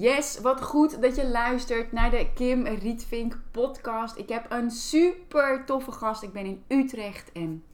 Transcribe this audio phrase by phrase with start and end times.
[0.00, 4.18] Yes, wat goed dat je luistert naar de Kim Rietvink podcast.
[4.18, 6.22] Ik heb een super toffe gast.
[6.22, 7.64] Ik ben in Utrecht en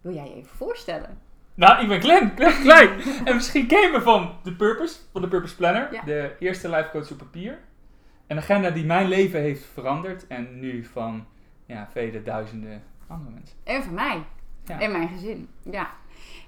[0.00, 1.18] wil jij je even voorstellen?
[1.54, 3.00] Nou, ik ben Glenn, Glenn Klein.
[3.24, 5.92] en misschien ken je me van The Purpose, van de Purpose Planner.
[5.92, 6.02] Ja.
[6.02, 7.58] De eerste life coach op papier.
[8.26, 10.26] Een agenda die mijn leven heeft veranderd.
[10.26, 11.26] En nu van
[11.66, 13.56] ja, vele duizenden andere mensen.
[13.64, 14.24] En van mij.
[14.64, 14.80] Ja.
[14.80, 15.48] En mijn gezin.
[15.70, 15.90] Ja.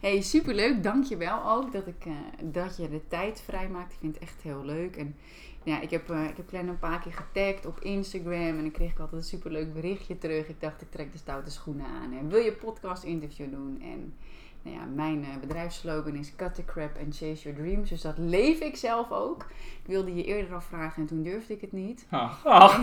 [0.01, 0.83] Hey, superleuk.
[0.83, 3.93] Dank je wel ook dat, ik, eh, dat je de tijd vrijmaakt.
[3.93, 4.97] Ik vind het echt heel leuk.
[4.97, 5.17] En
[5.63, 8.33] ja, ik heb, eh, ik heb Glenn een paar keer getagd op Instagram.
[8.33, 10.49] En dan kreeg ik altijd een superleuk berichtje terug.
[10.49, 12.13] Ik dacht, ik trek de stoute schoenen aan.
[12.13, 13.81] En wil je podcast interview doen?
[13.83, 14.15] En
[14.67, 17.89] nou ja, mijn eh, bedrijfsslogan is Cut the crap and chase your dreams.
[17.89, 19.47] Dus dat leef ik zelf ook.
[19.83, 22.07] Ik wilde je eerder al vragen en toen durfde ik het niet.
[22.11, 22.77] Ach, ach.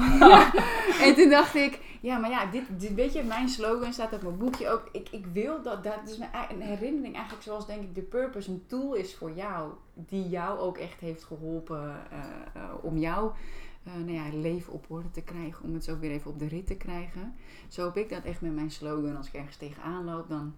[1.06, 4.22] En toen dacht ik, ja, maar ja, dit, dit weet je, mijn slogan staat op
[4.22, 4.90] mijn boekje ook.
[4.92, 8.52] Ik, ik wil dat, dat is mijn, een herinnering eigenlijk zoals denk ik de purpose
[8.52, 9.72] een tool is voor jou.
[9.94, 12.20] Die jou ook echt heeft geholpen eh,
[12.54, 13.34] eh, om jouw
[13.84, 15.66] eh, nou ja, leven op orde te krijgen.
[15.66, 17.36] Om het zo weer even op de rit te krijgen.
[17.68, 19.18] Zo heb ik dat echt met mijn slogan.
[19.18, 20.54] Als ik ergens tegenaan loop, dan...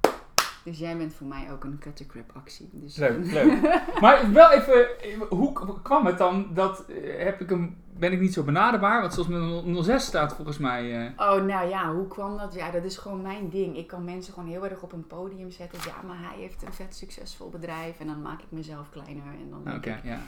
[0.65, 2.69] Dus jij bent voor mij ook een cut the crap actie.
[2.73, 3.81] Dus, Leuk, leuk.
[4.01, 4.87] Maar wel even,
[5.29, 9.01] hoe kwam het dan dat, eh, heb ik hem, ben ik niet zo benaderbaar?
[9.01, 11.05] Want zoals mijn 06 staat volgens mij...
[11.05, 12.53] eh, Oh, nou ja, hoe kwam dat?
[12.53, 13.77] Ja, dat is gewoon mijn ding.
[13.77, 15.79] Ik kan mensen gewoon heel erg op een podium zetten.
[15.85, 17.99] Ja, maar hij heeft een vet succesvol bedrijf.
[17.99, 19.23] En dan maak ik mezelf kleiner.
[19.23, 20.19] En dan Oké, ja, ja,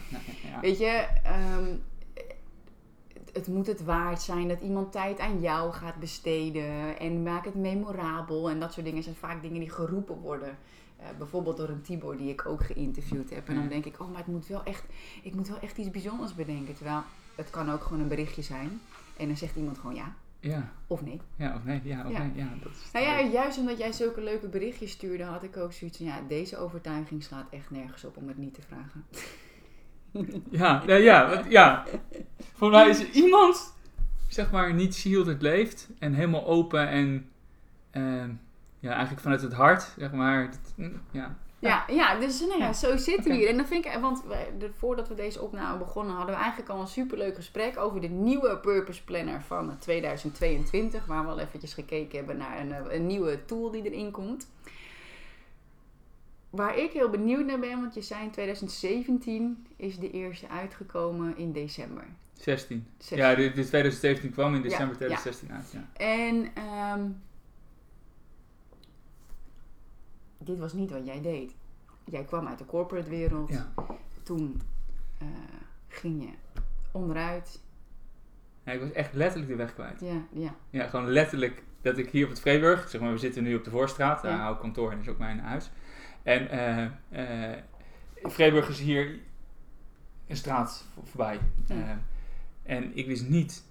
[0.51, 0.59] ja.
[0.61, 1.65] weet je, ehm,
[3.33, 6.99] het, moet het waard zijn dat iemand tijd aan jou gaat besteden.
[6.99, 8.49] En maak het memorabel.
[8.49, 10.57] En dat soort dingen zijn vaak dingen die geroepen worden.
[10.97, 13.47] Eh, bijvoorbeeld door een Tibor die ik ook geïnterviewd heb.
[13.47, 13.69] En dan Ja.
[13.69, 14.83] denk ik, oh, maar het moet wel echt,
[15.23, 16.75] ik moet wel echt iets bijzonders bedenken.
[16.75, 17.01] Terwijl
[17.35, 18.81] het kan ook gewoon een berichtje zijn.
[19.17, 21.21] En dan zegt iemand gewoon ja Ja, of nee.
[21.35, 22.19] ja, of nee, ja, of Ja.
[22.23, 22.49] nee, ja.
[22.63, 25.97] Dat is Nou ja, juist omdat jij zulke leuke berichtjes stuurde, had ik ook zoiets
[25.97, 29.05] van, ja, deze overtuiging slaat echt nergens op om het niet te vragen.
[30.49, 31.83] Ja, ja, ja.
[32.53, 33.73] Voor mij is er iemand,
[34.27, 37.29] zeg maar, niet shielded leeft en helemaal open en
[37.91, 38.29] ehm,
[38.79, 40.49] ja, eigenlijk vanuit het hart, zeg maar.
[40.51, 41.35] dat- mm, ja.
[41.59, 43.47] Ja, ja dus nou ja, zo zitten we hier.
[43.49, 44.23] En dan vind ik, want
[44.77, 48.57] voordat we deze opname begonnen, hadden we eigenlijk al een superleuk gesprek over de nieuwe
[48.57, 51.05] Purpose Planner van 2022.
[51.05, 54.47] Waar we al eventjes gekeken hebben naar een, eh, een nieuwe tool die erin komt.
[56.57, 61.37] Waar ik heel benieuwd naar ben, want je zei in 2017 is de eerste uitgekomen
[61.37, 62.03] in december.
[62.33, 62.87] 16.
[62.97, 63.17] 16.
[63.17, 65.15] Ja, de 2017 kwam in december Ja, ja.
[65.15, 66.05] 2016 uit, ja.
[66.05, 67.09] En ehm,
[70.37, 71.55] dit was niet wat jij deed.
[72.05, 73.51] Jij kwam uit de corporate wereld.
[74.23, 74.61] Toen
[75.17, 75.27] eh,
[75.87, 76.29] ging je
[76.91, 77.61] onderuit.
[78.63, 79.99] Ja, ik was echt letterlijk de weg kwijt.
[79.99, 80.55] Ja, ja.
[80.69, 83.63] Ja, gewoon letterlijk dat ik hier op het Vreeburg, zeg maar, we zitten nu op
[83.63, 84.37] de Voorstraat, daar Ja.
[84.41, 85.69] hou ik kantoor en is ook mijn huis.
[86.23, 86.47] En
[88.23, 89.19] Vreeburg is hier
[90.27, 91.39] een straat voor- voorbij.
[91.67, 91.75] Ja.
[91.75, 93.63] Eh, en ik wist niet,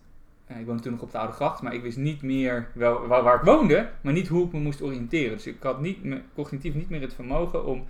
[0.47, 3.23] ik woonde toen nog op de Oude Gracht, maar ik wist niet meer wel, waar,
[3.23, 5.37] waar ik woonde, maar niet hoe ik me moest oriënteren.
[5.37, 7.85] Dus ik had niet, me- cognitief niet meer het vermogen om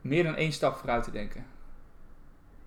[0.00, 1.44] meer dan één stap vooruit te denken.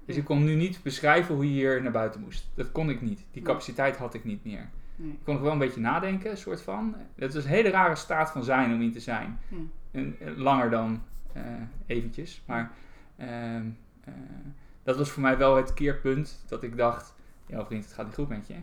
[0.06, 2.48] Dus ik kon nu niet beschrijven hoe je hier naar buiten moest.
[2.56, 3.26] Dat kon ik niet.
[3.32, 4.70] Die capaciteit had ik niet meer.
[4.96, 5.12] Nee.
[5.12, 6.96] Ik kon nog wel een beetje nadenken, een soort van.
[7.16, 9.40] Dat is een hele rare staat van zijn om in te zijn.
[9.48, 9.58] Ja.
[9.92, 11.04] En, langer dan
[11.86, 12.42] eventjes.
[12.46, 12.72] Maar
[13.18, 13.66] ehm,
[14.04, 14.14] eh,
[14.84, 17.14] dat was voor mij wel het keerpunt dat ik dacht...
[17.48, 18.56] Ja vriend, het gaat niet goed met je.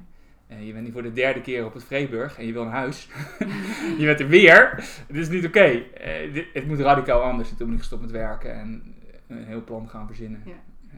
[0.46, 2.68] Eh, je bent nu voor de derde keer op het Vreeburg en je wil een
[2.70, 3.08] huis.
[3.98, 4.70] je bent er weer.
[5.06, 5.60] Het is niet oké.
[5.60, 7.50] Eh, dit- het moet radicaal anders.
[7.50, 8.94] En toen ben ik gestopt met werken en
[9.26, 10.42] een heel plan gaan verzinnen.
[10.44, 10.52] Ja.
[10.90, 10.96] Eh,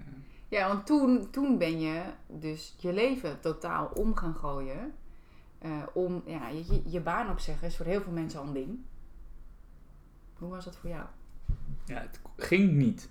[0.49, 4.93] Ja, want toen, toen ben je dus je leven totaal om gaan gooien.
[5.59, 8.53] Eh, om ja, je, je- je baan opzeggen is voor heel veel mensen al een
[8.53, 8.79] ding.
[10.39, 11.05] Hoe was dat voor jou?
[11.85, 13.11] Ja, het ging niet.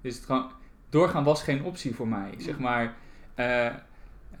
[0.00, 0.50] Dus het gewoon,
[0.88, 2.34] doorgaan was geen optie voor mij.
[2.38, 2.94] Zeg maar,
[3.34, 3.70] eh,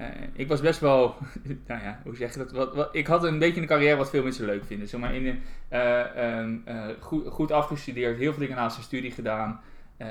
[0.00, 1.16] eh, ik was best wel,
[1.66, 2.52] nou ja, hoe zeg je dat?
[2.52, 4.88] Wat, wat, ik had een beetje een carrière wat veel mensen leuk vinden.
[4.88, 8.82] Zeg maar, in een, eh, ehm, eh, goed, goed afgestudeerd, heel veel dingen naast de
[8.82, 9.60] studie gedaan.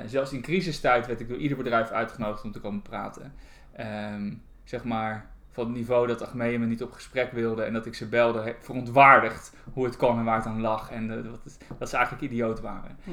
[0.06, 3.34] Zelfs in crisistijd werd ik door ieder bedrijf uitgenodigd om te komen praten.
[3.72, 4.32] Ehm,
[4.64, 7.94] zeg maar, van het niveau dat Achmea me niet op gesprek wilde en dat ik
[7.94, 10.90] ze belde, verontwaardigd hoe het kon en waar het aan lag.
[10.90, 12.96] En dat, dat ze eigenlijk idioot waren.
[13.04, 13.12] Ja.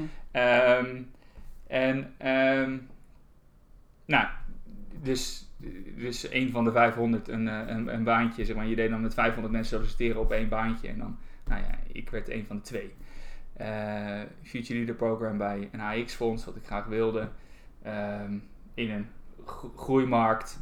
[0.78, 1.02] Ehm,
[1.68, 2.78] en, ehm,
[4.06, 4.28] nou,
[5.02, 5.50] dus,
[5.96, 8.68] dus een van de 500 een, eh, een, een baantje, zeg maar.
[8.68, 10.88] Je deed dan met 500 mensen solliciteren op één baantje.
[10.88, 12.94] En dan, nou ja, ik werd een van de twee.
[13.54, 17.30] Eh, Future Leader Program bij een AX-fonds, wat ik graag wilde.
[17.82, 18.34] Ehm,
[18.74, 19.08] in een
[19.46, 20.60] gro- groeimarkt.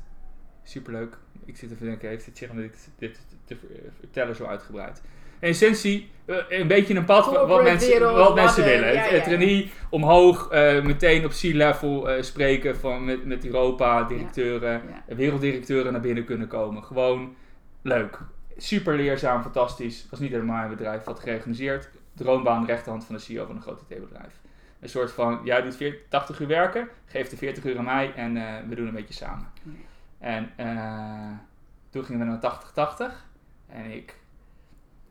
[0.68, 1.18] Superleuk.
[1.46, 4.46] Ik zit even te denken, heeft het zich om dit, dit te ver- vertellen zo
[4.46, 5.02] uitgebreid?
[5.40, 8.94] in essentie eh, een beetje een pad wa- wat mensen, wat mensen eh, willen.
[8.94, 9.32] ja, Het- ja, het ja.
[9.32, 15.16] trainee omhoog, eh, meteen op C-level eh, spreken van met, met Europa, directeuren, Ja.
[15.16, 16.84] werelddirecteuren naar binnen kunnen komen.
[16.84, 17.36] Gewoon
[17.82, 18.20] leuk.
[18.58, 20.08] Super leerzaam, fantastisch.
[20.10, 21.90] Was niet helemaal mijn bedrijf, wat georganiseerd.
[22.14, 24.34] Droombaan, rechterhand van de CEO van een groot IT-bedrijf.
[24.80, 28.14] Een soort van, jij doet 40, 80 uur werken, geef de 40 uur aan mij
[28.16, 29.48] en eh, we doen een beetje samen.
[30.18, 31.32] En eh,
[31.90, 33.26] toen gingen we naar 80-80
[33.68, 34.20] en ik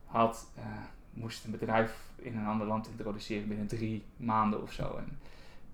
[0.04, 0.64] had, eh,
[1.12, 4.96] moest een bedrijf in een ander land introduceren binnen drie maanden of zo.
[4.96, 5.18] En,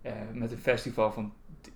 [0.03, 1.33] eh, met een festival van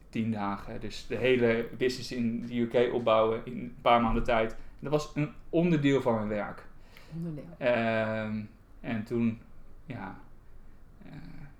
[0.08, 0.80] tien dagen.
[0.80, 4.56] Dus de hele business in de UK opbouwen in een paar maanden tijd.
[4.78, 6.66] Dat was een onderdeel van mijn werk.
[7.14, 7.44] Onderdeel.
[7.58, 8.40] Ehm,
[8.80, 9.40] en toen,
[9.86, 10.18] ja,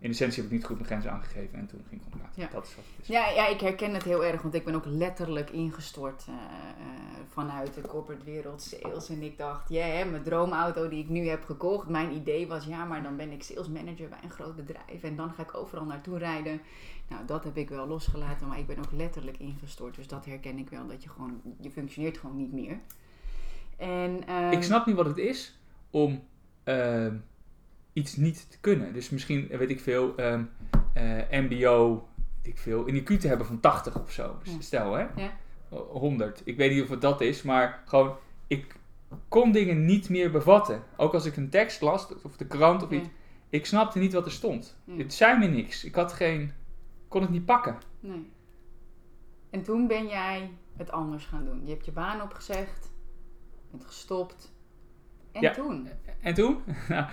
[0.04, 2.36] in essentie heb ik niet goed mijn grenzen aangegeven en toen ging ik contract.
[2.36, 2.48] Ja.
[2.52, 3.06] Dat is wat het is.
[3.06, 6.40] Ja, ja, ik herken het heel erg, want ik ben ook letterlijk ingestort eh, eh,
[7.28, 9.08] vanuit de corporate wereld, sales.
[9.08, 11.88] En ik dacht, ja, hè, mijn droomauto die ik nu heb gekocht.
[11.88, 15.16] Mijn idee was, ja, maar dan ben ik sales manager bij een groot bedrijf en
[15.16, 16.60] dan ga ik overal naartoe rijden.
[17.08, 19.94] Nou, dat heb ik wel losgelaten, maar ik ben ook letterlijk ingestort.
[19.94, 22.78] Dus dat herken ik wel, dat je gewoon, je functioneert gewoon niet meer.
[23.76, 25.58] En, ehm, Ik snap niet wat het is
[25.90, 26.22] om
[26.64, 27.16] ehm,
[27.94, 28.93] iets niet te kunnen.
[28.93, 30.44] Dus misschien, weet ik veel, ehm,
[30.93, 32.08] eh, MBO,
[32.43, 34.38] weet ik veel, een IQ te hebben van 80 of zo.
[34.43, 34.52] Ja.
[34.61, 35.32] Stel hè, Ja.
[35.69, 36.43] 100.
[36.44, 38.76] Ik weet niet of het dat is, maar gewoon, ik
[39.29, 40.82] kon dingen niet meer bevatten.
[40.96, 43.08] Ook als ik een tekst las, of de krant of iets,
[43.49, 44.76] ik snapte niet wat er stond.
[44.96, 45.85] Het zei me niks.
[45.85, 46.52] Ik had geen,
[47.08, 47.79] kon het niet pakken.
[48.00, 48.31] Nee.
[49.50, 51.61] En toen ben jij het anders gaan doen.
[51.64, 52.93] Je hebt je baan opgezegd,
[53.70, 54.52] bent gestopt.
[55.34, 55.50] En Ja.
[55.50, 55.88] toen?
[56.20, 56.62] En toen?
[56.88, 57.06] Nou,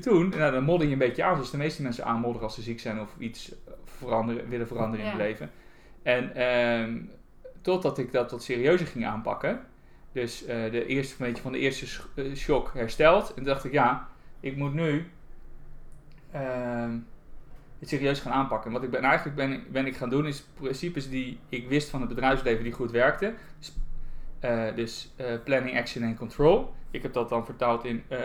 [0.00, 2.62] toen, nou, dan modder je een beetje aan, zoals de meeste mensen aanmodderen als ze
[2.62, 3.54] ziek zijn of iets
[3.84, 5.50] veranderen, willen veranderen in het leven.
[6.02, 6.98] En ehm,
[7.60, 9.60] totdat ik dat wat serieuzer ging aanpakken,
[10.12, 13.64] dus eh, de eerste, een beetje van de eerste eh, shock hersteld, en toen dacht
[13.64, 14.08] ik, ja,
[14.40, 15.10] ik moet nu
[16.32, 16.98] ehm,
[17.78, 18.72] het serieus gaan aanpakken.
[18.72, 22.00] Wat ik ben, eigenlijk ben, ben ik gaan doen, is principes die ik wist van
[22.00, 23.34] het bedrijfsleven die goed werkten.
[23.58, 23.76] Dus,
[24.74, 26.74] dus eh, planning, action en control.
[26.90, 28.18] Ik heb dat dan vertaald in eh,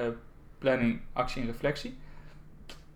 [0.57, 1.97] planning, actie en reflectie.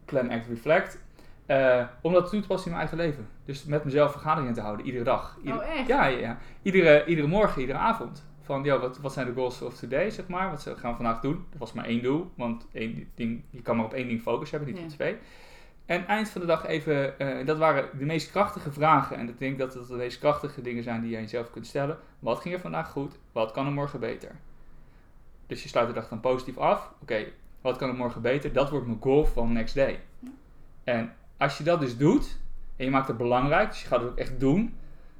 [0.05, 1.03] Plan, act, reflect.
[1.45, 3.27] Eh, om dat toe te passen in mijn eigen leven.
[3.45, 5.37] Dus met mezelf vergaderingen te houden, iedere dag.
[5.43, 5.87] Ieder- Oh, echt?
[5.87, 6.37] Ja, ja, ja.
[6.61, 8.25] Iedere, iedere morgen, iedere avond.
[8.41, 10.49] Van, joh, wat, wat zijn de goals of today, zeg maar.
[10.49, 11.45] Wat gaan we vandaag doen?
[11.49, 12.31] Dat was maar één doel.
[12.35, 14.83] Want één ding, je kan maar op één ding focus hebben, niet Ja.
[14.85, 15.17] op twee.
[15.85, 19.17] En eind van de dag even, eh, dat waren de meest krachtige vragen.
[19.17, 21.67] En ik denk dat het de meest krachtige dingen zijn die je aan jezelf kunt
[21.67, 21.97] stellen.
[22.25, 23.17] Wat ging er vandaag goed?
[23.31, 24.35] Wat kan er morgen beter?
[25.47, 26.91] Dus je sluit de dag dan positief af.
[27.01, 27.25] Oké,
[27.61, 28.53] wat kan er morgen beter?
[28.53, 29.99] Dat wordt mijn goal van next day.
[30.83, 32.39] En als je dat dus doet,
[32.75, 34.73] en je maakt het belangrijk, dus je gaat het ook echt doen,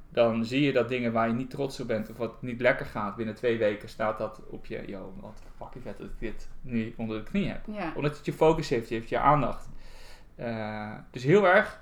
[0.08, 2.86] dan zie je dat dingen waar je niet trots op bent of wat niet lekker
[2.86, 6.48] gaat, binnen twee weken staat dat op je, yo, wat fucking vet dat ik dit
[6.60, 7.92] nu onder de knie heb Ja.
[7.96, 9.68] omdat het je focus heeft, je heeft je aandacht.
[10.34, 11.80] Eh, dus heel erg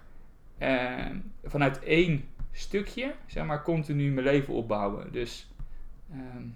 [0.59, 1.07] eh,
[1.45, 5.13] vanuit één stukje, zeg maar, continu mijn leven opbouwen.
[5.13, 5.53] Dus
[6.13, 6.47] ehm,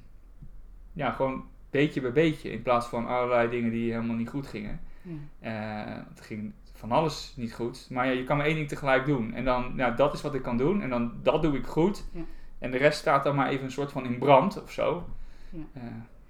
[0.92, 4.80] ja, gewoon beetje bij beetje, in plaats van allerlei dingen die helemaal niet goed gingen.
[5.02, 5.12] Ja.
[5.40, 9.06] Eh, het ging van alles niet goed, maar ja, je kan maar één ding tegelijk
[9.06, 9.34] doen.
[9.34, 12.04] En dan, ja, dat is wat ik kan doen, en dan dat doe ik goed.
[12.12, 12.20] Ja.
[12.58, 15.08] En de rest staat dan maar even een soort van in brand of zo.
[15.50, 15.62] Ja.
[15.72, 15.82] Eh,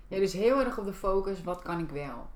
[0.08, 2.28] Ja, dus heel erg op de focus, wat kan ik wel?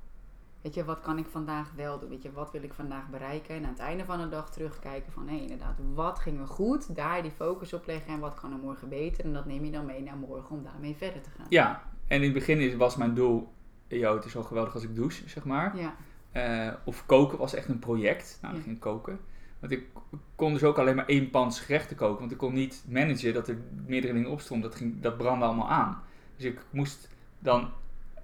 [0.62, 2.08] Weet je, wat kan ik vandaag wel doen?
[2.08, 3.54] Weet je, wat wil ik vandaag bereiken?
[3.54, 6.96] En aan het einde van de dag terugkijken van, hé, inderdaad, wat ging er goed?
[6.96, 9.24] Daar die focus op leggen en wat kan er morgen beter?
[9.24, 11.46] En dat neem je dan mee naar morgen om daarmee verder te gaan.
[11.48, 13.52] Ja, en in het begin was mijn doel,
[13.86, 15.76] yo, het is wel geweldig als ik douche, zeg maar.
[15.76, 15.94] Ja,
[16.32, 18.38] Eh, of koken was echt een project.
[18.42, 18.66] Nou, ik Ja.
[18.66, 19.18] ging koken.
[19.58, 19.86] Want ik
[20.34, 22.18] kon dus ook alleen maar één pans gerechten koken.
[22.20, 23.56] Want ik kon niet managen dat er
[23.86, 24.70] meerdere dingen opstonden.
[24.70, 26.02] Dat, ging, dat brandde allemaal aan.
[26.36, 27.08] Dus ik moest
[27.38, 27.70] dan,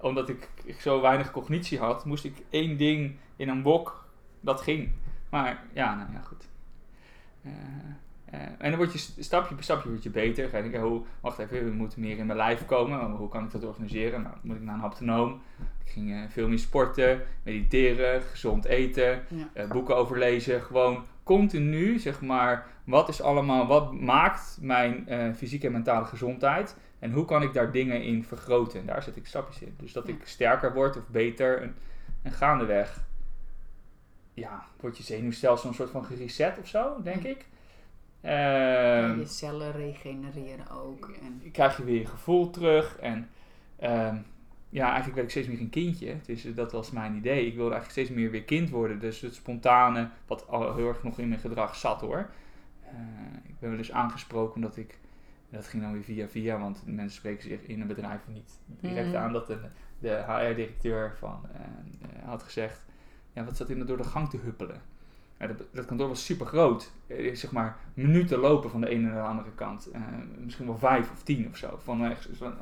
[0.01, 4.07] omdat ik zo weinig cognitie had, moest ik één ding in een wok.
[4.39, 4.89] Dat ging.
[5.29, 6.47] Maar ja, nou ja, goed.
[7.43, 7.51] Eh,
[8.25, 10.49] eh, en dan word je st- stapje per stapje word je beter.
[10.49, 13.11] Ga je denken, hoe, wacht even, we moeten meer in mijn lijf komen.
[13.11, 14.21] Hoe kan ik dat organiseren?
[14.21, 15.41] Nou, moet ik naar een haptonoom.
[15.85, 19.23] Ik ging eh, veel meer sporten, mediteren, gezond eten,
[19.55, 20.61] ja, boeken overlezen.
[20.61, 26.77] Gewoon continu, zeg maar, wat is allemaal, wat maakt mijn fysieke en mentale gezondheid?
[26.99, 28.79] En hoe kan ik daar dingen in vergroten?
[28.79, 29.75] En daar zet ik stapjes in.
[29.77, 31.61] Dus dat ik sterker word of beter.
[31.61, 31.75] En,
[32.21, 33.03] en gaandeweg,
[34.33, 37.45] ja, wordt je zenuwstelsel een soort van gereset of zo, denk ik.
[38.21, 41.11] Ja, Ehm, je cellen regenereren ook.
[41.21, 42.97] En, krijg je weer je gevoel terug.
[42.97, 43.29] En
[43.75, 44.15] ehm,
[44.69, 46.15] ja, eigenlijk werd ik steeds meer een kindje.
[46.25, 47.45] Dus eh, dat was mijn idee.
[47.45, 48.99] Ik wilde eigenlijk steeds meer weer kind worden.
[48.99, 52.29] Dus het spontane, wat al heel erg nog in mijn gedrag zat hoor.
[52.83, 52.91] Eh,
[53.43, 54.97] ik ben wel eens aangesproken omdat ik
[55.49, 58.59] En dat ging dan weer via via, want mensen spreken zich in een bedrijf niet
[58.65, 59.15] direct Mhm.
[59.17, 59.57] aan dat de,
[59.99, 62.85] de HR-directeur van eh, eh, had gezegd,
[63.33, 64.81] ja, wat zat in door de gang te huppelen.
[65.39, 66.91] Ja, dat, dat kantoor was super groot.
[67.33, 69.91] zeg maar minuten lopen van de ene naar de andere kant.
[69.91, 70.01] Eh,
[70.43, 71.79] misschien wel vijf of tien of zo.
[71.83, 72.53] Van, echt, van-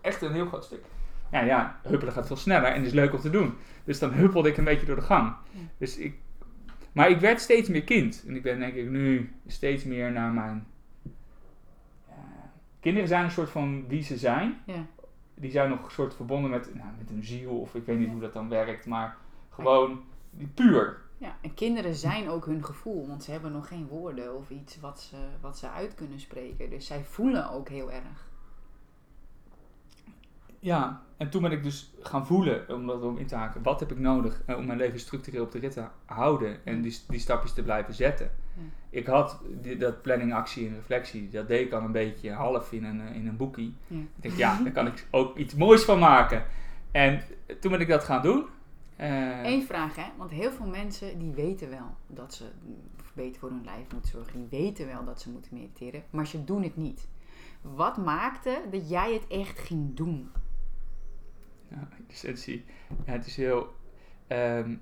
[0.00, 0.84] echt een heel groot stuk.
[1.30, 3.54] Ja, ja, huppelen gaat veel sneller en is leuk om te doen.
[3.84, 5.34] Dus dan huppelde ik een beetje door de gang.
[5.50, 5.60] Ja.
[5.78, 6.14] Dus ik,
[6.92, 8.24] maar ik werd steeds meer kind.
[8.26, 10.66] En ik ben denk ik nu steeds meer naar mijn...
[12.80, 14.60] kinderen zijn een soort van wie ze zijn.
[14.66, 14.86] Ja.
[15.34, 17.50] Die zijn nog een soort verbonden met, nou, met hun ziel.
[17.50, 18.86] Of ik weet niet hoe dat dan werkt.
[18.86, 19.16] Maar
[19.50, 20.98] gewoon die puur.
[21.18, 24.80] Ja, en kinderen zijn ook hun gevoel, want ze hebben nog geen woorden of iets
[24.80, 26.70] wat ze, wat ze uit kunnen spreken.
[26.70, 28.28] Dus zij voelen ook heel erg.
[30.58, 33.80] Ja, en toen ben ik dus gaan voelen, om dat om in te haken, wat
[33.80, 36.98] heb ik nodig eh, om mijn leven structureel op de rit te houden en die,
[37.08, 38.30] die stapjes te blijven zetten.
[38.90, 42.72] Ik had die, dat planning, actie en reflectie, dat deed ik al een beetje half
[42.72, 43.74] in een, eh, in een boekie.
[43.88, 46.44] Ik denk, ja, daar kan ik ook iets moois van maken.
[46.90, 47.22] En
[47.60, 48.44] toen ben ik dat gaan doen.
[48.96, 50.04] Eh, Eén vraag, hè?
[50.16, 52.44] Want heel veel mensen die weten wel dat ze
[53.14, 54.48] beter voor hun lijf moeten zorgen.
[54.48, 57.08] Die weten wel dat ze moeten mediteren, maar ze doen het niet.
[57.60, 60.30] Wat maakte dat jij het echt ging doen?
[61.68, 62.64] Ja, in essentie.
[63.06, 63.74] Ja, het is heel.
[64.26, 64.74] ehm,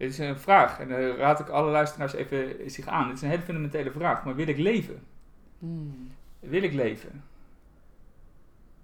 [0.00, 3.06] dit is een vraag en daar raad ik alle luisteraars even zich aan.
[3.06, 5.02] Dit is een hele fundamentele vraag, maar wil ik leven?
[5.58, 6.10] Hmm.
[6.38, 7.24] Wil ik leven?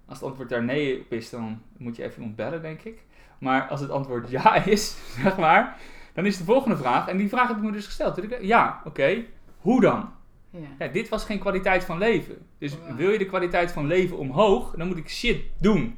[0.05, 3.05] Als het antwoord daar nee op is, dan moet je even ontbellen, denk ik.
[3.39, 5.77] Maar als het antwoord ja is, zeg maar,
[6.13, 8.21] dan is de volgende vraag, en die vraag heb ik me dus gesteld.
[8.41, 9.23] Ja, oké,
[9.57, 10.11] hoe dan?
[10.49, 10.59] Ja.
[10.79, 12.37] Ja, dit was geen kwaliteit van leven.
[12.57, 12.95] Dus Ja.
[12.95, 15.97] wil je de kwaliteit van leven omhoog, dan moet ik shit doen.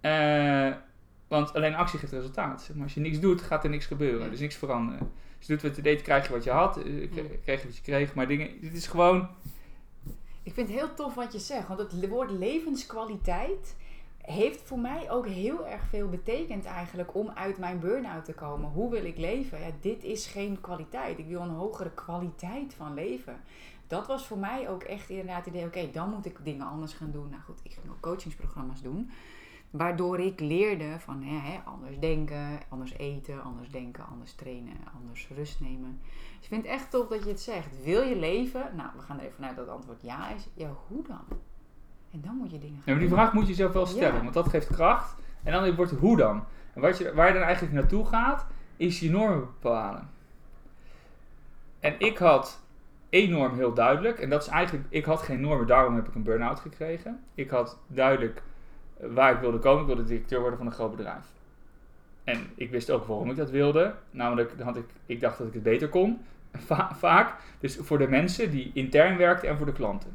[0.00, 0.72] Eh,
[1.28, 2.62] want alleen actie geeft resultaat.
[2.62, 4.24] zeg Maar als je niks doet, gaat er niks gebeuren.
[4.24, 4.30] Ja.
[4.30, 5.00] Dus niks veranderen.
[5.36, 6.76] Als je doet wat je deed, krijg je wat je had.
[6.76, 6.84] Eh.
[7.42, 8.14] Kreeg je wat je kreeg.
[8.14, 9.28] Maar dingen, dit is gewoon...
[10.42, 13.76] Ik vind het heel tof wat je zegt, want het woord levenskwaliteit
[14.26, 18.70] heeft voor mij ook heel erg veel betekend eigenlijk om uit mijn burn-out te komen.
[18.70, 19.60] Hoe wil ik leven?
[19.60, 21.18] Ja, dit is geen kwaliteit.
[21.18, 23.40] Ik wil een hogere kwaliteit van leven.
[23.86, 26.92] Dat was voor mij ook echt inderdaad het idee, oké, dan moet ik dingen anders
[26.92, 27.28] gaan doen.
[27.30, 29.10] Nou goed, ik ging ook coachingsprogramma's doen.
[29.76, 35.28] Waardoor ik leerde van hè, hè, anders denken, anders eten, anders denken, anders trainen, anders
[35.36, 36.00] rust nemen.
[36.36, 37.84] Dus ik vind het echt tof dat je het zegt.
[37.84, 38.62] Wil je leven?
[38.76, 40.48] Nou, we gaan er even vanuit dat het antwoord ja is.
[40.54, 41.38] Ja, hoe dan?
[42.10, 44.14] En dan moet je dingen gaan Ja, maar die vraag moet je jezelf wel stellen.
[44.14, 44.22] Ja.
[44.22, 45.16] Want dat geeft kracht.
[45.42, 46.44] En dan wordt het hoe dan?
[46.74, 50.10] En wat je, waar je dan eigenlijk naartoe gaat, is je normen bepalen.
[51.80, 52.60] En ik had
[53.08, 54.18] één norm heel duidelijk.
[54.18, 57.24] En dat is eigenlijk, ik had geen normen, daarom heb ik een burn-out gekregen.
[57.34, 58.42] Ik had duidelijk
[59.00, 59.80] waar ik wilde komen.
[59.80, 61.24] Ik wilde directeur worden van een groot bedrijf.
[62.24, 63.94] En ik wist ook waarom ik dat wilde.
[64.10, 66.18] Namelijk, had ik, ik dacht dat ik het beter kon.
[66.66, 67.34] Va- vaak.
[67.60, 70.10] Dus voor de mensen die intern werkten en voor de klanten.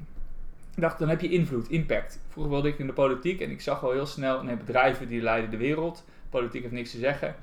[0.76, 2.20] Ik dacht, dan heb je invloed, impact.
[2.30, 5.22] Vroeger wilde ik in de politiek en ik zag al heel snel, nee, bedrijven die
[5.22, 6.06] leiden de wereld.
[6.30, 7.36] Politiek heeft niks te zeggen.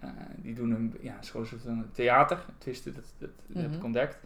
[0.00, 2.38] Eh, die doen een, ja, soort van theater.
[2.58, 3.84] Tenminste, dat, dat, dat heb ik Mhm.
[3.84, 4.18] ontdekt.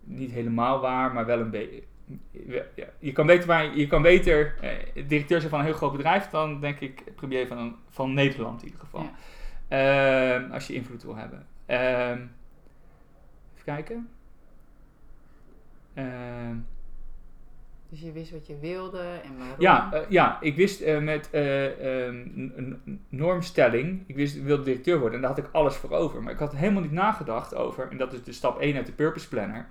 [0.00, 1.82] Niet helemaal waar, maar wel een beetje.
[2.74, 4.70] Ja, je kan beter, waar- je kan beter eh,
[5.08, 8.60] directeur zijn van een heel groot bedrijf dan, denk ik, premier van, een, van Nederland
[8.60, 9.02] in ieder geval.
[9.02, 10.34] Ja.
[10.38, 11.46] Ehm, als je invloed wil hebben.
[11.66, 12.18] Ehm,
[13.54, 14.08] even kijken.
[15.94, 16.56] Ehm,
[17.88, 19.56] Dus je wist wat je wilde en waarom.
[19.60, 22.52] ja, eh, ja, ik wist eh, met eh, ehm, n-
[22.86, 26.22] n- normstelling, ik wist wilde directeur worden en daar had ik alles voor over.
[26.22, 28.92] Maar ik had helemaal niet nagedacht over, en dat is de stap 1 uit de
[28.92, 29.66] Purpose Planner.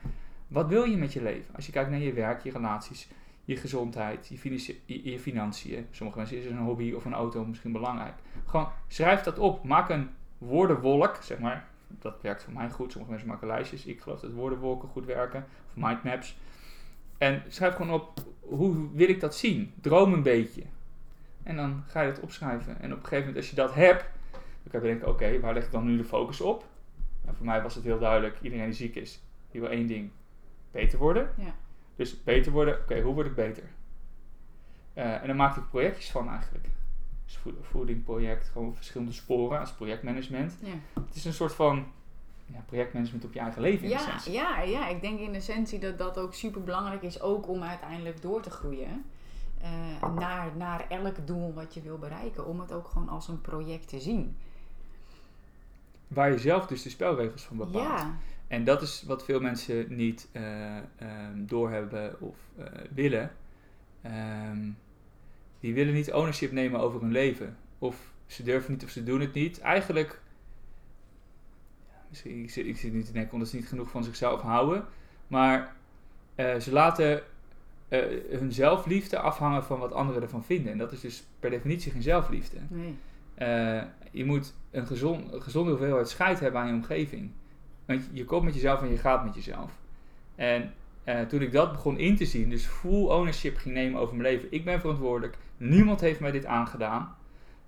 [0.53, 1.55] Wat wil je met je leven?
[1.55, 3.07] Als je kijkt naar je werk, je relaties,
[3.45, 5.87] je gezondheid, je, financi- je, je financiën.
[5.91, 8.13] Sommige mensen is een hobby of een auto misschien belangrijk.
[8.45, 9.63] Gewoon schrijf dat op.
[9.63, 11.67] Maak een woordenwolk, zeg maar.
[11.87, 12.91] Dat werkt voor mij goed.
[12.91, 13.85] Sommige mensen maken lijstjes.
[13.85, 15.45] Ik geloof dat woordenwolken goed werken.
[15.67, 16.37] Of mindmaps.
[17.17, 19.73] En schrijf gewoon op, hoe wil ik dat zien?
[19.81, 20.63] Droom een beetje.
[21.43, 22.81] En dan ga je het opschrijven.
[22.81, 25.53] En op een gegeven moment, als je dat hebt, dan kan je denken, oké, waar
[25.53, 26.65] leg ik dan nu de focus op?
[27.25, 30.09] En voor mij was het heel duidelijk, iedereen die ziek is, die wil één ding,
[30.73, 31.29] beter worden.
[31.37, 31.53] Ja.
[31.95, 33.63] Dus beter worden, oké, hoe word ik beter?
[34.93, 36.67] Eh, en dan maakte ik projectjes van eigenlijk.
[37.25, 40.57] Dus vo- voedingproject, gewoon verschillende sporen als projectmanagement.
[40.61, 41.01] Ja.
[41.05, 41.85] Het is een soort van
[42.45, 44.31] ja, projectmanagement op je eigen leven in Ja, essentie.
[44.33, 48.21] ja, ja, ik denk in essentie dat dat ook super belangrijk is, ook om uiteindelijk
[48.21, 49.05] door te groeien.
[49.61, 52.45] eh, naar, naar elk doel wat je wil bereiken.
[52.45, 54.37] Om het ook gewoon als een project te zien.
[56.07, 57.99] Waar je zelf dus de spelregels van bepaalt.
[57.99, 58.13] Ja,
[58.53, 63.31] En dat is wat veel mensen niet eh, ehm, doorhebben of eh, willen.
[64.01, 64.69] Ehm,
[65.59, 67.57] die willen niet ownership nemen over hun leven.
[67.79, 69.59] Of ze durven niet of ze doen het niet.
[69.59, 70.21] Eigenlijk,
[71.89, 74.85] ja, ik, zit, ik zit nu te denken omdat ze niet genoeg van zichzelf houden.
[75.27, 75.75] Maar
[76.35, 77.21] eh, ze laten
[77.89, 80.71] uh, hun zelfliefde afhangen van wat anderen ervan vinden.
[80.71, 82.57] En dat is dus per definitie geen zelfliefde.
[82.67, 82.97] Nee.
[83.37, 87.31] Uh, je moet een, gezond, een gezonde hoeveelheid scheid hebben aan je omgeving.
[87.85, 89.71] Want je komt met jezelf en je gaat met jezelf.
[90.35, 90.73] En
[91.05, 94.33] uh, toen ik dat begon in te zien, dus full ownership ging nemen over mijn
[94.33, 94.51] leven.
[94.51, 95.37] Ik ben verantwoordelijk.
[95.57, 97.15] Niemand heeft mij dit aangedaan.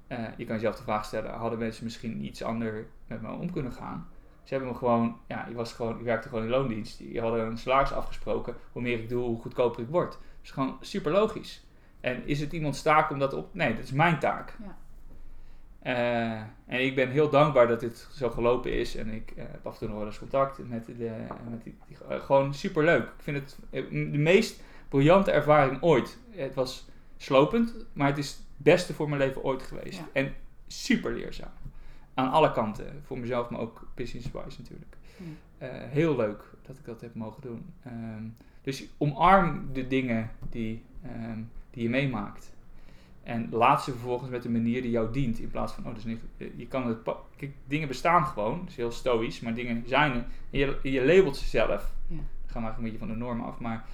[0.07, 3.51] Uh, je kan jezelf de vraag stellen: hadden mensen misschien iets anders met me om
[3.51, 4.07] kunnen gaan?
[4.43, 6.97] Ze hebben me gewoon, ja, ik, was gewoon, ik werkte gewoon in loondienst.
[6.97, 8.55] Die hadden een salaris afgesproken.
[8.71, 10.17] Hoe meer ik doe, hoe goedkoper ik word.
[10.41, 11.63] Dus gewoon super logisch.
[12.01, 13.53] En is het iemand taak om dat op?
[13.53, 14.55] Nee, dat is mijn taak.
[14.63, 14.77] Ja.
[15.85, 16.31] Uh,
[16.65, 18.95] en ik ben heel dankbaar dat dit zo gelopen is.
[18.95, 21.11] En ik uh, heb af en toe nog wel eens contact met, de,
[21.49, 23.03] met die, die uh, gewoon super leuk.
[23.03, 23.57] Ik vind het
[23.89, 26.17] de meest briljante ervaring ooit.
[26.29, 26.87] Het was
[27.17, 29.97] slopend, maar het is het beste voor mijn leven ooit geweest.
[29.97, 30.07] Ja.
[30.13, 30.33] En
[30.67, 31.51] super leerzaam.
[32.13, 33.01] Aan alle kanten.
[33.05, 34.95] Voor mezelf, maar ook business-wise natuurlijk.
[35.89, 37.73] Heel leuk dat ik dat heb mogen doen.
[37.87, 42.53] Um, dus omarm de dingen die, um, die je meemaakt.
[43.25, 45.39] En laat ze vervolgens met een manier die jou dient.
[45.39, 46.21] In plaats van, oh, dat is niet.
[46.55, 46.97] Je kan het.
[47.35, 48.59] Kijk, dingen bestaan gewoon.
[48.59, 49.41] Dat is heel stoïsch.
[49.41, 50.25] Maar dingen zijn er.
[50.49, 51.93] En je, je labelt ze zelf.
[52.07, 52.15] Ja.
[52.45, 53.59] Gaan we eigenlijk een beetje van de norm af.
[53.59, 53.85] Maar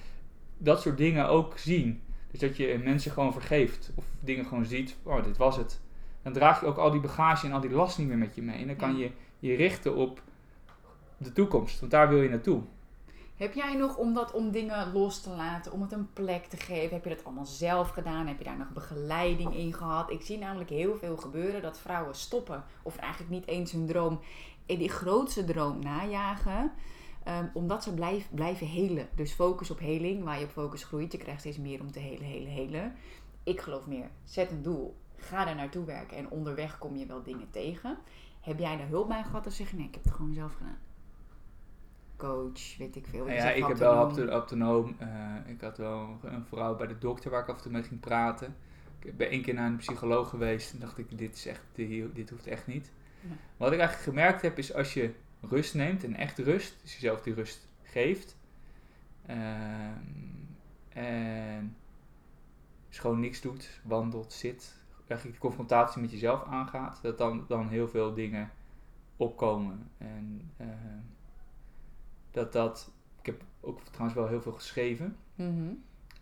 [0.58, 2.00] dat soort dingen ook zien.
[2.30, 3.92] Dus dat je mensen gewoon vergeeft.
[3.94, 4.96] Of dingen gewoon ziet.
[5.02, 5.80] Oh, dit was het.
[6.22, 8.42] Dan draag je ook al die bagage en al die last niet meer met je
[8.42, 8.60] mee.
[8.60, 10.22] En dan kan je je richten op
[11.16, 11.80] de toekomst.
[11.80, 12.62] Want daar wil je naartoe.
[13.42, 16.56] Heb jij nog om dat om dingen los te laten, om het een plek te
[16.56, 16.94] geven?
[16.94, 18.26] Heb je dat allemaal zelf gedaan?
[18.26, 20.10] Heb je daar nog begeleiding in gehad?
[20.10, 24.20] Ik zie namelijk heel veel gebeuren dat vrouwen stoppen, of eigenlijk niet eens hun droom,
[24.66, 26.72] eh, die grootste droom najagen,
[27.28, 27.94] um, omdat ze
[28.34, 29.08] blijven helen.
[29.14, 31.12] Dus focus op heling, waar je op focus groeit.
[31.12, 32.94] Je krijgt steeds meer om te helen, helen, helen.
[33.42, 37.22] Ik geloof meer, zet een doel, ga er naartoe werken en onderweg kom je wel
[37.22, 37.98] dingen tegen.
[38.40, 40.91] Heb jij daar hulp bij gehad of zeg nee, ik heb het gewoon zelf gedaan?
[42.26, 43.24] Coach, weet ik veel.
[43.24, 44.28] Nou ja, ik heb wel autonoom.
[44.28, 44.96] auto- autonoom.
[44.98, 47.82] eh, ik had wel een vrouw bij de dokter waar ik af en toe mee
[47.82, 48.56] ging praten.
[48.98, 52.30] Ik ben één keer naar een psycholoog geweest en dacht ik, dit, is echt, dit,
[52.30, 52.92] hoeft echt niet.
[53.20, 53.28] Ja.
[53.56, 57.20] Wat ik eigenlijk gemerkt heb, is als je rust neemt en echt rust, dus jezelf
[57.22, 58.36] die rust geeft.
[59.26, 59.92] ehm,
[60.88, 61.76] en
[62.88, 64.74] dus gewoon niks doet, wandelt, zit,
[65.06, 68.50] eigenlijk de confrontatie met jezelf aangaat, dat dan, dan heel veel dingen
[69.16, 69.90] opkomen.
[69.98, 70.98] En ehm,
[72.32, 72.90] dat dat,
[73.20, 75.16] ik heb ook trouwens wel heel veel geschreven.
[75.34, 75.70] Mhm.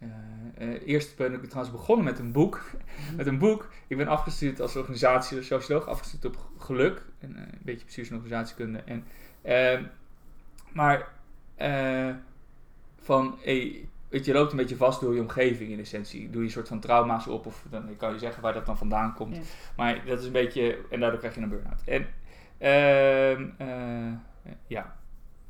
[0.00, 2.70] Uh, uh, eerst ben ik trouwens begonnen met een boek.
[3.16, 3.68] met een boek.
[3.86, 7.02] Ik ben afgestudeerd als organisatie, socioloog, afgestudeerd op geluk.
[7.18, 8.78] En uh, een beetje bestuurs- en organisatiekunde.
[8.78, 9.04] En,
[9.44, 9.86] uh,
[10.72, 11.08] maar
[13.00, 16.30] van, hey, weet je, loopt een beetje vast door je omgeving in essentie.
[16.30, 18.78] Doe je een soort van trauma's op of dan kan je zeggen waar dat dan
[18.78, 19.36] vandaan komt.
[19.36, 19.42] Ja.
[19.76, 21.82] Maar dat is een beetje, en daardoor krijg je een burn-out.
[21.84, 22.06] En
[22.58, 23.46] ehm,
[24.66, 24.96] ja,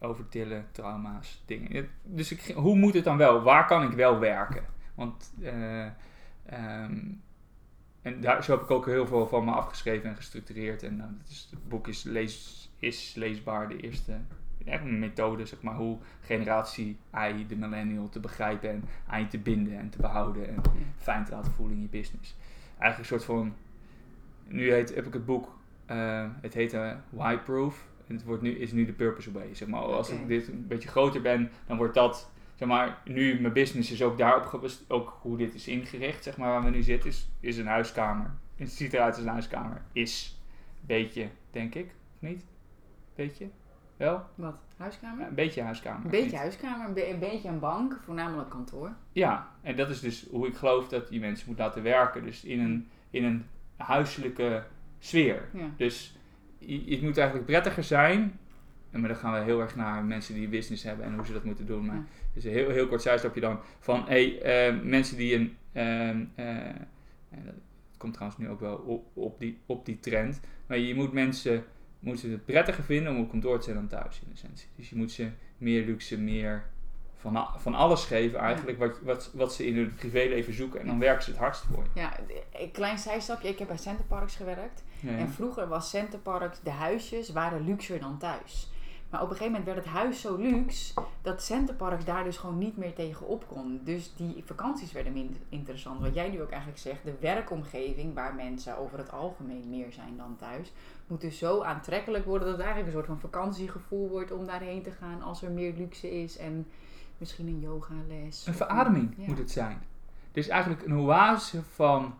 [0.00, 1.88] over tillen, trauma's, dingen.
[2.02, 3.42] Dus ik, hoe moet het dan wel?
[3.42, 4.64] Waar kan ik wel werken?
[4.94, 5.86] Want uh,
[6.52, 7.22] um,
[8.02, 10.82] en daar, zo heb ik ook heel veel van me afgeschreven en gestructureerd.
[10.82, 14.18] En uh, het, is, het, boek is, lees, is leesbaar, de eerste
[14.84, 19.78] methode, zeg maar, hoe generatie I, de millennial, te begrijpen en aan je te binden
[19.78, 20.62] en te behouden en
[20.96, 22.36] fijn te laten voelen in je business.
[22.78, 23.54] Eigenlijk een soort van,
[24.46, 25.58] nu heet, heb ik het boek,
[25.90, 27.88] uh, het heet uh, Why Proof.
[28.10, 29.54] En het wordt nu, is nu de purpose way.
[29.54, 33.40] Zeg maar, als ik dit een beetje groter ben, dan wordt dat, zeg maar, nu
[33.40, 36.82] mijn business is ook daarop ook hoe dit is ingericht, zeg maar, waar we nu
[36.82, 38.34] zitten, is, is een huiskamer.
[38.56, 39.82] Het ziet eruit als een huiskamer.
[39.92, 40.40] Is,
[40.80, 42.44] beetje, denk ik, of niet?
[43.14, 43.48] Beetje?
[43.96, 44.22] Wel?
[44.34, 44.56] Wat?
[44.76, 45.20] Huiskamer?
[45.20, 46.04] Ja, een beetje huiskamer.
[46.04, 48.92] Een beetje huiskamer, een, be een, beetje een bank, voornamelijk kantoor.
[49.12, 52.24] Ja, en dat is dus hoe ik geloof dat je mensen moet laten werken.
[52.24, 53.44] Dus in een, in een
[53.76, 54.64] huiselijke
[54.98, 55.48] sfeer.
[55.52, 55.70] Ja.
[55.76, 56.14] Dus
[56.66, 58.38] het moet eigenlijk prettiger zijn.
[58.90, 61.44] Maar dan gaan we heel erg naar mensen die business hebben en hoe ze dat
[61.44, 61.86] moeten doen.
[61.86, 62.04] Maar Ja.
[62.34, 65.56] dus een heel, heel kort zijstapje dan van hey, uh, mensen die een.
[65.72, 66.74] Uh, uh,
[67.30, 67.54] dat
[67.96, 70.40] komt trouwens nu ook wel op, op, die, op die trend.
[70.66, 71.64] Maar je moet mensen
[72.00, 74.68] moeten het prettiger vinden om op kantoor te zijn dan thuis in essentie.
[74.76, 76.64] Dus je moet ze meer luxe, meer
[77.16, 78.86] van, van alles geven eigenlijk ja.
[78.86, 80.80] wat, wat, wat ze in hun privéleven zoeken.
[80.80, 82.00] En dan werken ze het hardst voor je.
[82.00, 82.16] Ja,
[82.52, 83.48] een klein zijstapje.
[83.48, 84.82] Ik heb bij Centerparks gewerkt.
[85.02, 85.18] Ja, ja.
[85.18, 88.70] En vroeger was Centerparks, de huisjes waren luxer dan thuis.
[89.10, 92.58] Maar op een gegeven moment werd het huis zo luxe dat Centerparks daar dus gewoon
[92.58, 93.80] niet meer tegen op kon.
[93.84, 96.00] Dus die vakanties werden minder interessant.
[96.00, 100.16] Wat jij nu ook eigenlijk zegt, de werkomgeving waar mensen over het algemeen meer zijn
[100.16, 100.72] dan thuis,
[101.06, 104.82] moet dus zo aantrekkelijk worden dat het eigenlijk een soort van vakantiegevoel wordt om daarheen
[104.82, 106.66] te gaan als er meer luxe is en
[107.18, 108.46] misschien een yogales.
[108.46, 109.26] Een verademing ja.
[109.26, 109.82] moet het zijn.
[110.32, 112.14] Dus eigenlijk een oase van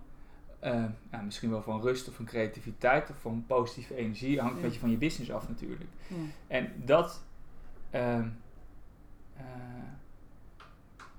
[1.10, 4.38] ja, misschien wel van rust of van creativiteit of van positieve energie.
[4.40, 4.64] Hangt een Ja.
[4.66, 5.90] beetje van je business af natuurlijk.
[6.06, 6.16] Ja.
[6.46, 7.22] En dat,
[7.90, 8.28] ehm,
[9.36, 9.44] eh,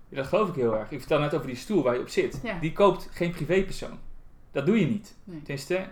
[0.09, 0.91] dat geloof ik heel erg.
[0.91, 2.39] Ik vertel net over die stoel waar je op zit.
[2.43, 2.59] Ja.
[2.59, 3.99] Die koopt geen privépersoon.
[4.51, 5.15] Dat doe je niet.
[5.23, 5.37] Nee.
[5.41, 5.87] Tenminste,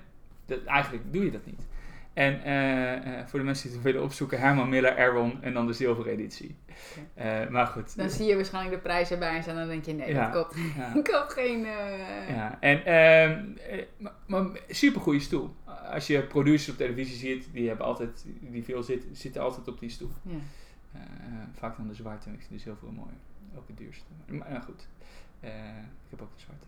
[0.46, 1.62] dat, eigenlijk doe je dat niet.
[2.19, 5.67] En eh, eh, voor de mensen die het willen opzoeken, Herman Miller, Aeron en dan
[5.67, 6.55] de zilveren editie.
[7.13, 7.97] Eh, maar goed.
[7.97, 10.23] Dan zie je waarschijnlijk de prijs erbij en dan denk je, nee, Ja.
[10.23, 11.01] dat koopt, Ja.
[11.12, 11.60] koopt geen...
[12.29, 15.55] Ja, en ehm, eh, maar, maar super goede stoel.
[15.91, 19.79] Als je producers op televisie ziet, die hebben altijd, die veel zitten, zitten altijd op
[19.79, 20.12] die stoel.
[20.21, 20.38] ja.
[21.53, 23.12] Vaak dan de zwarte, ik vind de zilveren mooi.
[23.58, 24.05] Ook het duurste.
[24.25, 24.88] Maar nou goed,
[25.41, 26.67] ik heb ook de zwarte.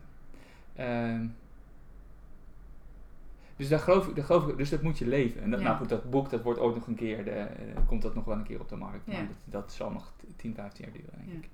[3.62, 5.42] Dus daar geloof ik, daar geloof ik, dus dat moet je leven.
[5.42, 5.66] En dat, Ja.
[5.66, 7.46] nou goed, dat boek, dat wordt ook nog een keer, de, eh,
[7.86, 9.06] komt dat nog wel een keer op de markt.
[9.06, 11.50] Maar dat, dat zal nog 10, 15 jaar duren, denk ik.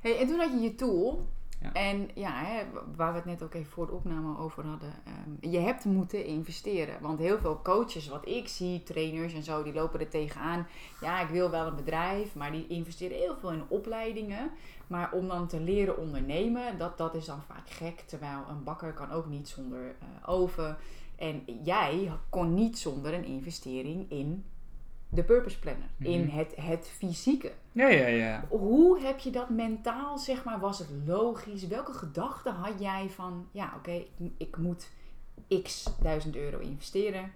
[0.00, 1.26] Hey, en toen had je je tool.
[1.62, 1.72] Ja.
[1.72, 2.62] En ja, hè,
[2.96, 4.92] waar we het net ook even voor de opname over hadden.
[5.04, 6.94] ehm, je hebt moeten investeren.
[7.00, 10.66] Want heel veel coaches, wat ik zie, trainers en zo, die lopen er tegenaan.
[11.00, 14.50] Ja, ik wil wel een bedrijf, maar die investeren heel veel in opleidingen.
[14.86, 18.00] Maar om dan te leren ondernemen, dat, dat is dan vaak gek.
[18.00, 20.76] Terwijl een bakker kan ook niet zonder eh, oven.
[21.20, 24.44] En jij kon niet zonder een investering in
[25.08, 25.86] de purpose planner.
[25.98, 26.36] In Mhm.
[26.36, 27.52] het, het fysieke.
[27.72, 28.44] Ja, ja, ja.
[28.48, 31.66] Hoe heb je dat mentaal, zeg maar, was het logisch?
[31.66, 34.90] Welke gedachten had jij van, ja oké, ik, ik moet
[35.62, 37.32] x duizend euro investeren.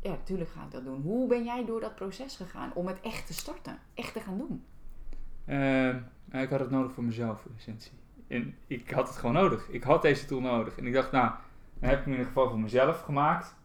[0.00, 1.02] Ja, natuurlijk ga ik dat doen.
[1.02, 3.78] Hoe ben jij door dat proces gegaan om het echt te starten?
[3.94, 4.64] Echt te gaan doen?
[5.44, 5.96] Ehm,
[6.42, 7.92] ik had het nodig voor mezelf, in essentie.
[8.28, 9.68] En ik had het gewoon nodig.
[9.68, 10.78] Ik had deze tool nodig.
[10.78, 11.32] En ik dacht, nou,
[11.84, 13.56] dan heb ik hem in ieder geval voor mezelf gemaakt.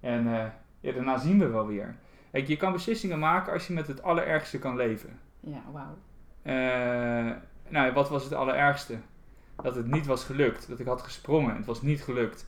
[0.00, 0.46] En eh,
[0.80, 1.96] ja, daarna zien we wel weer.
[2.30, 5.18] Kijk, je kan beslissingen maken als je met het allerergste kan leven.
[5.40, 5.96] Ja, wauw.
[6.42, 7.36] Eh,
[7.68, 8.96] nou, wat was het allerergste?
[9.62, 10.68] Dat het niet was gelukt.
[10.68, 11.56] Dat ik had gesprongen.
[11.56, 12.46] Het was niet gelukt.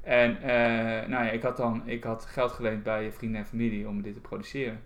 [0.00, 3.88] En eh, nou ja, ik had dan ik had geld geleend bij vrienden en familie
[3.88, 4.80] om dit te produceren.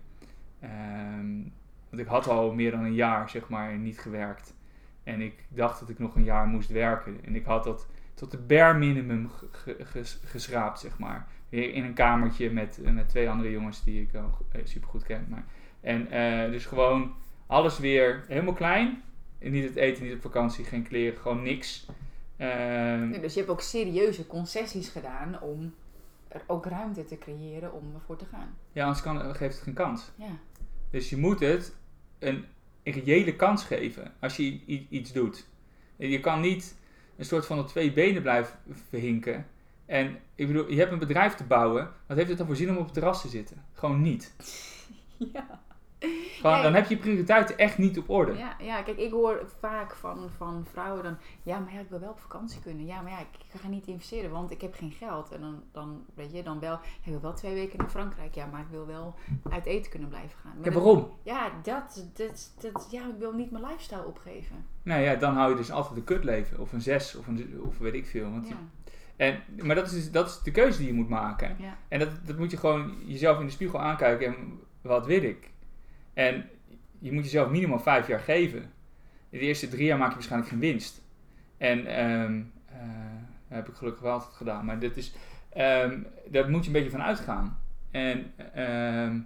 [0.59, 1.41] Ehm,
[1.89, 4.55] want ik had al meer dan een jaar, zeg maar, niet gewerkt.
[5.03, 7.25] En ik dacht dat ik nog een jaar moest werken.
[7.25, 11.27] En ik had dat tot de bare minimum ge- ge- ges- geschraapt, zeg maar.
[11.49, 15.25] Weer in een kamertje met, met twee andere jongens die ik al super goed ken.
[15.29, 15.45] Maar,
[15.81, 17.15] en eh, dus gewoon
[17.47, 19.01] alles weer helemaal klein.
[19.39, 21.85] En niet het eten, niet op vakantie, geen kleren, gewoon niks.
[22.37, 25.73] Ehm, Nee, dus je hebt ook serieuze concessies gedaan om
[26.27, 28.55] er ook ruimte te creëren om ervoor te gaan.
[28.71, 30.11] ja, anders kan, geeft het geen kans.
[30.15, 30.37] Ja,
[30.89, 31.75] Dus je moet het
[32.19, 32.45] een,
[32.83, 35.47] een reële kans geven als je iets doet.
[35.95, 36.77] Je kan niet
[37.15, 39.45] een soort van op twee benen blijven verhinken.
[39.85, 41.89] En ik bedoel, je hebt een bedrijf te bouwen.
[42.07, 43.63] Wat heeft het dan voor zin om op het terras te zitten?
[43.73, 44.35] Gewoon niet.
[45.33, 45.61] ja.
[46.39, 46.61] Gewoon.
[46.61, 48.33] Dan heb je prioriteiten echt niet op orde.
[48.37, 51.17] Ja, ja, kijk, ik hoor vaak van, van vrouwen dan...
[51.43, 52.85] Ja, maar ja, ik wil wel op vakantie kunnen.
[52.85, 55.31] Ja, maar ja, ik, ga niet investeren, want ik heb geen geld.
[55.31, 56.73] En dan, dan weet je, dan wel...
[57.03, 58.35] Ik wil wel twee weken naar Frankrijk.
[58.35, 59.15] Ja, maar ik wil wel
[59.49, 60.51] uit eten kunnen blijven gaan.
[60.57, 61.09] Maar Ja, dat- waarom?
[61.23, 62.87] Ja, dat, dat, dat...
[62.91, 64.65] Ja, ik wil niet mijn lifestyle opgeven.
[64.83, 66.59] Nou ja, dan hou je dus altijd een kutleven.
[66.59, 68.31] Of een zes, of, een, of weet ik veel.
[68.31, 68.55] Want Ja,
[69.15, 71.55] En, maar dat is, dus- dat is de keuze die je moet maken.
[71.59, 74.27] ja, En dat, dat moet je gewoon jezelf in de spiegel aankijken.
[74.27, 75.51] En wat wil ik?
[76.13, 76.49] En
[76.99, 78.71] je moet jezelf minimaal vijf jaar geven.
[79.29, 81.01] De eerste drie jaar maak je waarschijnlijk geen winst.
[81.57, 81.83] En
[83.53, 84.65] dat heb ik gelukkig wel altijd gedaan.
[84.65, 85.15] Maar dit is,
[85.49, 87.59] ehm, daar moet je een beetje van uitgaan.
[87.91, 89.19] En ehm,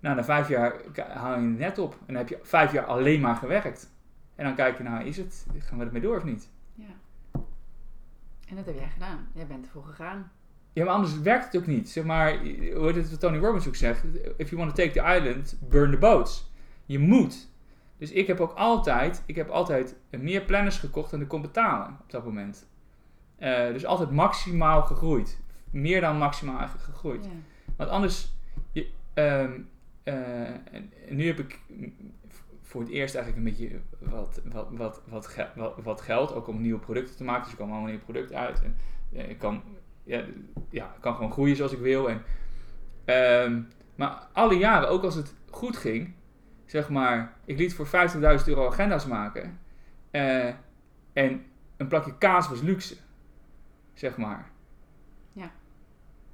[0.00, 0.74] nou, na vijf jaar
[1.08, 1.92] haal je het net op.
[1.92, 3.90] En dan heb je vijf jaar alleen maar gewerkt.
[4.34, 6.48] En dan kijk je, nou, is het, gaan we ermee door of niet?
[6.74, 6.84] ja.
[8.48, 9.28] En dat heb jij gedaan.
[9.34, 10.30] Jij bent ervoor gegaan.
[10.72, 11.90] Ja, maar anders werkt het ook niet.
[11.90, 12.38] Zeg maar,
[12.74, 14.04] hoe heet het wat Tony Robbins ook zegt?
[14.36, 16.50] If you want to take the island, burn the boats.
[16.86, 17.50] Je moet.
[17.98, 21.98] Dus ik heb ook altijd, ik heb altijd meer planners gekocht dan ik kon betalen
[22.00, 22.66] op dat moment.
[23.36, 25.40] Eh, dus altijd maximaal gegroeid.
[25.70, 27.24] Meer dan maximaal eigenlijk gegroeid.
[27.24, 27.30] Ja.
[27.76, 28.32] Want anders,
[28.72, 29.60] je, ehm,
[30.02, 30.14] eh,
[31.08, 31.60] nu heb ik
[32.62, 35.02] voor het eerst eigenlijk een beetje wat, wat, wat,
[35.54, 37.42] wat, wat, geld, ook om nieuwe producten te maken.
[37.42, 38.62] Dus er komen allemaal nieuwe producten uit.
[38.62, 38.76] En
[39.12, 39.62] eh, ik kan,
[40.04, 40.24] ja,
[40.70, 42.08] ja, ik kan gewoon groeien zoals ik wil.
[42.10, 42.22] En,
[43.04, 43.60] ehm,
[43.94, 46.14] maar alle jaren, ook als het goed ging,
[46.66, 49.58] zeg maar, ik liet voor 50.000 euro agenda's maken.
[50.10, 50.46] eh,
[51.12, 51.44] en
[51.76, 52.96] een plakje kaas was luxe,
[53.94, 54.50] zeg maar.
[55.32, 55.50] Ja.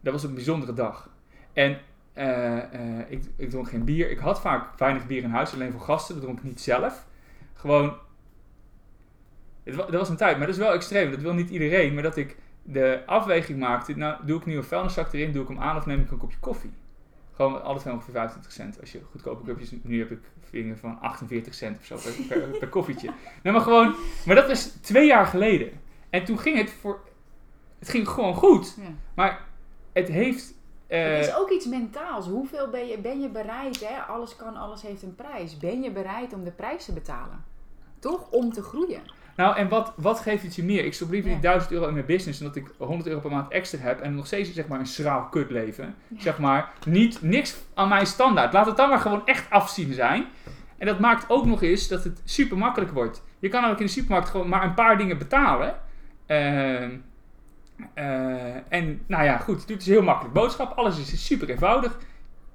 [0.00, 1.10] Dat was een bijzondere dag.
[1.52, 1.78] En
[2.12, 4.10] eh, eh, ik, ik dronk geen bier.
[4.10, 6.14] Ik had vaak weinig bier in huis, alleen voor gasten.
[6.14, 7.06] Dat dronk ik niet zelf.
[7.54, 7.96] Gewoon.
[9.62, 11.10] Het dat was een tijd, maar dat is wel extreem.
[11.10, 11.94] Dat wil niet iedereen.
[11.94, 12.36] Maar dat ik
[12.72, 13.96] de afweging maakte.
[13.96, 16.18] Nou, doe ik nu een vuilniszak erin, doe ik hem aan of neem ik een
[16.18, 16.72] kopje koffie?
[17.34, 18.80] Gewoon alle twee ongeveer 25 cent.
[18.80, 19.72] Als je goedkope cupjes.
[19.82, 23.10] Nu heb ik vingen van 48 cent of zo per, per, per koffietje.
[23.42, 23.94] Nee, maar gewoon.
[24.26, 25.70] Maar dat is twee jaar geleden.
[26.10, 27.00] En toen ging het voor
[27.78, 28.74] Het ging gewoon goed.
[28.80, 28.88] Ja.
[29.14, 29.44] Maar
[29.92, 30.54] het heeft...
[30.86, 32.26] eh, het is ook iets mentaals.
[32.26, 33.80] Hoeveel ben je, ben je bereid?
[33.80, 34.00] Hè?
[34.00, 35.56] Alles kan, alles heeft een prijs.
[35.56, 37.44] Ben je bereid om de prijs te betalen?
[37.98, 38.30] Toch?
[38.30, 39.02] Om te groeien.
[39.38, 40.84] Nou, en wat, wat geeft het je meer?
[40.84, 43.30] Ik stop liever die 1000 euro in mijn business en dat ik 100 euro per
[43.30, 45.94] maand extra heb en nog steeds zeg maar een schraal kut leven.
[46.16, 48.52] Zeg maar, niet, niks aan mijn standaard.
[48.52, 50.26] Laat het dan maar gewoon echt afzien zijn.
[50.78, 53.22] En dat maakt ook nog eens dat het super makkelijk wordt.
[53.38, 55.74] Je kan ook in de supermarkt gewoon maar een paar dingen betalen.
[56.26, 56.90] Ehm,
[57.94, 60.76] eh, en nou ja, goed, het is heel makkelijk boodschap.
[60.76, 61.98] Alles is super eenvoudig.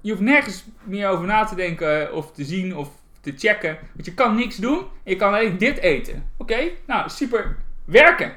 [0.02, 2.90] Je hoeft nergens meer over na te denken of te zien of
[3.24, 3.78] te checken.
[3.94, 4.80] Want je kan niks doen.
[4.80, 6.30] En je kan alleen dit eten.
[6.38, 7.58] Oké, nou super.
[7.86, 8.34] Werken.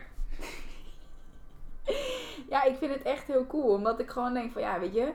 [2.51, 3.72] Ja, ik vind het echt heel cool.
[3.72, 5.12] Omdat ik gewoon denk van ja, weet je.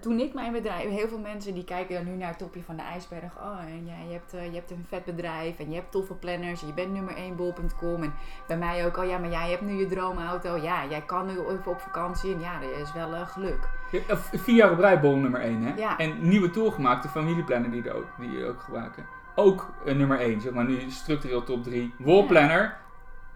[0.00, 2.76] Toen ik mijn bedrijf, heel veel mensen die kijken dan nu naar het topje van
[2.76, 3.36] de ijsberg.
[3.36, 6.14] Oh, en ja, je hebt, eh, je hebt een vet bedrijf en je hebt toffe
[6.14, 6.60] planners.
[6.60, 8.02] En je bent nummer 1 bol.com.
[8.02, 8.14] En
[8.46, 10.56] bij mij ook, oh ja, maar jij hebt nu je droomauto.
[10.56, 12.34] Ja, jij kan nu even op vakantie.
[12.34, 13.68] En ja, dat is wel eh, geluk.
[14.08, 15.74] Eh, Vier jaar op rij nummer 1 hè.
[15.74, 15.98] Ja.
[15.98, 19.06] En nieuwe tool gemaakt, de familieplanner die, er ook, die ook gebruiken.
[19.34, 21.94] Ook eh, nummer 1, zeg maar nu structureel top 3.
[21.98, 22.76] Wallplanner,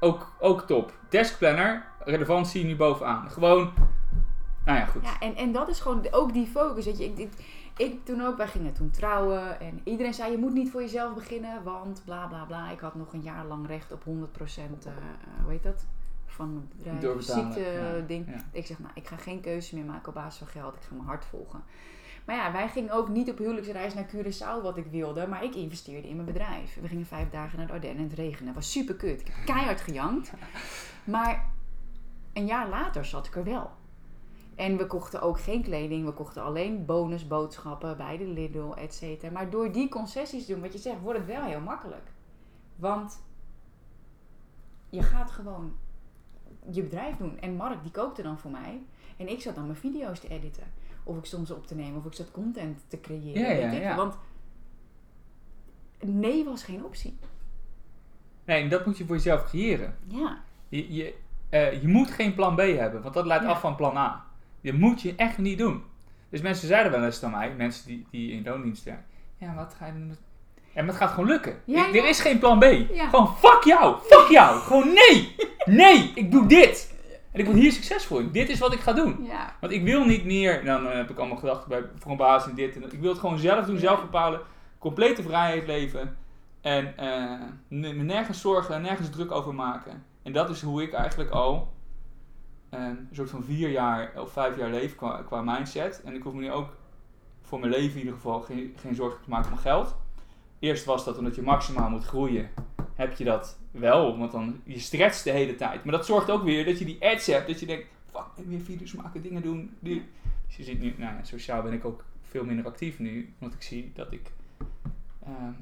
[0.00, 0.92] ook, ook top.
[1.08, 3.30] Deskplanner, relevantie nu bovenaan.
[3.30, 3.72] Gewoon,
[4.64, 5.04] nou ja goed.
[5.04, 6.84] Ja, en, en dat is gewoon ook die focus.
[6.84, 7.32] Weet je, ik, ik,
[7.76, 9.60] ik toen ook, wij gingen toen trouwen.
[9.60, 11.62] En iedereen zei, je moet niet voor jezelf beginnen.
[11.62, 12.70] Want bla bla bla.
[12.70, 14.92] Ik had nog een jaar lang recht op 100%, eh eh,
[15.42, 15.86] hoe heet dat?
[16.40, 17.00] Van mijn bedrijf.
[17.00, 18.26] Doorbetalen, Ziekte ja, ding.
[18.26, 18.44] ja.
[18.52, 20.74] Ik zeg, nou, ik ga geen keuze meer maken op basis van geld.
[20.74, 21.62] Ik ga mijn hart volgen.
[22.24, 25.26] Maar ja, wij gingen ook niet op huwelijksreis naar Curaçao wat ik wilde.
[25.26, 26.78] Maar ik investeerde in mijn bedrijf.
[26.80, 28.44] We gingen vijf dagen naar de Ardennen en het regende.
[28.44, 29.20] Het was super kut.
[29.20, 30.32] Ik heb keihard gejankt.
[31.04, 31.50] Maar
[32.32, 33.70] een jaar later zat ik er wel.
[34.54, 36.04] En we kochten ook geen kleding.
[36.04, 39.32] We kochten alleen bonusboodschappen bij de Lidl, et cetera.
[39.32, 42.12] Maar door die concessies te doen, wat je zegt, wordt het wel heel makkelijk.
[42.76, 43.22] Want
[44.88, 45.76] je gaat gewoon
[46.70, 47.40] je bedrijf doen.
[47.40, 48.80] En Mark, die kookte dan voor mij.
[49.16, 50.64] En ik zat dan mijn video's te editen.
[51.04, 51.98] Of ik stond ze op te nemen.
[51.98, 53.42] Of ik zat content te creëren.
[53.42, 53.80] Ja, weet ja, ik veel.
[53.80, 53.96] ja.
[53.96, 54.16] Want
[56.04, 57.18] nee was geen optie.
[58.44, 59.96] Nee, en dat moet je voor jezelf creëren.
[60.06, 60.42] Ja.
[60.68, 61.14] Je, je,
[61.48, 64.26] eh, je moet geen plan B hebben, want dat leidt af van plan A.
[64.60, 65.82] Je moet je echt niet doen.
[66.28, 69.04] Dus mensen zeiden wel eens aan mij, mensen die, die in loondienst werken.
[69.36, 70.16] Ja, wat ga je doen?
[70.74, 71.60] En het gaat gewoon lukken.
[71.64, 72.00] Ja, Ik- ja.
[72.02, 72.64] Er is geen plan B.
[73.08, 74.58] Gewoon fuck jou, fuck jou.
[74.60, 76.94] Gewoon nee, nee, ik doe dit.
[77.32, 78.30] En ik word hier succesvol in.
[78.32, 79.24] Dit is wat ik ga doen.
[79.60, 82.46] Want ik wil niet meer, dan eh, heb ik allemaal gedacht bij, voor een baas
[82.46, 82.92] en dit en dat.
[82.92, 84.40] Ik wil het gewoon zelf doen, zelf bepalen.
[84.78, 86.16] Complete vrijheid leven.
[86.60, 90.04] En eh, me nergens zorgen, nergens druk over maken.
[90.22, 91.72] En dat is hoe ik eigenlijk al
[92.70, 96.02] eh, een soort van vier jaar of vijf jaar leef qua, qua mindset.
[96.04, 96.68] En ik hoef me nu ook
[97.42, 99.96] voor mijn leven in ieder geval geen, geen zorgen te maken om geld.
[100.60, 102.50] Eerst was dat omdat je maximaal moet groeien,
[102.94, 105.84] heb je dat wel, want dan je stretcht de hele tijd.
[105.84, 108.44] Maar dat zorgt ook weer dat je die ads hebt, dat je denkt, fuck, ik
[108.46, 109.76] weer video's maken, dingen doen.
[109.78, 110.02] Die-
[110.46, 113.54] Dus je ziet nu, nou ja, sociaal ben ik ook veel minder actief nu, want
[113.54, 114.32] ik zie dat ik
[115.24, 115.52] ehm,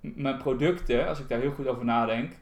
[0.00, 2.32] mijn producten, als ik daar heel goed over nadenk,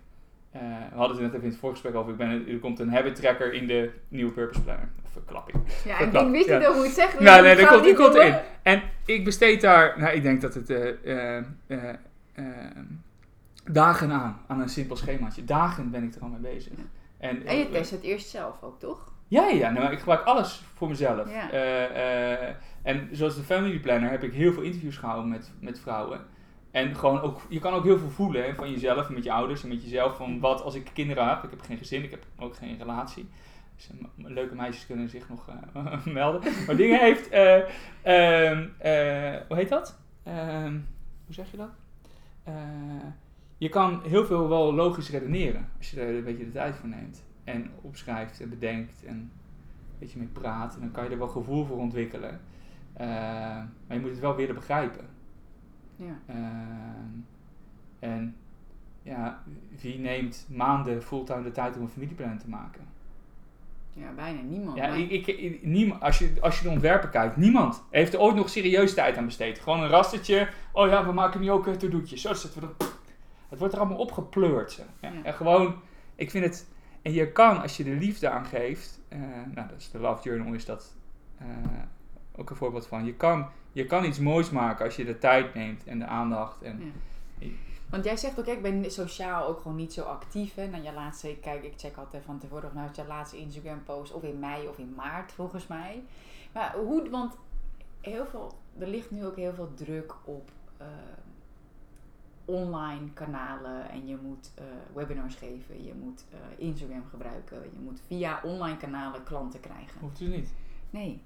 [0.50, 0.60] eh,
[0.92, 3.14] we hadden het net even in het voorgesprek over, ik ben, er komt een habit
[3.14, 4.88] tracker in de nieuwe Purpose Planner.
[5.12, 5.62] Verklapping.
[5.84, 6.58] Ja, Dat ik, ik wist ja.
[6.58, 7.24] niet hoe het zeggen.
[7.24, 8.34] Nou, nee, dat ga komt, die niet komt erin.
[8.62, 11.38] En ik besteed daar, nou, ik denk dat het eh,
[13.64, 15.44] dagen aan, aan een simpel schemaatje.
[15.44, 16.72] Dagen ben ik er al mee bezig.
[17.18, 19.12] En, En je test het eerst zelf ook, toch?
[19.28, 21.32] Ja, ja, nou, ik gebruik alles voor mezelf.
[21.32, 21.50] Ja.
[22.82, 26.20] En zoals de Family Planner heb ik heel veel interviews gehouden met, met vrouwen.
[26.70, 29.32] En gewoon ook, je kan ook heel veel voelen hè, van jezelf en met je
[29.32, 30.16] ouders en met jezelf.
[30.16, 33.28] Van wat als ik kinderen heb, ik heb geen gezin, ik heb ook geen relatie.
[33.76, 36.52] Dus eh, leuke meisjes kunnen zich nog eh, melden.
[36.66, 37.56] Maar dingen heeft, eh,
[38.02, 39.98] ehm, eh, hoe heet dat?
[40.22, 40.78] Ehm,
[41.24, 41.70] hoe zeg je dat?
[43.58, 46.88] Je kan heel veel wel logisch redeneren als je er een beetje de tijd voor
[46.88, 47.24] neemt.
[47.44, 49.30] En opschrijft en bedenkt en een
[49.98, 50.74] beetje mee praat.
[50.74, 52.40] En dan kan je er wel gevoel voor ontwikkelen.
[52.96, 55.08] Maar je moet het wel willen begrijpen.
[56.06, 56.18] Ja.
[56.26, 57.18] Ehm,
[57.98, 58.36] en
[59.02, 59.42] ja,
[59.80, 62.88] wie neemt maanden fulltime de tijd om een familieplan te maken?
[63.92, 64.76] ja, bijna niemand.
[64.76, 68.20] Ja, maar- ik, ik, niemand, als, je, als je de ontwerpen kijkt, niemand heeft er
[68.20, 69.58] ooit nog serieus tijd aan besteed.
[69.58, 70.48] Gewoon een rastertje.
[70.72, 72.22] Oh ja, we maken nu ook uh, to-do'tjes.
[72.22, 72.98] Zo zetten we dat.
[73.48, 74.72] Het wordt er allemaal opgepleurd.
[74.72, 74.82] Zo.
[75.00, 75.22] Ja, Ja.
[75.22, 75.74] En gewoon,
[76.14, 76.68] ik vind het.
[77.02, 79.00] En je kan, als je de liefde aan geeft.
[79.08, 79.18] eh,
[79.54, 80.94] nou, dat is de Love Journal, is dat
[81.38, 81.46] eh,
[82.36, 83.04] ook een voorbeeld van.
[83.04, 86.62] Je kan, je kan iets moois maken als je de tijd neemt en de aandacht.
[86.62, 86.90] En, Ja.
[87.90, 90.54] Want jij zegt ook, ik ben sociaal ook gewoon niet zo actief.
[90.54, 90.66] Hè?
[90.66, 94.12] Nou, je laatste, kijk, ik check altijd van tevoren of nou je laatste Instagram post
[94.12, 96.02] of in mei of in maart volgens mij.
[96.52, 97.36] Maar hoe, want
[98.00, 100.86] heel veel, er ligt nu ook heel veel druk op, eh,
[102.44, 108.00] online kanalen en je moet eh, webinars geven, je moet eh, Instagram gebruiken, je moet
[108.06, 110.00] via online kanalen klanten krijgen.
[110.00, 110.52] Hoeft dus niet.
[110.90, 111.22] Nee.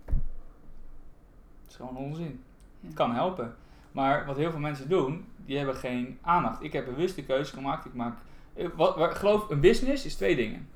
[1.75, 2.43] Is gewoon onzin.
[2.81, 2.87] Ja.
[2.87, 3.55] Het kan helpen.
[3.93, 6.63] Maar wat heel veel mensen doen, die hebben geen aandacht.
[6.63, 7.85] Ik heb bewust de keuze gemaakt.
[7.85, 8.17] Ik maak,
[8.55, 10.69] eh, wat, geloof, een business is twee dingen.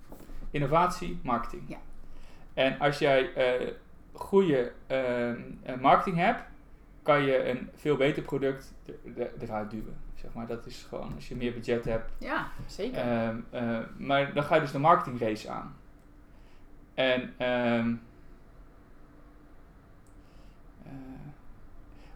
[0.50, 1.62] Innovatie, marketing.
[1.66, 1.76] Ja.
[2.54, 3.68] En als jij eh,
[4.12, 6.42] goede ehm, eh, marketing hebt,
[7.02, 9.96] kan je een veel beter product er- er- eruit duwen.
[10.14, 12.98] Zeg maar, dat is gewoon, als je meer budget hebt, Ja, zeker.
[13.00, 15.76] Ehm, eh, maar dan ga je dus de marketingrace aan.
[16.94, 17.94] En ehm,
[20.84, 20.92] eh,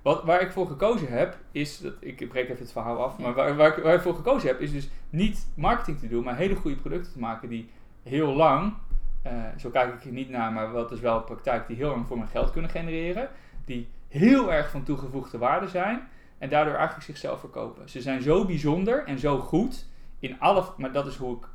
[0.02, 3.34] wat, waar ik voor gekozen heb, is dat ik breek even het verhaal af, maar
[3.34, 6.36] waar, waar, ik, waar ik voor gekozen heb, is dus niet marketing te doen, maar
[6.36, 7.70] hele goede producten te maken die
[8.02, 8.74] heel lang,
[9.22, 11.90] eh, zo kijk ik er niet naar, maar wat is wel de praktijk, die heel
[11.90, 13.28] lang voor mijn geld kunnen genereren,
[13.64, 17.88] die heel erg van toegevoegde waarde zijn en daardoor eigenlijk zichzelf verkopen.
[17.88, 19.86] Ze zijn zo bijzonder en zo goed
[20.18, 21.46] in alle, maar dat is hoe ik,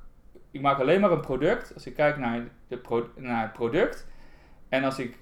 [0.51, 4.07] ik maak alleen maar een product als ik kijk naar, de pro, naar het product
[4.69, 5.17] en als ik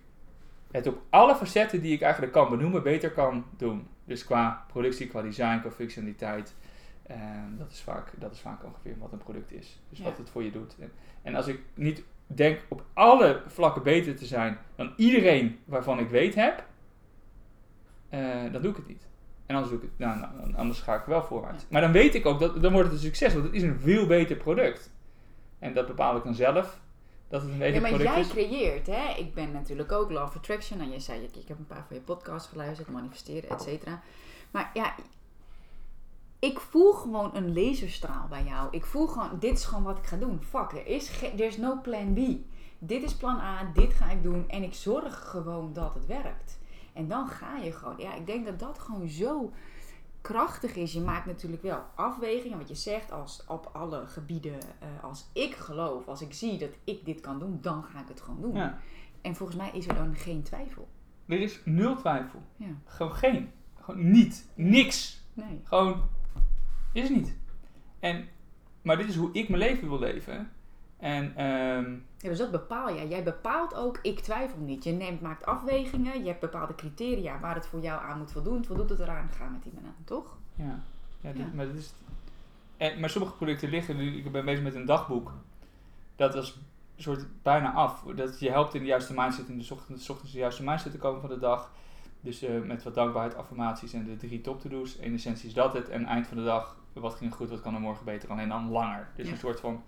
[0.76, 3.88] het op alle facetten die ik eigenlijk kan benoemen beter kan doen.
[4.06, 6.56] Dus qua productie, qua design, qua functionaliteit.
[7.08, 9.80] ehm, dat, is vaak, dat is vaak ongeveer wat een product is.
[9.90, 10.04] Dus Ja.
[10.04, 10.76] wat het voor je doet.
[10.80, 16.00] En, en als ik niet denk op alle vlakken beter te zijn dan iedereen waarvan
[16.00, 16.66] ik weet heb,
[18.10, 19.08] eh, dan doe ik het niet.
[19.46, 21.62] En anders, doe ik het, nou, nou, anders ga ik wel vooruit.
[21.62, 21.68] Ja.
[21.70, 23.80] Maar dan weet ik ook, dat, dan wordt het een succes, want het is een
[23.80, 24.92] veel beter product.
[25.60, 26.80] En dat bepaal ik dan zelf,
[27.36, 28.28] dat het een beter Ja, maar product jij is.
[28.28, 29.14] creëert, hè?
[29.18, 30.80] Ik ben natuurlijk ook Law of Attraction.
[30.80, 34.02] En je zei, ik, ik heb een paar van je podcasts geluisterd, manifesteren, et cetera.
[34.52, 34.96] Maar ja,
[36.40, 38.68] ik voel gewoon een laserstraal bij jou.
[38.72, 40.42] Ik voel gewoon, dit is gewoon wat ik ga doen.
[40.44, 42.20] Fuck, er is, er is no plan B.
[42.80, 44.50] Dit is plan A, dit ga ik doen.
[44.50, 46.60] En ik zorg gewoon dat het werkt.
[46.94, 47.96] En dan ga je gewoon.
[47.98, 49.52] Ja, ik denk dat dat gewoon zo
[50.26, 50.94] krachtig is.
[50.94, 52.58] Je maakt natuurlijk wel afwegingen.
[52.58, 56.78] Wat je zegt, als op alle gebieden, eh, als ik geloof, als ik zie dat
[56.84, 58.56] ik dit kan doen, dan ga ik het gewoon doen.
[58.56, 58.80] Ja.
[59.22, 60.88] En volgens mij is er dan geen twijfel.
[61.26, 62.42] Er is nul twijfel.
[62.56, 63.52] Ja, Gewoon geen.
[63.82, 64.50] Gewoon niet.
[64.56, 65.24] Niks.
[65.34, 65.62] nee.
[65.64, 66.10] Gewoon
[66.94, 67.36] is niet.
[68.00, 68.28] En,
[68.82, 70.52] maar dit is hoe ik mijn leven wil leven.
[71.06, 71.34] En
[72.18, 73.08] Ja, dus dat bepaal jij.
[73.08, 74.84] Jij bepaalt ook, ik twijfel niet.
[74.84, 78.66] Je neemt, maakt afwegingen, je hebt bepaalde criteria waar het voor jou aan moet voldoen.
[78.66, 80.38] Voldoet het eraan, ga met die man aan, toch?
[80.56, 80.80] ja,
[81.22, 81.48] ja, dit- Ja.
[81.54, 81.94] maar dit is.
[82.78, 84.18] En, maar sommige producten liggen nu.
[84.18, 85.32] Ik ben bezig met een dagboek.
[86.16, 86.56] Dat is
[86.96, 88.04] een soort bijna af.
[88.16, 90.92] Dat je helpt in de juiste mindset in de ochtend, 's ochtends de juiste mindset
[90.92, 91.72] te komen van de dag.
[92.22, 94.96] Dus eh, met wat dankbaarheid, affirmaties en de drie top to do's.
[94.96, 95.90] In essentie is dat het.
[95.90, 98.30] En eind van de dag, wat ging goed, wat kan er morgen beter.
[98.30, 99.08] Alleen dan langer.
[99.16, 99.32] Dus Ja.
[99.32, 99.84] een soort van.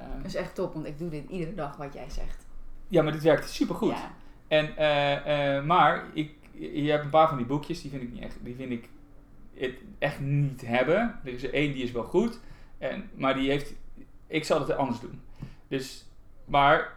[0.00, 2.46] Eh, Dat is echt top, want ik doe dit iedere dag wat jij zegt.
[2.88, 3.90] ja, maar dit werkt supergoed.
[3.90, 4.14] Ja,
[4.48, 8.12] En, eh, eh, maar ik, je hebt een paar van die boekjes, die vind ik
[8.12, 8.88] niet echt, die vind ik
[9.54, 11.20] het echt niet hebben.
[11.24, 12.40] Er is er één die is wel goed,
[12.78, 13.74] en, maar die heeft,
[14.26, 15.20] ik zal het anders doen.
[15.68, 16.06] Dus,
[16.44, 16.92] maar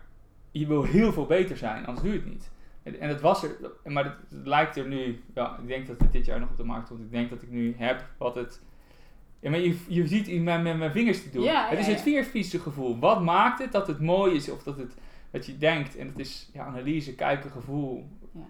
[0.52, 2.52] je wil heel veel beter zijn, anders doe je het niet.
[2.84, 6.12] En, het was er, maar het, het lijkt er nu, ja, ik denk dat het
[6.12, 7.00] dit jaar nog op de markt komt.
[7.00, 8.62] Ik denk dat ik nu heb wat het,
[9.40, 11.44] ja, maar je, je ziet in mijn, met mijn vingers te doen.
[11.44, 13.00] Ja, het is het viervieze gevoel.
[13.00, 14.94] Wat maakt het dat het mooi is of dat het
[15.32, 15.98] wat je denkt.
[15.98, 18.08] En het is ja, analyse, kijken, gevoel.
[18.32, 18.42] Ja.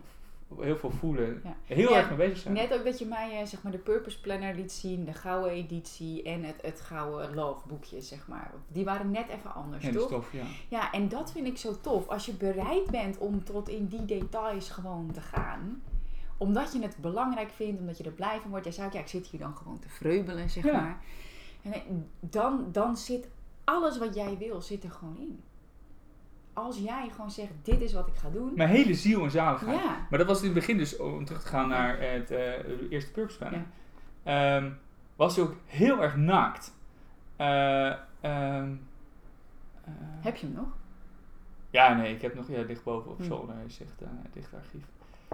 [0.59, 1.41] Heel veel voelen.
[1.65, 2.53] Heel erg mee bezig zijn.
[2.53, 5.51] Net ook dat je mij eh, zeg maar de Purpose Planner liet zien, de gouden
[5.51, 8.51] editie en het, het gouden love boekje, zeg maar.
[8.67, 10.19] Die waren net even anders, Ja, dat is toch?
[10.19, 10.43] tof, ja.
[10.67, 12.07] Ja, en dat vind ik zo tof.
[12.07, 15.81] Als je bereid bent om tot in die details gewoon te gaan.
[16.39, 18.65] Omdat je het belangrijk vindt, omdat je er blij van wordt.
[18.65, 20.81] Jij zei ook, ja, ik zit hier dan gewoon te vreubelen, zeg Ja.
[20.81, 20.97] maar.
[21.63, 21.79] En eh,
[22.19, 23.27] dan, dan zit
[23.63, 25.41] alles wat jij wil, zit er gewoon in.
[26.53, 28.51] Als jij gewoon zegt, dit is wat ik ga doen.
[28.55, 29.79] Mijn hele ziel en zaligheid.
[29.79, 32.91] Ja, Maar dat was in het begin dus, om terug te gaan naar het eh,
[32.91, 33.65] eerste Purpose Planner.
[34.23, 34.71] Ehm,
[35.15, 36.77] was ook heel erg naakt.
[37.35, 37.87] Eh,
[38.21, 38.75] ehm,
[39.83, 40.67] eh, heb je hem nog?
[41.69, 43.23] Ja, nee, ik heb nog, ja, ligt boven op Hm.
[43.23, 44.83] zolder, eh, het dichte archief.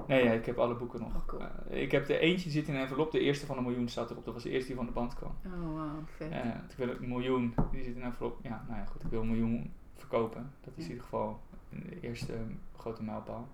[0.08, 1.16] Nee, ja, ik heb alle boeken nog.
[1.16, 1.42] Oh, cool.
[1.70, 4.12] Eh, ik heb de eentje zit in een envelop, de eerste van een miljoen staat
[4.12, 4.26] erop.
[4.26, 5.36] Dat was de eerste die van de band kwam.
[5.46, 6.32] Oh, wow, vet.
[6.32, 8.40] Eh, ik wil een miljoen, die zit in een envelop.
[8.44, 10.52] Ja, nou ja, goed, ik wil een miljoen verkopen.
[10.64, 12.40] Dat is in ieder geval de eerste eh,
[12.78, 13.48] grote mijlpaal.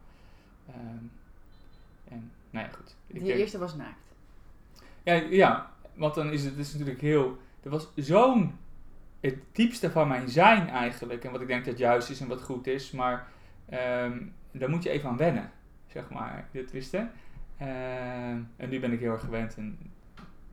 [0.70, 0.78] Ehm,
[2.08, 2.96] en, nou ja, goed.
[3.08, 4.02] Ik Die denk- eerste was naakt.
[5.04, 7.38] ja, ja, want dan is het, het is natuurlijk heel.
[7.64, 8.56] Er was zo'n.
[9.20, 11.24] Het diepste van mijn zijn eigenlijk.
[11.24, 12.92] En wat ik denk dat juist is en wat goed is.
[12.92, 13.28] Maar
[13.70, 14.22] ehm,
[14.52, 15.52] daar moet je even aan wennen.
[15.92, 16.48] Zeg maar.
[16.52, 17.12] Dit wisten.
[17.58, 19.56] Ehm, en nu ben ik heel erg gewend.
[19.58, 19.78] En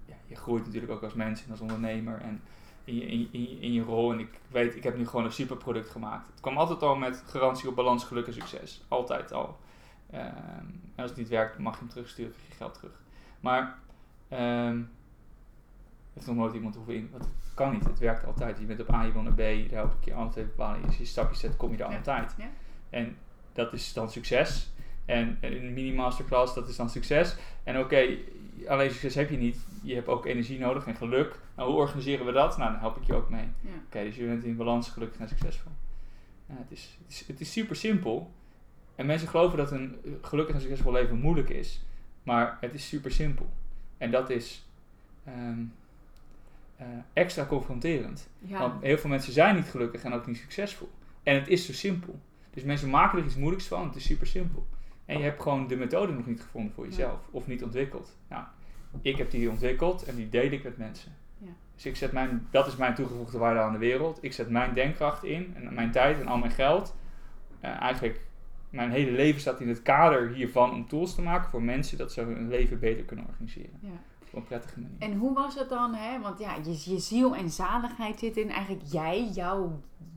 [0.04, 2.20] ja, je groeit natuurlijk ook als mens en als ondernemer.
[2.20, 2.40] En
[2.84, 4.12] in je, in, je- in, je, in je rol.
[4.12, 6.26] En ik weet, ik heb nu gewoon een superproduct gemaakt.
[6.26, 8.84] Het kwam altijd al met garantie op balans, geluk en succes.
[8.88, 9.58] Altijd al.
[10.10, 10.24] Ehm,
[10.94, 13.00] en als het niet werkt, mag je hem terugsturen, krijg je geld terug.
[13.40, 13.78] Maar
[14.28, 14.82] Ehm,
[16.14, 17.08] heeft nog nooit iemand hoeven in.
[17.12, 18.58] Want het kan niet, het werkt altijd.
[18.58, 20.84] Je bent op A, je wil naar B, je elke keer altijd bepalen.
[20.86, 21.96] Als je stapjes zet, kom je er Ja.
[21.96, 22.34] altijd.
[22.38, 22.48] Ja.
[22.90, 23.16] En
[23.52, 24.70] dat is dan succes.
[25.08, 27.36] En een mini-masterclass, dat is dan succes.
[27.64, 28.16] En oké,
[28.66, 29.58] alleen succes heb je niet.
[29.82, 31.38] Je hebt ook energie nodig en geluk.
[31.56, 32.58] Nou, hoe organiseren we dat?
[32.58, 33.48] Nou, dan help ik je ook mee.
[33.60, 33.70] Ja.
[33.86, 35.72] Oké, dus je bent in balans, gelukkig en succesvol.
[36.46, 38.32] Het, is, het, is, het is super simpel.
[38.94, 41.84] En mensen geloven dat een gelukkig en succesvol leven moeilijk is.
[42.22, 43.50] Maar het is super simpel.
[43.98, 44.66] En dat is
[45.24, 45.60] ehm,
[46.76, 48.28] eh, extra confronterend.
[48.38, 48.58] Ja.
[48.58, 50.90] Want heel veel mensen zijn niet gelukkig en ook niet succesvol.
[51.22, 52.20] En het is zo simpel.
[52.50, 53.86] Dus mensen maken er iets moeilijks van.
[53.86, 54.66] Het is super simpel.
[55.08, 57.28] En je hebt gewoon de methode nog niet gevonden voor jezelf.
[57.30, 58.16] Of niet ontwikkeld.
[58.28, 58.44] Nou,
[59.00, 61.12] ik heb die ontwikkeld en die deel ik met mensen.
[61.38, 61.50] Ja.
[61.74, 64.18] Dus ik zet mijn, dat is mijn toegevoegde waarde aan de wereld.
[64.20, 66.94] Ik zet mijn denkkracht in en mijn tijd en al mijn geld.
[67.60, 68.20] Eh, eigenlijk,
[68.70, 72.12] mijn hele leven staat in het kader hiervan om tools te maken voor mensen dat
[72.12, 73.78] ze hun leven beter kunnen organiseren.
[73.80, 74.00] Ja.
[74.30, 74.96] Op een prettige manier.
[74.98, 76.20] En hoe was het dan, hè?
[76.20, 79.70] Want ja, je, je ziel en zaligheid zit in eigenlijk jij, jou,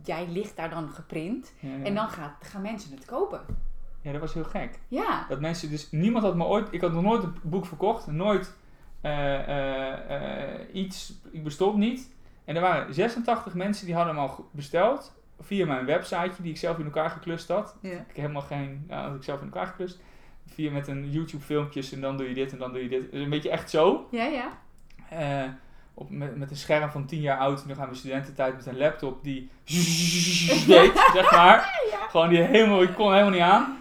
[0.03, 1.53] jij ligt daar dan geprint.
[1.59, 1.83] Ja, ja.
[1.83, 3.69] En dan gaat, gaan mensen het kopen.
[4.01, 4.79] Ja, dat was heel gek.
[4.87, 5.25] Ja.
[5.29, 8.53] Dat mensen dus, niemand had me ooit, ik had nog nooit een boek verkocht, nooit
[9.01, 12.09] eh, eh, eh, iets, ik bestond niet.
[12.45, 16.57] En er waren 86 mensen die hadden hem al besteld via mijn websiteje die ik
[16.57, 17.75] zelf in elkaar geklust had.
[17.81, 17.89] Ja.
[17.89, 19.99] Ik heb helemaal geen, ja, had ik zelf in elkaar geklust.
[20.45, 23.11] Via met een YouTube filmpjes en dan doe je dit en dan doe je dit.
[23.11, 24.07] Dus een beetje echt zo.
[24.11, 25.57] Ja, ja.
[25.93, 28.77] Op, met, met een scherm van 10 jaar oud, nog aan mijn studententijd met een
[28.77, 29.49] laptop die
[30.67, 31.79] deed, zeg maar.
[32.09, 33.80] Gewoon die helemaal, ik kon helemaal niet aan.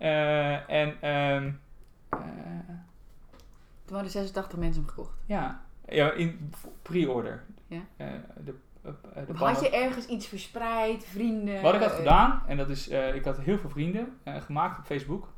[0.00, 1.52] Eh, en eh,
[3.84, 5.12] Toen hadden 86 mensen hem gekocht.
[5.26, 7.44] ja, ja, in pre-order.
[7.66, 7.80] Ja.
[7.96, 8.06] Eh,
[8.44, 11.62] de, de had je ergens iets verspreid, vrienden?
[11.62, 15.28] Wat ik had gedaan, en dat is, ik had heel veel vrienden gemaakt op Facebook.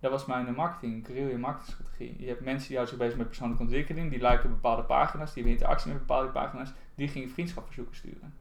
[0.00, 2.16] Dat was mijn marketing, guerrilla marketingstrategie.
[2.18, 5.42] Je hebt mensen die houden zich bezig met persoonlijke ontwikkeling, die liken bepaalde pagina's, die
[5.42, 8.34] hebben interactie met bepaalde pagina's, die gingen vriendschapverzoeken sturen.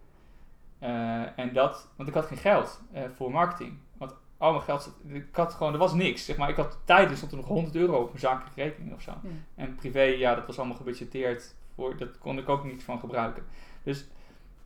[1.36, 2.82] En dat, want ik had geen geld
[3.16, 3.78] voor marketing.
[3.98, 6.26] Want al mijn geld, zat- ik had gewoon, er was niks.
[6.26, 8.94] Zeg maar, ik had tijd, er stond er nog 100 euro op mijn zakelijke rekening
[8.94, 9.12] of zo.
[9.24, 9.30] Ja.
[9.56, 11.56] En privé, ja, dat was allemaal gebudgeteerd.
[11.76, 13.44] Voor, dat kon ik ook niet van gebruiken.
[13.84, 14.08] Dus,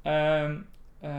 [0.01, 0.57] ehm,
[0.99, 1.11] eh,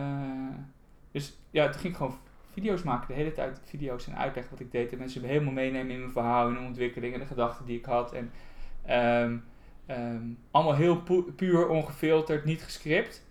[1.12, 2.18] dus ja, toen ging ik gewoon
[2.53, 3.07] video's maken.
[3.09, 4.92] De hele tijd video's en uitleggen wat ik deed.
[4.92, 7.84] En mensen helemaal meenemen in mijn verhaal, in mijn ontwikkeling en de gedachten die ik
[7.84, 8.12] had.
[8.12, 8.30] En
[8.84, 9.36] ehm,
[9.86, 13.26] ehm, allemaal heel pu- puur, ongefilterd, niet gescript.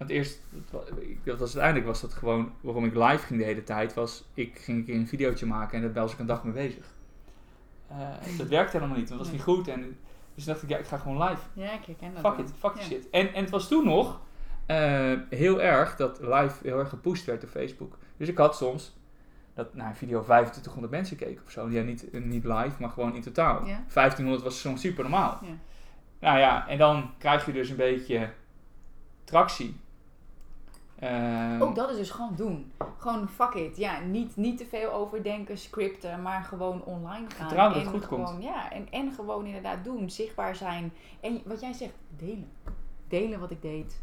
[0.00, 0.40] Want eerst,
[1.24, 3.94] dat was uiteindelijk was dat gewoon waarom ik live ging de hele tijd.
[3.94, 6.52] Was ik ging een keer een videootje maken en daar was ik een dag mee
[6.52, 6.84] bezig.
[7.88, 7.96] Eh,
[8.38, 9.68] dat werkte helemaal niet, want dat was niet goed.
[9.68, 9.98] En,
[10.34, 11.42] dus dacht ik, ja, ik ga gewoon live.
[11.52, 12.46] Ja, ik herken dat Fuck wel.
[12.46, 12.84] it, fuck the Ja.
[12.84, 13.10] shit.
[13.10, 14.20] En, en het was toen nog
[14.66, 17.98] eh, heel erg dat live heel erg gepusht werd op Facebook.
[18.16, 18.96] Dus ik had soms
[19.54, 21.70] dat naar een video 2500 mensen keken of zo.
[21.70, 23.66] Ja, niet, niet live, maar gewoon in totaal.
[23.66, 23.84] Ja.
[23.92, 25.38] 1500 was soms super normaal.
[25.42, 25.48] Ja.
[26.20, 28.30] Nou ja, en dan krijg je dus een beetje
[29.24, 29.76] tractie.
[31.00, 32.72] Ehm, Ook dat is dus gewoon doen.
[32.98, 33.76] Gewoon fuck it.
[33.76, 37.46] Ja, niet, niet te veel overdenken, scripten, maar gewoon online gaan.
[37.46, 38.28] Vertrouwen dat het goed komt.
[38.28, 40.10] gewoon, Ja, en, en gewoon inderdaad doen.
[40.10, 40.92] Zichtbaar zijn.
[41.20, 42.48] En wat jij zegt, delen.
[43.08, 44.00] Delen wat ik deed.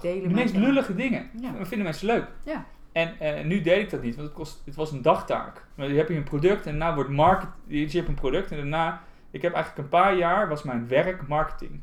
[0.00, 1.30] Delen de meest lullige dingen.
[1.40, 1.52] Ja.
[1.52, 2.26] Dat vinden mensen leuk.
[2.44, 2.66] Ja.
[2.92, 5.66] En eh, nu deed ik dat niet, want het, kost, het was een dagtaak.
[5.74, 7.48] Maar je hebt je een product en daarna wordt market.
[7.66, 9.02] Je hebt een product en daarna.
[9.30, 11.80] Ik heb eigenlijk een paar jaar was mijn werk marketing.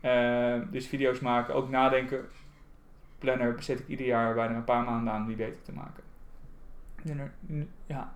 [0.00, 2.24] Eh, dus video's maken, ook nadenken.
[3.22, 6.02] Planner besteed ik ieder jaar bijna een paar maanden aan om die beter te maken.
[7.06, 7.34] Er-
[7.86, 8.12] ja,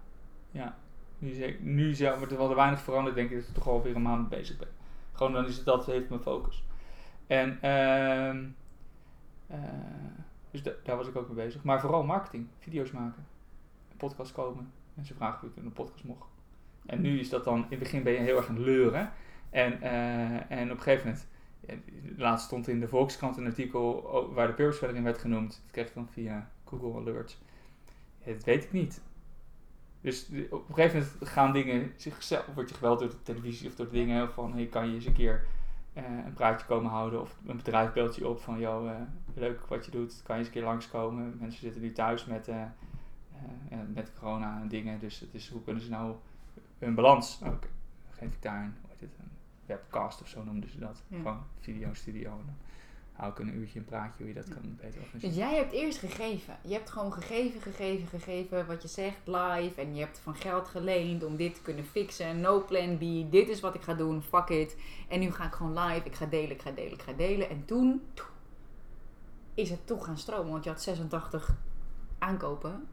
[0.51, 0.77] ja.
[1.19, 3.95] Nu, zeg- nu zelf wordt er wel weinig veranderd, denk ik dat ik toch alweer
[3.97, 4.69] een maand bezig ben.
[5.13, 6.65] Gewoon dan is het dat heeft mijn focus.
[7.27, 8.37] En eh,
[10.51, 11.63] dus da- daar was ik ook mee bezig.
[11.65, 13.27] Maar vooral marketing, video's maken,
[13.97, 14.73] podcast komen.
[14.95, 16.29] Mensen vragen of ik een podcast mocht.
[16.87, 19.11] En nu is dat dan, in het begin ben je heel erg aan het leuren.
[19.51, 21.29] En, eh, en op een gegeven moment,
[22.17, 24.03] laatst stond in de Volkskrant een artikel
[24.35, 25.61] waar de purpose in werd genoemd.
[25.63, 27.39] Dat kreeg ik dan via Google Alerts.
[28.25, 29.01] Dat weet ik niet.
[30.01, 33.75] Dus op een gegeven moment gaan dingen zichzelf, word je geweld door de televisie of
[33.75, 35.47] door dingen van, hey, kan je eens een keer
[35.93, 39.01] eh, een praatje komen houden of een bedrijf belt je op van, joh, eh,
[39.35, 41.37] leuk wat je doet, kan je eens een keer langskomen.
[41.41, 42.63] Mensen zitten nu thuis met, eh,
[43.95, 46.15] met corona en dingen, dus hoe kunnen ze nou
[46.79, 47.41] hun balans,
[48.11, 49.31] geef ik daar een, hoe heet het, een
[49.67, 51.17] webcast of zo noemden ze dat, Ja.
[51.17, 52.55] gewoon video studio en dan
[53.13, 55.21] hou ik een uurtje een praatje hoe je dat kan beter organiseren.
[55.21, 56.57] Dus jij hebt eerst gegeven.
[56.63, 59.81] Je hebt gewoon gegeven, gegeven, gegeven wat je zegt live.
[59.81, 62.41] En je hebt van geld geleend om dit te kunnen fixen.
[62.41, 63.01] No plan B.
[63.33, 64.23] Dit is wat ik ga doen.
[64.23, 64.77] Fuck it.
[65.09, 66.07] En nu ga ik gewoon live.
[66.07, 67.49] Ik ga delen, ik ga delen, ik ga delen.
[67.51, 68.03] En toen
[69.55, 70.53] is het toch gaan stromen.
[70.53, 71.55] Want je had 86
[72.19, 72.87] aankopen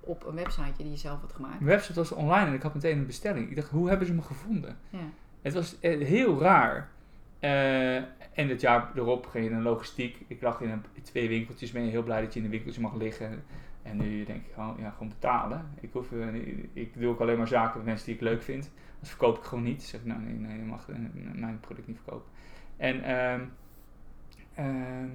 [0.00, 1.54] op een websiteje die je zelf had gemaakt.
[1.60, 3.48] Mijn website was online en ik had meteen een bestelling.
[3.50, 4.78] Ik dacht, hoe hebben ze me gevonden?
[4.90, 4.98] Ja.
[5.42, 6.90] Het was eh, heel raar.
[7.38, 7.96] Eh,
[8.32, 10.24] en het jaar erop ging je naar logistiek.
[10.26, 11.72] Ik lag in, een, in twee winkeltjes.
[11.72, 13.42] Ben je heel blij dat je in de winkeltje mag liggen.
[13.82, 15.70] En nu denk ik gewoon, ja, gewoon betalen.
[15.80, 16.34] Ik, hoef, eh,
[16.72, 18.70] ik doe ook alleen maar zaken met mensen die ik leuk vind.
[19.00, 19.82] Dat verkoop ik gewoon niet.
[19.82, 20.88] zeg ik, nou nee, nee, je mag
[21.32, 22.30] mijn product niet verkopen.
[22.76, 23.40] En ehm,
[24.54, 25.08] ehm,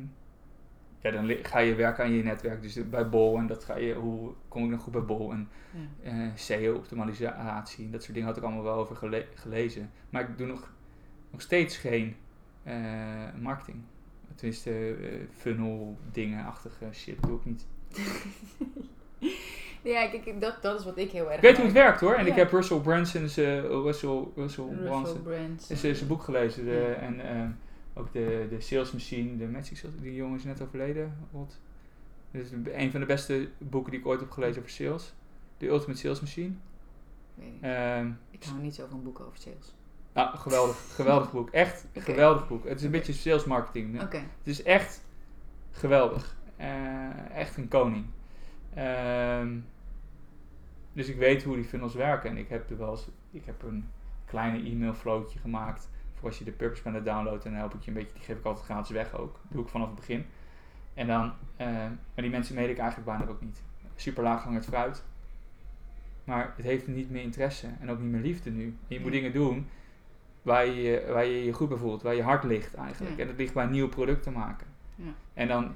[1.03, 2.61] ja, dan ga je werken aan je netwerk.
[2.61, 5.49] Dus bij Bol en dat ga je, hoe kom ik nog goed bij Bol en
[6.01, 6.11] ja.
[6.11, 7.89] uh, SEO-optimalisatie.
[7.89, 9.91] Dat soort dingen had ik allemaal wel over gelezen.
[10.09, 10.71] Maar ik doe nog,
[11.31, 12.15] nog steeds geen
[12.67, 12.73] uh,
[13.39, 13.77] marketing.
[14.35, 17.65] Tenminste, uh, funnel dingen-achtige shit doe ik niet.
[19.93, 21.35] ja, kijk, dat, dat is wat ik heel erg.
[21.35, 22.13] Ik weet hoe het werkt hoor.
[22.13, 24.65] En ik heb Russell Branson's Russell, Russell, Russell
[25.23, 25.77] Branson.
[25.77, 26.65] zijn boek gelezen.
[26.65, 27.45] De, En uh,
[27.93, 29.93] ook de, de Sales Machine, de Magic Sales.
[30.01, 31.17] Die jongen is net overleden.
[31.31, 31.59] Wat?
[32.31, 35.13] Dat is een van de beste boeken die ik ooit heb gelezen over sales.
[35.57, 36.53] De Ultimate Sales Machine.
[37.61, 39.75] Um, ik hou niet zo van boeken over sales.
[40.13, 41.49] Nou, geweldig, geweldig boek.
[41.49, 42.03] Echt okay.
[42.03, 42.63] geweldig boek.
[42.63, 42.99] Het is een okay.
[42.99, 44.01] beetje sales marketing.
[44.01, 44.19] Okay.
[44.19, 45.01] Het is echt
[45.71, 46.35] geweldig.
[46.59, 48.05] Uh, echt een koning.
[48.77, 49.65] Um,
[50.93, 52.29] dus ik weet hoe die funnels werken.
[52.29, 53.89] En ik heb er wel eens, ik heb een
[54.25, 55.89] kleine e-mail flowtje gemaakt.
[56.23, 57.45] Als je de Purpose Planner downloadt.
[57.45, 58.13] En dan help ik je een beetje.
[58.13, 59.33] Die geef ik altijd gratis weg ook.
[59.33, 60.25] Dat doe ik vanaf het begin.
[60.93, 63.61] En dan, uh, maar die mensen meen ik eigenlijk bijna ook niet.
[63.95, 65.03] Super laag hangend fruit.
[66.23, 68.65] Maar het heeft niet meer interesse en ook niet meer liefde nu.
[68.65, 69.67] En je moet dingen doen
[70.41, 73.17] waar je, waar je je goed bij voelt, waar je hart ligt eigenlijk.
[73.17, 74.67] En dat ligt bij nieuwe producten maken.
[74.95, 75.11] Ja.
[75.33, 75.71] En dan,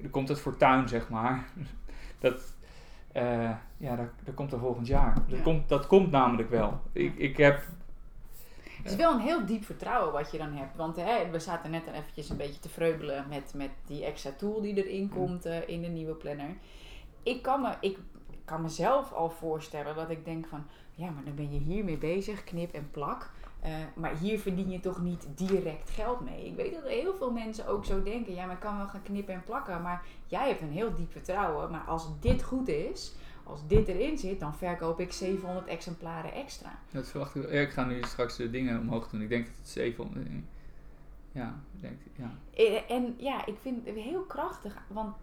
[0.00, 1.44] dan komt het fortuin, zeg maar.
[2.20, 2.54] dat,
[3.16, 5.14] uh, ja, dat, dat komt er volgend jaar.
[5.28, 6.80] Dat, komt, dat komt namelijk wel.
[6.92, 7.62] Ik, ik heb
[8.82, 10.76] het is wel een heel diep vertrouwen wat je dan hebt.
[10.76, 14.60] Want hè, we zaten net eventjes een beetje te vreubelen met, met die extra tool
[14.60, 16.56] die erin komt uh, in de nieuwe planner.
[17.22, 17.98] Ik kan, me, ik
[18.44, 20.66] kan mezelf al voorstellen dat ik denk van...
[20.94, 23.30] Ja, maar dan ben je hiermee bezig, knip en plak.
[23.64, 26.46] Uh, maar hier verdien je toch niet direct geld mee.
[26.46, 28.34] Ik weet dat heel veel mensen ook zo denken.
[28.34, 29.82] Ja, maar ik kan wel gaan knippen en plakken.
[29.82, 31.70] Maar jij hebt een heel diep vertrouwen.
[31.70, 33.14] Maar als dit goed is,
[33.48, 36.78] als dit erin zit, dan verkoop ik 700 exemplaren extra.
[36.90, 37.42] Dat verwacht ik.
[37.42, 39.22] Ja, ik ga nu straks de dingen omhoog doen.
[39.22, 40.26] Ik denk dat het 700.
[41.32, 42.32] Ja, ik denk, ja.
[42.54, 44.76] En, en ja, ik vind het heel krachtig.
[44.88, 45.14] Want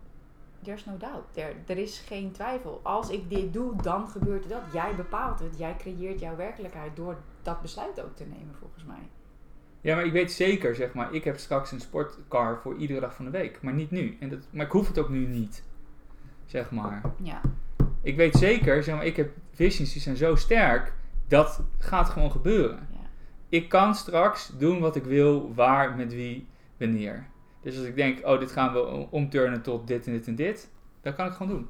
[0.61, 1.38] there's no doubt.
[1.38, 2.80] Er, er is geen twijfel.
[2.84, 4.61] Als ik dit doe, dan gebeurt dat.
[4.73, 5.57] Jij bepaalt het.
[5.57, 9.09] Jij creëert jouw werkelijkheid door dat besluit ook te nemen, volgens mij.
[9.82, 13.15] Ja, maar ik weet zeker, zeg maar, ik heb straks een sportcar voor iedere dag
[13.15, 13.61] van de week.
[13.61, 14.17] Maar niet nu.
[14.19, 15.63] En dat, maar ik hoef het ook nu niet.
[16.45, 17.01] Zeg maar.
[17.23, 17.41] Ja.
[18.05, 20.93] Ik weet zeker, zeg maar, ik heb visions die zijn zo sterk.
[21.27, 22.87] Dat gaat gewoon gebeuren.
[22.91, 22.99] Ja.
[23.49, 26.47] Ik kan straks doen wat ik wil, waar, met wie,
[26.77, 27.27] wanneer.
[27.61, 30.69] Dus als ik denk, oh, dit gaan we omturnen tot dit en dit en dit,
[31.01, 31.67] dan kan ik gewoon doen.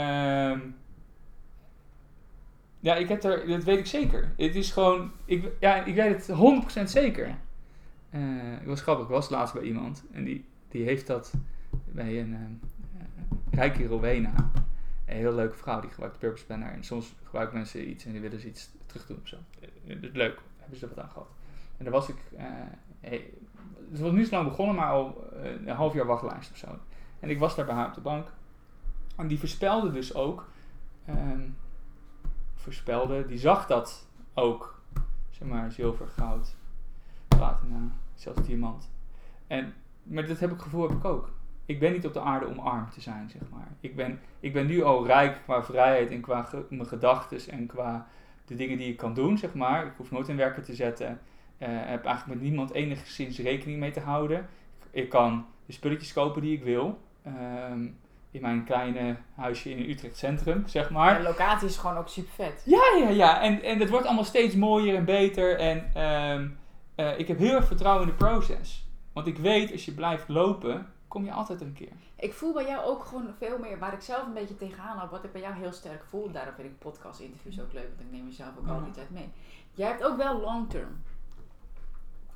[0.00, 0.76] Um,
[2.80, 4.32] ja, ik heb er, dat weet ik zeker.
[4.36, 6.36] Het is gewoon, ik, ja, ik weet het
[6.80, 7.36] 100% zeker.
[8.10, 11.32] Uh, ik was grappig, ik was laatst bij iemand en die, die heeft dat
[11.92, 12.38] bij een uh,
[13.56, 14.50] rijke Rowena.
[15.06, 16.72] Een heel leuke vrouw, die gebruikt de Purpose Planner.
[16.72, 19.36] En soms gebruiken mensen iets en die willen ze iets terug doen of zo.
[19.84, 21.28] Is leuk, hebben ze er wat aan gehad.
[21.76, 22.40] En daar was ik, uh,
[23.00, 23.30] hey,
[23.90, 26.78] het was niet zo lang begonnen, maar al een half jaar wachtlijst of zo.
[27.20, 28.32] En ik was daar bij haar op de bank.
[29.16, 30.48] En die voorspelde dus ook,
[31.08, 31.56] um,
[32.54, 34.80] voorspelde, die zag dat ook.
[35.30, 36.56] Zeg maar zilver, goud,
[37.28, 38.90] platina, zelfs diamant.
[39.46, 41.30] En, maar dat heb ik gevoel heb ik ook.
[41.66, 43.68] Ik ben niet op de aarde om arm te zijn, zeg maar.
[43.80, 47.66] Ik ben, ik ben nu al rijk qua vrijheid en qua ge, mijn gedachten en
[47.66, 48.06] qua
[48.44, 49.86] de dingen die ik kan doen, zeg maar.
[49.86, 51.20] Ik hoef nooit in werken te zetten.
[51.58, 54.46] Uh, heb eigenlijk met niemand enigszins rekening mee te houden.
[54.90, 56.98] Ik kan de spulletjes kopen die ik wil.
[57.26, 57.98] Um,
[58.30, 61.16] in mijn kleine huisje in Utrecht Centrum, zeg maar.
[61.16, 62.62] De locatie is gewoon ook super vet.
[62.64, 63.42] Ja, ja, ja.
[63.42, 65.58] En, en het wordt allemaal steeds mooier en beter.
[65.58, 66.58] En um,
[66.96, 68.88] uh, ik heb heel erg vertrouwen in de proces.
[69.12, 70.86] Want ik weet, als je blijft lopen,
[71.16, 71.92] kom je altijd een keer.
[72.16, 75.10] Ik voel bij jou ook gewoon veel meer, waar ik zelf een beetje tegenaan loop,
[75.10, 76.30] wat ik bij jou heel sterk voel.
[76.30, 78.72] Daarom vind ik podcast-interviews ook leuk, want ik neem mezelf ook ja.
[78.72, 79.28] altijd mee.
[79.74, 80.88] Jij hebt ook wel long term.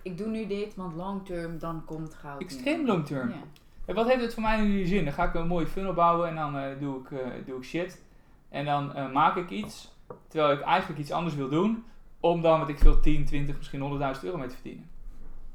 [0.02, 2.40] Ik doe nu dit, want long term, dan komt goud.
[2.40, 3.28] Extreem long term.
[3.28, 3.42] Ja.
[3.84, 5.04] En wat heeft het voor mij nu zin?
[5.04, 7.64] Dan ga ik een mooie funnel bouwen en dan uh, doe, ik, uh, doe ik
[7.64, 8.02] shit.
[8.48, 9.96] En dan uh, maak ik iets,
[10.28, 11.84] terwijl ik eigenlijk iets anders wil doen,
[12.20, 14.89] om dan, wat ik veel, 10, 20, misschien 100.000 euro mee te verdienen.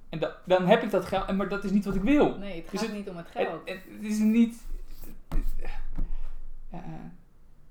[0.10, 2.38] En da dan heb ik dat geld, maar dat is niet wat ik wil.
[2.38, 3.70] Nee, het gaat dus het, niet om het geld.
[3.70, 4.64] Het, het, is niet...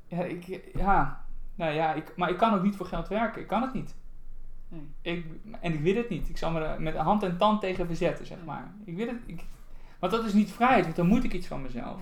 [0.07, 1.24] ja, ik, ja,
[1.55, 3.41] nou ja, ik, maar ik kan ook niet voor geld werken.
[3.41, 3.95] Ik kan het niet.
[4.68, 4.89] Nee.
[5.01, 5.26] Ik,
[5.61, 6.28] en ik wil het niet.
[6.28, 8.74] Ik zal me met hand en tand tegen verzetten, zeg maar.
[8.85, 9.20] Ik wil het...
[9.26, 9.45] Ik,
[9.99, 12.01] want dat is niet vrijheid, want dan moet ik iets van mezelf.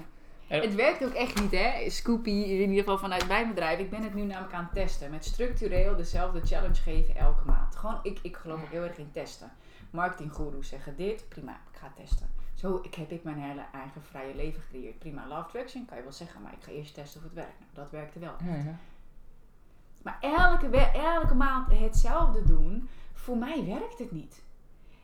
[0.60, 1.90] Het werkt ook echt niet, hè?
[1.90, 3.78] Scoopy, in ieder geval vanuit mijn bedrijf.
[3.78, 5.10] Ik ben het nu namelijk aan het testen.
[5.10, 7.76] Met structureel dezelfde challenge geven elke maand.
[7.76, 9.52] Gewoon, ik, ik geloof ook heel erg in testen.
[9.92, 12.28] Marketinggoeroes zeggen dit, prima, ik ga testen.
[12.54, 14.98] Zo ik, heb ik mijn hele eigen vrije leven gecreëerd.
[14.98, 17.58] Prima, Love Traction kan je wel zeggen, maar ik ga eerst testen of het werkt.
[17.58, 18.34] Nou, dat werkte wel.
[18.44, 18.78] Ja, ja.
[20.02, 24.42] Maar elke, elke maand hetzelfde doen, voor mij werkt het niet.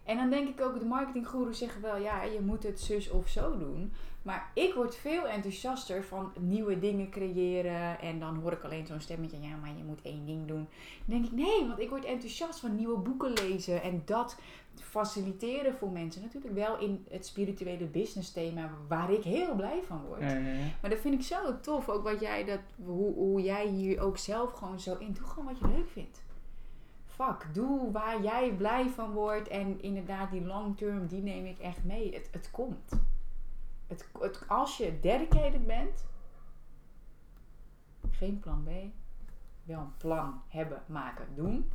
[0.05, 3.29] En dan denk ik ook, de marketinggoeroes zeggen wel, ja, je moet het zus of
[3.29, 3.93] zo doen.
[4.23, 8.01] Maar ik word veel enthousiaster van nieuwe dingen creëren.
[8.01, 10.69] En dan hoor ik alleen zo'n stemmetje, ja, maar je moet één ding doen.
[11.05, 13.83] Dan denk ik, nee, want ik word enthousiast van nieuwe boeken lezen.
[13.83, 14.37] En dat
[14.83, 16.23] faciliteren voor mensen.
[16.23, 20.21] Natuurlijk wel in het spirituele business thema, waar ik heel blij van word.
[20.21, 20.67] Ja, ja, ja.
[20.81, 24.19] Maar dat vind ik zo tof, ook wat jij dat, hoe, hoe jij hier ook
[24.19, 25.13] zelf gewoon zo in.
[25.13, 26.23] Doe gewoon wat je leuk vindt.
[27.07, 29.49] Fuck, doe waar jij blij van wordt.
[29.49, 32.15] En inderdaad, die long term, die neem ik echt mee.
[32.15, 33.01] Het, het komt.
[33.87, 36.07] Het, het, als je dedicated bent,
[38.11, 38.69] geen plan B,
[39.65, 41.71] wel een plan hebben, maken, doen.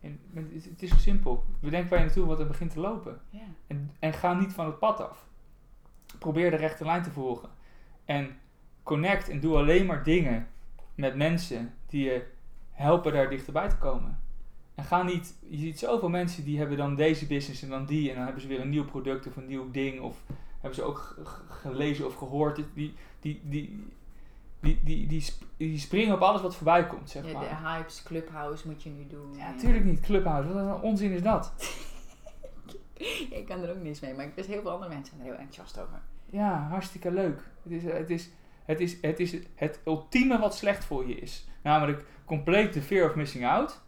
[0.00, 1.44] En het is- het is zo simpel.
[1.60, 3.20] Bedenk waar je naartoe wat er begint te lopen.
[3.30, 3.40] Ja.
[3.66, 5.26] En, en ga niet van het pad af.
[6.18, 7.48] Probeer de rechte lijn te volgen.
[8.04, 8.36] En
[8.82, 10.48] connect en doe alleen maar dingen
[10.94, 12.26] met mensen die je
[12.70, 14.20] helpen daar dichterbij te komen.
[14.74, 18.08] En ga niet, je ziet zoveel mensen die hebben dan deze business en dan die
[18.08, 20.22] en dan hebben ze weer een nieuw product of een nieuw ding of
[20.52, 21.16] hebben ze ook
[21.48, 22.56] gelezen of gehoord.
[22.74, 23.84] Die, die, die,
[24.60, 27.48] die, die, die, die, sp- die springen op alles wat voorbij komt, zeg Ja, maar.
[27.48, 29.36] de hypes, clubhouse moet je nu doen.
[29.36, 30.00] Ja, natuurlijk niet.
[30.00, 31.52] Clubhouse, wat een onzin is dat?
[33.30, 35.26] Ik kan er ook niks mee, maar ik wist heel veel andere mensen zijn er
[35.26, 36.00] heel enthousiast over.
[36.26, 37.40] Ja, hartstikke leuk.
[37.62, 38.30] Het is het, is,
[38.64, 41.48] het, is, het, is het ultieme wat slecht voor je is.
[41.62, 43.80] Namelijk compleet de fear of missing out.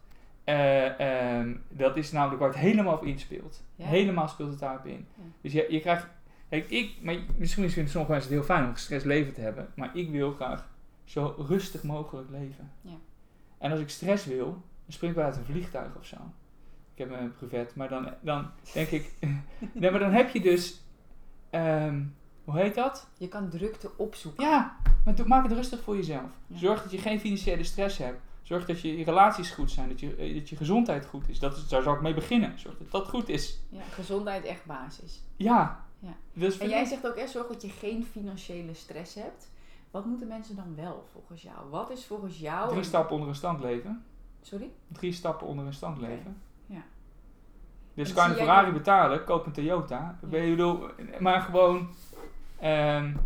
[0.45, 1.01] Eh,
[1.39, 3.63] ehm, dat is namelijk waar het helemaal op inspeelt.
[3.77, 5.07] Helemaal speelt het daarop in.
[5.41, 6.07] Dus je, je krijgt...
[6.51, 6.97] Kijk, ik...
[7.03, 9.69] Maar misschien vinden sommige mensen het heel fijn om een gestrest leven te hebben.
[9.75, 10.69] Maar ik wil graag
[11.05, 12.73] zo rustig mogelijk leven.
[12.81, 12.97] Ja.
[13.59, 16.17] En als ik stress wil, dan spring ik wel uit een vliegtuig of zo.
[16.95, 19.13] Ik heb een brevet, maar dan, dan denk ik...
[19.73, 20.81] nee, maar dan heb je dus...
[21.51, 22.03] ehm,
[22.45, 23.07] hoe heet dat?
[23.19, 24.45] Je kan drukte opzoeken.
[24.45, 26.31] Ja, maar doe- maak het rustig voor jezelf.
[26.47, 26.59] Ja.
[26.59, 28.21] Zorg dat je geen financiële stress hebt.
[28.43, 31.39] Zorg dat je, je relaties goed zijn, dat je, eh, dat je gezondheid goed is.
[31.39, 31.69] Dat is.
[31.69, 32.59] Daar zou ik mee beginnen.
[32.59, 33.61] Zorg dat dat goed is.
[33.69, 35.23] Ja, gezondheid echt basis.
[35.37, 35.85] Ja.
[36.01, 36.17] Ja.
[36.33, 39.51] Dus En jij zegt ook echt zorg dat je geen financiële stress hebt.
[39.91, 41.71] Wat moeten mensen dan wel volgens jou?
[41.71, 42.67] Wat is volgens jou...
[42.67, 44.05] drie een- stappen onder een stand leven.
[44.41, 44.71] Sorry?
[44.89, 46.43] Drie stappen onder een stand leven.
[46.67, 46.83] Ja.
[47.95, 50.19] Dus kan je een Ferrari betalen, koop een Toyota.
[50.23, 50.29] Ja.
[50.29, 50.87] Bedoel,
[51.19, 51.89] maar gewoon
[52.59, 53.17] ehm,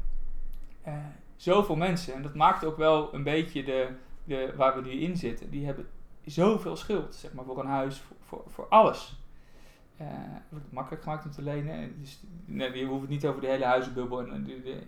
[0.82, 0.94] eh,
[1.36, 2.14] zoveel mensen.
[2.14, 3.88] En dat maakt ook wel een beetje de,
[4.24, 5.50] de, waar we nu in zitten.
[5.50, 5.88] Die hebben
[6.24, 9.18] zoveel schuld, zeg maar, voor een huis, voor, voor, voor alles.
[9.96, 12.00] Eh, het wordt makkelijk gemaakt om te lenen.
[12.00, 14.82] Dus, nee, je hoeft het niet over de hele huizenbubbel en de, de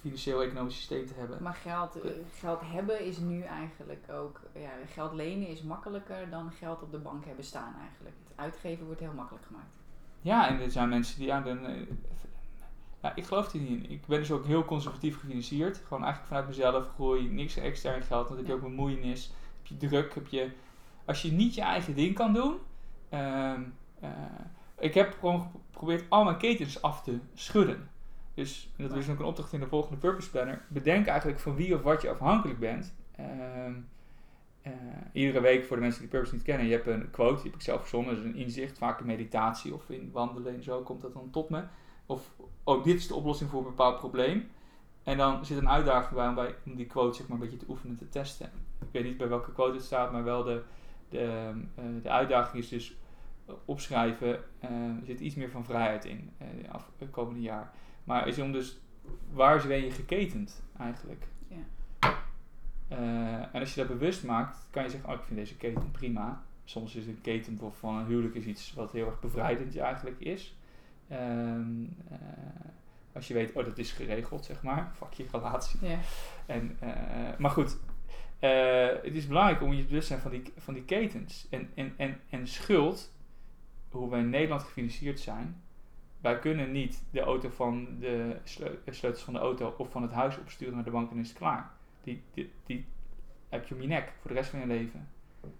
[0.00, 1.42] financieel-economisch systeem te hebben.
[1.42, 4.40] Maar geld, eh, geld hebben is nu eigenlijk ook...
[4.54, 8.14] Ja, geld lenen is makkelijker dan geld op de bank hebben staan eigenlijk.
[8.28, 9.72] Het uitgeven wordt heel makkelijk gemaakt.
[10.20, 11.26] Ja, en er zijn mensen die.
[13.04, 13.90] Ja, ik geloof er niet in.
[13.90, 15.76] Ik ben dus ook heel conservatief gefinancierd.
[15.76, 18.28] Gewoon eigenlijk vanuit mezelf groei, niks extern geld.
[18.28, 20.50] Want dan heb je ook bemoeienis, heb je druk, heb je...
[21.04, 22.58] Als je niet je eigen ding kan doen...
[23.08, 23.60] ehm, eh,
[24.78, 27.88] ik heb gewoon geprobeerd al mijn ketens af te schudden.
[28.34, 30.62] Dus dat is ook een opdracht in de volgende Purpose Planner.
[30.68, 32.94] Bedenk eigenlijk van wie of wat je afhankelijk bent.
[33.16, 33.74] Ehm,
[34.62, 34.72] eh,
[35.12, 37.54] iedere week voor de mensen die Purpose niet kennen, je hebt een quote, die heb
[37.54, 40.82] ik zelf verzonnen, dat is een inzicht, vaak in meditatie of in wandelen en zo
[40.82, 41.62] komt dat dan tot me.
[42.06, 42.30] Of,
[42.64, 44.50] oh, dit is de oplossing voor een bepaald probleem.
[45.02, 47.68] En dan zit een uitdaging bij om, bij die quote zeg maar, een beetje te
[47.68, 48.50] oefenen, te testen.
[48.80, 50.62] Ik weet niet bij welke quote het staat, maar wel de,
[51.08, 52.96] de, eh, de uitdaging is dus eh,
[53.64, 54.38] opschrijven.
[54.60, 57.70] eh, er zit iets meer van vrijheid in eh, de af- het komende jaar.
[58.04, 58.78] Maar is om dus,
[59.32, 61.26] waar ben je geketend eigenlijk?
[61.48, 61.56] Ja.
[62.88, 62.98] Eh,
[63.54, 66.42] en als je dat bewust maakt, kan je zeggen, oh, ik vind deze keten prima.
[66.64, 70.56] Soms is een keten van een huwelijk is iets wat heel erg bevrijdend eigenlijk is.
[71.08, 71.56] Eh,
[73.12, 74.90] als je weet, oh, dat is geregeld, zeg maar.
[74.96, 75.86] Fuck je relatie.
[75.86, 75.98] Ja.
[76.46, 77.76] En, eh, maar goed,
[78.38, 81.46] eh, het is belangrijk om je bewust te zijn van die, van die ketens.
[81.50, 83.13] En, en, en, en schuld,
[83.98, 85.62] hoe wij in Nederland gefinancierd zijn.
[86.20, 90.02] Wij kunnen niet de auto van de sleu- de sleutels van de auto of van
[90.02, 91.70] het huis opsturen naar de bank en is het klaar.
[92.02, 92.86] Die, die, die
[93.48, 95.08] heb je om je nek voor de rest van je leven.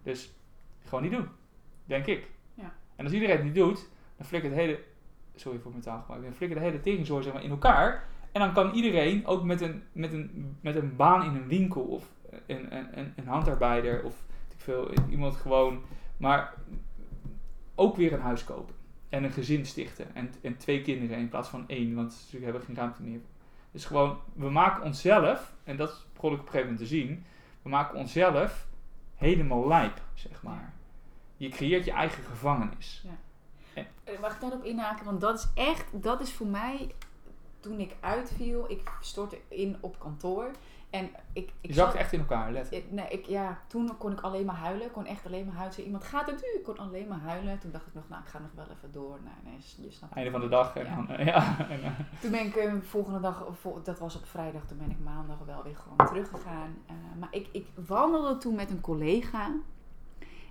[0.02, 0.32] Dus
[0.84, 1.28] gewoon niet doen,
[1.84, 2.30] denk ik.
[2.54, 2.74] Ja.
[2.96, 4.80] En als iedereen het niet doet, dan flikkert het hele,
[5.34, 8.06] sorry voor mijn taalgebruik, dan flikkert de hele tegenzooi zeg maar in elkaar.
[8.32, 11.82] En dan kan iedereen ook met een, met een, met een baan in een winkel
[11.82, 12.12] of
[12.46, 14.24] een, een, een, een handarbeider of
[14.56, 15.82] veel, iemand gewoon,
[16.16, 16.54] maar
[17.74, 18.74] ook weer een huis kopen.
[19.08, 20.14] En een gezin stichten.
[20.14, 23.20] En, en twee kinderen in plaats van één, want ze hebben geen ruimte meer.
[23.70, 27.24] is gewoon, we maken onszelf, en dat begon ik op een gegeven moment te zien,
[27.62, 28.66] we maken onszelf
[29.14, 30.72] helemaal lijp, zeg maar.
[31.36, 33.04] Je creëert je eigen gevangenis.
[33.74, 35.04] Eh, Mag ik daarop inhaken?
[35.04, 36.94] Want dat is echt, dat is voor mij,
[37.60, 40.50] toen ik uitviel, ik stortte in op kantoor.
[40.94, 42.54] En ik, ik Je zakt zat- echt in elkaar.
[42.54, 44.86] Eh, Nee, ik, ja, toen kon ik alleen maar huilen.
[44.86, 45.80] Ik kon echt alleen maar huilen.
[45.80, 46.58] Iemand gaat het nu?
[46.58, 47.58] Ik kon alleen maar huilen.
[47.58, 49.18] Toen dacht ik nog, nou, ik ga nog wel even door.
[49.24, 50.76] Nou, nee, je snapt het Einde van de dag.
[50.76, 50.94] En Ja.
[50.94, 51.90] dan, eh, ja, en, eh,
[52.20, 53.46] Toen ben ik eh, volgende dag,
[53.84, 56.76] dat was op vrijdag, toen ben ik maandag wel weer gewoon teruggegaan.
[57.18, 59.50] Maar ik, ik wandelde toen met een collega.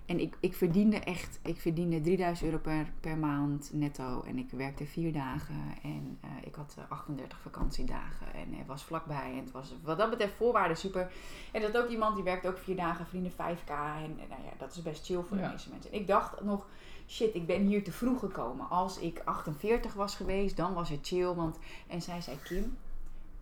[0.06, 4.22] En ik, ik verdiende echt, ik verdiende 3000 euro per, per maand netto.
[4.22, 5.56] En ik werkte vier dagen.
[5.84, 8.34] En eh, ik had eh, 38 vakantiedagen.
[8.34, 9.32] En het was vlakbij.
[9.32, 11.12] En het was wat dat betreft voorwaarden super.
[11.52, 13.68] En dat ook iemand die werkte ook vier dagen, vrienden 5k.
[13.70, 15.52] En, en nou ja, dat is best chill voor de Ja.
[15.52, 15.92] meeste mensen.
[15.92, 16.68] En ik dacht nog,
[17.08, 18.70] shit, ik ben hier te vroeg gekomen.
[18.70, 21.34] Als ik 48 was geweest, dan was het chill.
[21.34, 22.78] Want, en zij zei, Kim,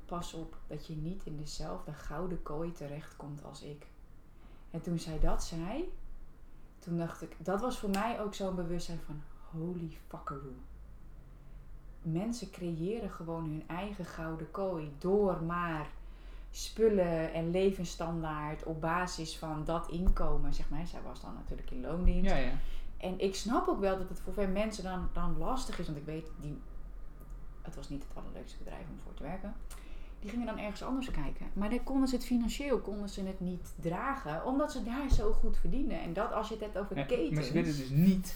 [0.05, 3.86] pas op dat je niet in dezelfde gouden kooi terechtkomt als ik.
[4.72, 5.89] En toen zij dat zei,
[6.82, 9.21] toen dacht ik, dat was voor mij ook zo'n bewustzijn van,
[9.51, 10.55] holy fuckaroo.
[12.01, 15.88] Mensen creëren gewoon hun eigen gouden kooi door maar
[16.51, 20.53] spullen en levensstandaard op basis van dat inkomen.
[20.53, 22.29] Zeg maar, zij was dan natuurlijk in loondienst.
[22.29, 22.51] ja, ja.
[22.97, 25.86] En ik snap ook wel dat het voor veel mensen dan, dan lastig is.
[25.86, 26.61] Want ik weet, die,
[27.61, 29.53] het was niet het allerleukste bedrijf om voor te werken.
[30.22, 31.45] Die gingen dan ergens anders kijken.
[31.53, 34.45] Maar dan konden ze het financieel konden ze het niet dragen.
[34.45, 36.01] Omdat ze daar zo goed verdienen.
[36.01, 37.30] En dat als je het hebt over Ja, ketens.
[37.32, 38.36] Maar ze willen dus niet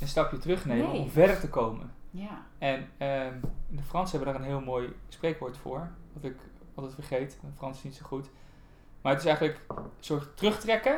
[0.00, 1.00] een stapje terugnemen Nee.
[1.00, 1.90] om verder te komen.
[2.10, 3.34] Ja, En ehm,
[3.68, 5.88] de Fransen hebben daar een heel mooi spreekwoord voor.
[6.12, 6.36] Wat ik
[6.74, 7.38] altijd vergeet.
[7.42, 8.28] Mijn Frans is niet zo goed.
[9.02, 10.94] Maar het is eigenlijk een soort terugtrekken.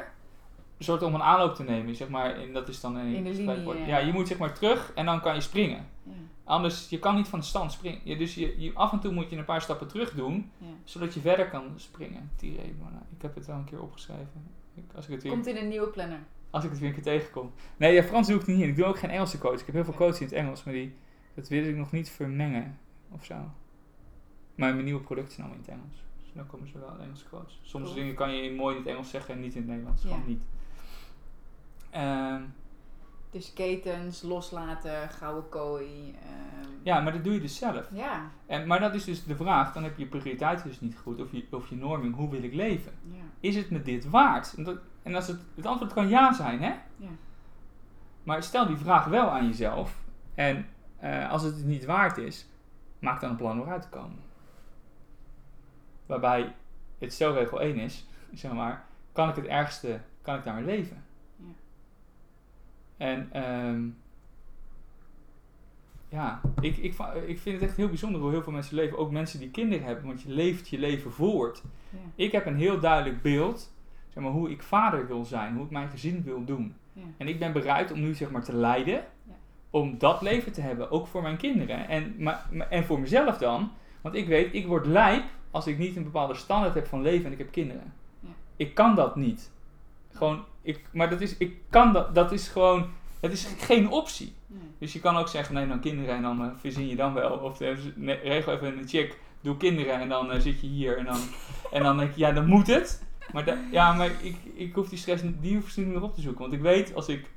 [0.79, 1.97] Een soort om een aanloop te nemen.
[1.97, 3.79] Zeg maar, en dat is dan een In de linie, spreekwoord.
[3.79, 3.87] ja.
[3.87, 5.87] Ja, je moet zeg maar terug en dan kan je springen.
[6.03, 6.13] ja,
[6.49, 8.01] Anders, je kan niet van de stand springen.
[8.05, 10.51] Ja, dus je, je, af en toe moet je een paar stappen terug doen.
[10.59, 10.67] ja.
[10.85, 12.31] Zodat je verder kan springen.
[12.83, 14.47] Maar nou, ik heb het wel een keer opgeschreven.
[14.75, 16.19] Ik, als, ik het weer, Komt in een nieuwe planner.
[16.51, 17.53] als ik het weer een keer tegenkom.
[17.77, 18.69] Nee, ja, Frans doe ik niet in.
[18.69, 19.61] Ik doe ook geen Engelse coach.
[19.61, 20.95] Ik heb heel veel coaches in het Engels, maar die,
[21.35, 22.79] dat wil ik nog niet vermengen
[23.11, 23.35] of zo.
[24.55, 26.03] Maar mijn nieuwe producten zijn allemaal in het Engels.
[26.23, 27.59] Dus dan komen ze wel in Engelse quotes.
[27.63, 27.97] Soms Cool.
[27.97, 30.03] dingen kan je mooi in het Engels zeggen en niet in het Nederlands.
[30.03, 30.43] Gewoon niet.
[31.91, 32.43] Ehm,
[33.31, 36.15] Dus ketens, loslaten, gouden kooi.
[36.23, 37.89] ehm, ja, maar dat doe je dus zelf.
[37.93, 39.73] ja, En, maar dat is dus de vraag.
[39.73, 41.21] Dan heb je prioriteiten dus niet goed.
[41.21, 42.15] Of je, of je norming.
[42.15, 42.93] Hoe wil ik leven?
[43.11, 44.55] ja, Is het me dit waard?
[44.57, 46.75] En, dat, en als het, het antwoord kan ja zijn, hè?
[46.97, 47.09] ja.
[48.23, 49.97] Maar stel die vraag wel aan jezelf.
[50.35, 50.67] En
[50.99, 52.47] eh, als het niet waard is,
[52.99, 54.19] maak dan een plan om eruit te komen.
[56.07, 56.55] Waarbij
[56.99, 61.05] het stelregel 1 is, zeg maar, kan ik het ergste, kan ik daarmee leven?
[62.99, 63.89] En ehm,
[66.09, 66.95] ja, ik, ik,
[67.27, 68.99] ik vind het echt heel bijzonder hoe heel veel mensen leven.
[68.99, 71.63] Ook mensen die kinderen hebben, want je leeft je leven voort.
[71.91, 71.99] ja.
[72.15, 73.73] Ik heb een heel duidelijk beeld,
[74.09, 76.75] zeg maar, hoe ik vader wil zijn, hoe ik mijn gezin wil doen.
[76.93, 77.03] ja.
[77.17, 78.95] En ik ben bereid om nu zeg maar te lijden.
[78.95, 79.35] Ja.
[79.71, 80.91] Om dat leven te hebben.
[80.91, 81.89] Ook voor mijn kinderen.
[81.89, 83.71] En, maar, en voor mezelf dan.
[84.01, 87.27] Want ik weet, ik word lijp als ik niet een bepaalde standaard heb van leven
[87.27, 87.93] en ik heb kinderen.
[88.21, 88.29] Ja.
[88.57, 89.51] Ik kan dat niet.
[90.13, 92.87] Gewoon, ik, maar dat is, ik kan dat, dat is gewoon,
[93.21, 94.35] dat is geen optie.
[94.47, 94.61] Nee.
[94.79, 97.31] Dus je kan ook zeggen, nee, dan kinderen en dan eh, verzin je dan wel.
[97.39, 100.99] Of eh, nee, regel even een check, doe kinderen en dan eh, zit je hier.
[100.99, 101.19] En dan,
[101.73, 103.03] en dan denk je, ja, dan moet het.
[103.33, 106.03] Maar, da- ja, maar ik, ik hoef die stress niet- die hoef ik niet meer
[106.03, 106.41] op te zoeken.
[106.41, 107.31] Want ik weet als ik,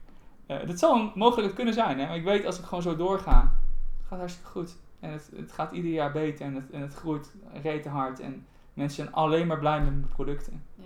[0.48, 2.06] dat zal een mogelijkheid kunnen zijn, hè.
[2.06, 3.42] Maar ik weet als ik gewoon zo doorga,
[3.98, 4.76] het gaat hartstikke goed.
[5.00, 8.20] En het, het gaat ieder jaar beter en het, en het groeit rete hard.
[8.20, 10.64] En mensen zijn alleen maar blij met mijn producten.
[10.76, 10.84] Ja.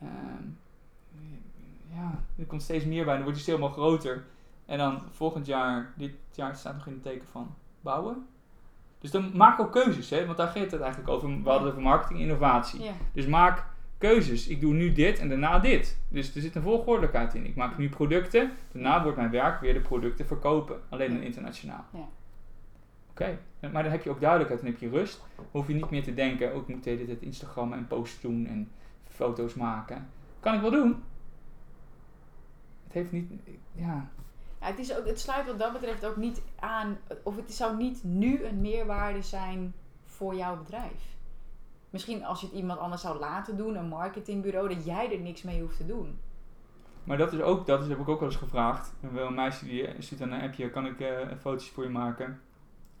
[0.00, 0.44] Ehm,
[1.94, 3.14] ja, er komt steeds meer bij.
[3.14, 4.24] Dan wordt die stil helemaal groter.
[4.66, 8.26] En dan volgend jaar, dit jaar staat nog in het teken van bouwen.
[8.98, 10.26] Dus dan maak ook keuzes, hè?
[10.26, 11.28] want daar gaat het eigenlijk over.
[11.28, 12.82] We hadden het over marketing innovatie.
[12.82, 12.92] Ja.
[13.12, 13.64] Dus maak
[13.98, 14.48] keuzes.
[14.48, 15.98] Ik doe nu dit en daarna dit.
[16.08, 17.46] Dus er zit een volgordelijkheid in.
[17.46, 18.52] Ik maak nu producten.
[18.72, 20.80] Daarna wordt mijn werk weer de producten verkopen.
[20.88, 21.84] Alleen dan internationaal.
[21.92, 22.08] Ja.
[23.10, 23.38] Oké,
[23.72, 24.62] maar dan heb je ook duidelijkheid.
[24.62, 25.24] Dan heb je rust.
[25.50, 28.20] Hoef je niet meer te denken, ook ik moet de hele tijd Instagram en posts
[28.20, 28.70] doen en
[29.04, 30.08] foto's maken.
[30.40, 31.02] Kan ik wel doen.
[32.88, 33.30] Het heeft niet,
[33.74, 34.10] ja,
[34.60, 37.76] Ja, het, is ook, het sluit wat dat betreft ook niet aan, of het zou
[37.76, 39.74] niet nu een meerwaarde zijn
[40.04, 41.16] voor jouw bedrijf.
[41.90, 45.42] Misschien als je het iemand anders zou laten doen, een marketingbureau, dat jij er niks
[45.42, 46.18] mee hoeft te doen.
[47.04, 48.92] Maar dat is ook, dat is, heb ik ook wel eens gevraagd.
[49.00, 52.40] Een meisje die eh, stuurt dan een appje, kan ik eh fotootje voor je maken?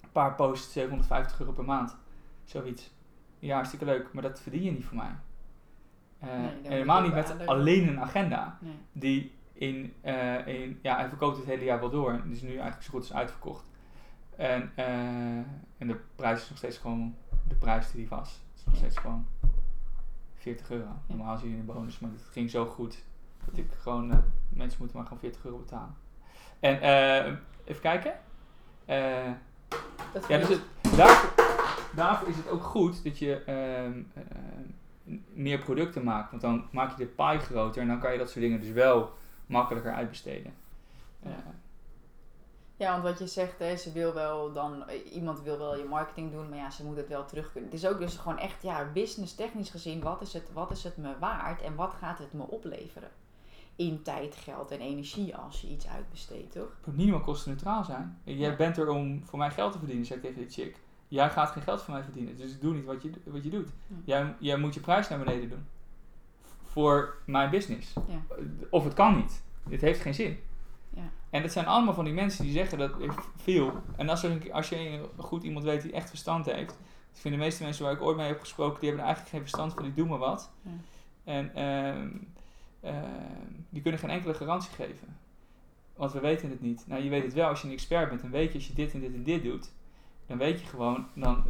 [0.00, 1.96] Een paar posts, 750 euro per maand.
[2.44, 2.90] Zoiets.
[3.38, 5.16] Ja, hartstikke leuk, maar dat verdien je niet voor mij.
[6.18, 8.58] Eh, Nee, helemaal niet met alleen een agenda.
[8.60, 8.72] Nee.
[8.92, 12.20] Die in, eh, in, ja, hij verkoopt het hele jaar wel door.
[12.24, 13.64] Die is nu eigenlijk zo goed als uitverkocht.
[14.36, 15.36] En, eh,
[15.78, 17.14] en de prijs is nog steeds gewoon
[17.48, 18.28] de prijs die die was.
[18.28, 19.26] Het is nog steeds gewoon
[20.34, 20.88] 40 euro.
[21.06, 23.04] Normaal zie je een bonus, maar het ging zo goed
[23.44, 25.94] dat ik gewoon, eh, mensen moeten maar gewoon 40 euro betalen.
[26.60, 26.76] En
[27.64, 28.12] even kijken.
[30.12, 30.60] Dat ja, dus het,
[30.96, 31.44] daarvoor,
[31.94, 34.02] daarvoor is het ook goed dat je ehm,
[35.32, 36.30] meer producten maakt.
[36.30, 38.70] Want dan maak je de pie groter en dan kan je dat soort dingen dus
[38.70, 39.16] wel
[39.48, 40.52] makkelijker uitbesteden.
[41.22, 41.28] Ja.
[41.30, 41.36] Eh,
[42.76, 46.32] Ja, want wat je zegt, hè, ze wil wel dan, iemand wil wel je marketing
[46.32, 47.70] doen, maar ja, ze moet het wel terug kunnen.
[47.70, 50.84] Het is ook dus gewoon echt, ja, business technisch gezien, wat is het, wat is
[50.84, 53.10] het me waard en wat gaat het me opleveren?
[53.76, 56.68] In tijd, geld en energie als je iets uitbesteedt, toch?
[56.76, 58.18] Het moet minimaal kostenneutraal zijn.
[58.24, 60.80] Jij bent er om voor mij geld te verdienen, zeg ik tegen die chick.
[61.08, 63.68] Jij gaat geen geld voor mij verdienen, dus doe niet wat je, wat je doet.
[64.04, 65.66] Jij, jij moet je prijs naar beneden doen.
[66.78, 67.92] Voor mijn business.
[68.08, 68.36] Ja.
[68.70, 69.42] Of het kan niet.
[69.68, 70.38] Dit heeft geen zin.
[70.90, 71.10] Ja.
[71.30, 73.72] En dat zijn allemaal van die mensen die zeggen dat er veel.
[73.96, 76.70] En als, er een, als je goed iemand weet die echt verstand heeft.
[77.12, 79.36] Ik vind de meeste mensen waar ik ooit mee heb gesproken, die hebben er eigenlijk
[79.36, 80.50] geen verstand van, die doen maar wat.
[80.62, 80.70] Ja.
[81.24, 82.08] En ehm,
[82.80, 85.16] ehm, die kunnen geen enkele garantie geven.
[85.96, 86.84] Want we weten het niet.
[86.86, 88.20] Nou, je weet het wel als je een expert bent.
[88.20, 89.70] Dan weet je als je dit en dit en dit doet.
[90.28, 91.44] Dan weet je gewoon, dan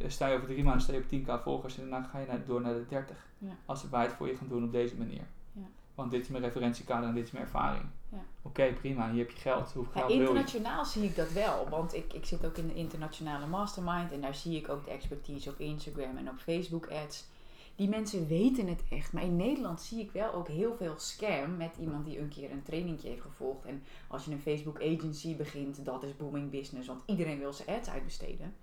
[0.00, 2.26] eh, sta je over drie maanden sta je op 10k volgers en daarna ga je
[2.26, 3.16] naar, door naar de 30.
[3.38, 3.56] Ja.
[3.66, 5.26] Als wij het voor je gaan doen op deze manier.
[5.52, 5.66] Ja.
[5.94, 7.84] Want dit is mijn referentiekader en dit is mijn ervaring.
[8.08, 8.18] Ja.
[8.42, 9.72] Oké, prima, hier heb je geld.
[9.72, 10.20] Hoeveel geld wil je?
[10.20, 14.20] internationaal zie ik dat wel, want ik, ik zit ook in de internationale mastermind en
[14.20, 17.30] daar zie ik ook de expertise op Instagram en op Facebook ads.
[17.76, 21.56] Die mensen weten het echt, maar in Nederland zie ik wel ook heel veel scam
[21.56, 23.64] met iemand die een keer een trainingje heeft gevolgd.
[23.64, 27.78] En als je een Facebook agency begint, dat is booming business, want iedereen wil zijn
[27.78, 28.54] ads uitbesteden.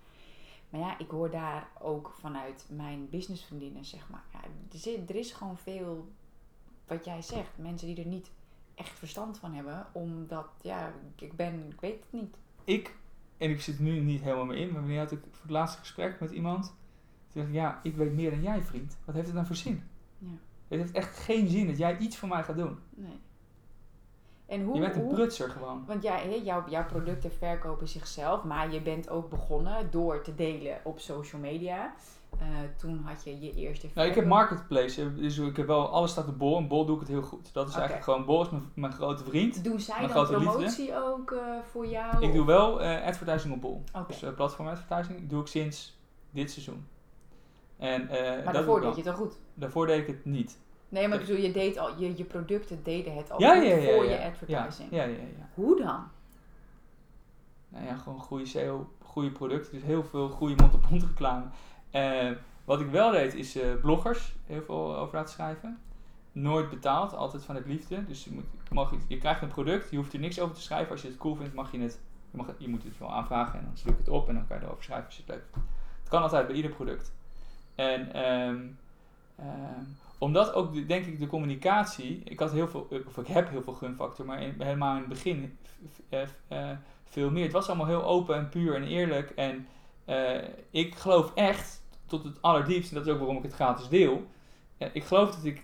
[0.69, 4.23] Maar ja, ik hoor daar ook vanuit mijn businessvriendinnen, zeg maar.
[4.33, 4.39] Ja,
[4.91, 6.11] er, er is gewoon veel,
[6.87, 8.31] wat jij zegt, mensen die er niet
[8.75, 9.87] echt verstand van hebben.
[9.91, 12.35] Omdat, ja, ik ben, ik weet het niet.
[12.63, 12.95] Ik,
[13.37, 15.79] en ik zit nu niet helemaal meer in, maar wanneer had ik voor het laatste
[15.79, 16.73] gesprek met iemand.
[17.31, 18.97] Toen dacht ik, ja, ik weet meer dan jij, vriend.
[19.05, 19.83] Wat heeft het dan voor zin?
[20.17, 20.27] Ja.
[20.67, 22.79] Het heeft echt geen zin dat jij iets voor mij gaat doen.
[22.89, 23.19] Nee.
[24.45, 25.83] En hoe, je bent een hoe prutser gewoon.
[25.85, 30.35] want ja, hè, jouw, jouw producten verkopen zichzelf, maar je bent ook begonnen door te
[30.35, 31.93] delen op social media.
[32.39, 36.11] Eh, toen had je je eerste Nou, ik heb marketplace, dus ik heb wel, alles
[36.11, 37.53] staat op Bol en Bol doe ik het heel goed.
[37.53, 39.63] Dat is eigenlijk gewoon, Bol is mijn, mijn grote vriend.
[39.63, 40.35] Doen zij dan liefde.
[40.35, 41.39] promotie ook eh,
[41.71, 42.25] voor jou?
[42.25, 43.83] Ik doe wel eh, advertising op Bol.
[43.93, 44.07] Oké.
[44.07, 45.99] Dus platform advertising doe ik sinds
[46.31, 46.87] dit seizoen.
[47.79, 49.37] En, eh, maar daarvoor deed je het al goed.
[49.53, 50.59] Daarvoor deed ik het niet.
[50.89, 53.75] Nee, maar bedoel, je, deed al, je, je producten deden het al Ja, goed ja,
[53.75, 54.91] ja, voor je advertising.
[54.91, 55.49] Ja, ja, ja.
[55.53, 56.03] Hoe dan?
[57.69, 59.73] Nou ja, gewoon goede SEO, goede producten.
[59.73, 61.45] Dus heel veel goede mond-op-mond reclame.
[61.91, 62.31] Eh,
[62.65, 65.79] wat ik wel deed is eh, bloggers heel veel over laten schrijven.
[66.31, 68.05] Nooit betaald, altijd vanuit liefde.
[68.05, 70.91] Dus je, moet, mag, je krijgt een product, je hoeft er niks over te schrijven.
[70.91, 71.99] Als je het cool vindt, mag je het.
[72.31, 74.33] Je, mag, het- je moet het wel aanvragen en dan zoek ik het op en
[74.35, 75.67] dan kan je erover schrijven als je het leuk vindt.
[75.99, 77.13] Het kan altijd bij ieder product.
[77.79, 78.59] En ehm,
[79.35, 79.83] ehm,
[80.17, 82.21] omdat ook, de, denk ik, de communicatie.
[82.23, 85.57] Ik had heel veel, of ik heb heel veel gunfactor, maar helemaal in het begin
[86.09, 87.43] eh, eh, veel meer.
[87.43, 89.29] Het was allemaal heel open en puur en eerlijk.
[89.29, 89.67] En
[90.05, 93.87] eh, ik geloof echt tot het allerdiepst, en dat is ook waarom ik het gratis
[93.87, 94.27] deel.
[94.77, 95.63] ik geloof dat ik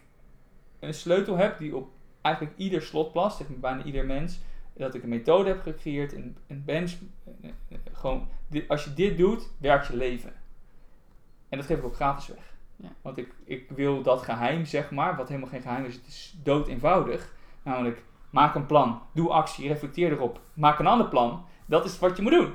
[0.79, 1.89] een sleutel heb die op
[2.21, 4.39] eigenlijk ieder slot plast, zeg maar bijna ieder mens.
[4.73, 6.91] Dat ik een methode heb gecreëerd, een, een bench.
[7.91, 8.27] gewoon,
[8.67, 10.44] als je dit doet, werkt je leven.
[11.55, 12.53] En dat geef ik ook gratis weg.
[12.75, 12.89] Ja.
[13.01, 16.35] Want ik, ik wil dat geheim, zeg maar, wat helemaal geen geheim is, het is
[16.43, 17.33] dood eenvoudig.
[17.63, 21.45] Namelijk, maak een plan, doe actie, reflecteer erop, maak een ander plan.
[21.65, 22.53] Dat is wat je moet doen.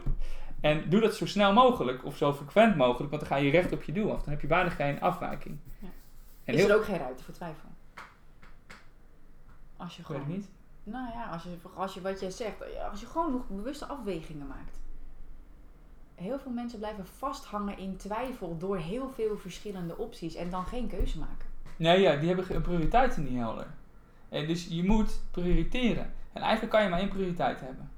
[0.61, 3.73] En doe dat zo snel mogelijk of zo frequent mogelijk, want dan ga je recht
[3.73, 4.23] op je doel af.
[4.23, 5.59] Dan heb je bijna geen afwijking.
[5.79, 5.89] Ja.
[6.45, 7.69] En is heel er ook geen ruimte voor twijfel?
[9.77, 10.29] Als je gewoon...
[10.29, 10.49] niet.
[10.83, 12.57] Nou ja, als je, als je wat jij zegt,
[12.91, 14.80] als je gewoon nog bewuste afwegingen maakt.
[16.21, 20.89] Heel veel mensen blijven vasthangen in twijfel door heel veel verschillende opties en dan geen
[20.89, 21.49] keuze maken.
[21.77, 23.67] Nee, ja, die hebben prioriteiten niet helder.
[24.29, 26.13] En dus je moet prioriteren.
[26.33, 27.91] En eigenlijk kan je maar één prioriteit hebben.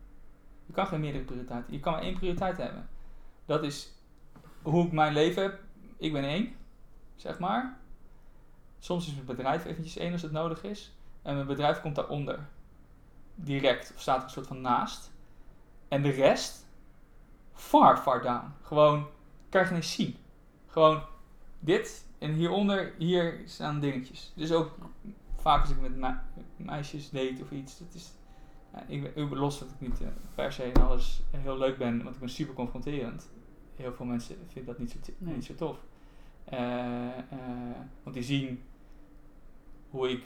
[0.66, 1.72] Je kan geen meerdere prioriteiten.
[1.72, 2.88] Je kan maar één prioriteit hebben.
[3.46, 3.92] Dat is
[4.62, 5.60] hoe ik mijn leven heb.
[5.96, 6.54] Ik ben één,
[7.16, 7.78] zeg maar.
[8.78, 10.96] Soms is mijn bedrijf eventjes één als het nodig is.
[11.22, 12.48] En mijn bedrijf komt daaronder.
[13.34, 13.92] Direct.
[13.94, 15.12] Of staat er een soort van naast.
[15.88, 16.61] En de rest,
[17.62, 18.52] far, far down.
[18.62, 19.06] Gewoon,
[19.48, 20.16] kan je geen eens zien.
[20.66, 21.02] Gewoon
[21.60, 24.32] dit en hieronder, hier staan dingetjes.
[24.36, 24.70] Dus ook
[25.36, 26.18] vaak als ik met me-
[26.56, 28.12] meisjes date of iets, dat is,
[28.72, 32.02] ja, ik ben los dat ik niet eh, per se in alles heel leuk ben,
[32.02, 33.30] want ik ben super confronterend.
[33.76, 35.34] Heel veel mensen vinden dat niet zo, Nee.
[35.34, 35.78] niet zo tof.
[36.44, 38.62] Eh, eh, want die zien
[39.90, 40.24] hoe ik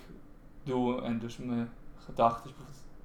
[0.62, 2.50] doe en dus mijn gedachten.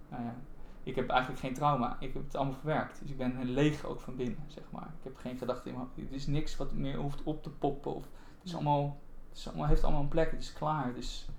[0.10, 0.36] Nou ja,
[0.84, 1.98] ik heb eigenlijk geen trauma.
[2.00, 3.00] Ik heb het allemaal verwerkt.
[3.02, 4.94] Dus ik ben leeg ook van binnen, zeg maar.
[4.98, 6.10] Ik heb geen gedachten in mijn hoofd.
[6.10, 7.96] Er is niks wat meer hoeft op te poppen.
[7.96, 10.32] Of, het, is allemaal, het is allemaal, heeft allemaal een plek.
[10.32, 10.94] Het is klaar.
[10.94, 11.30] Dus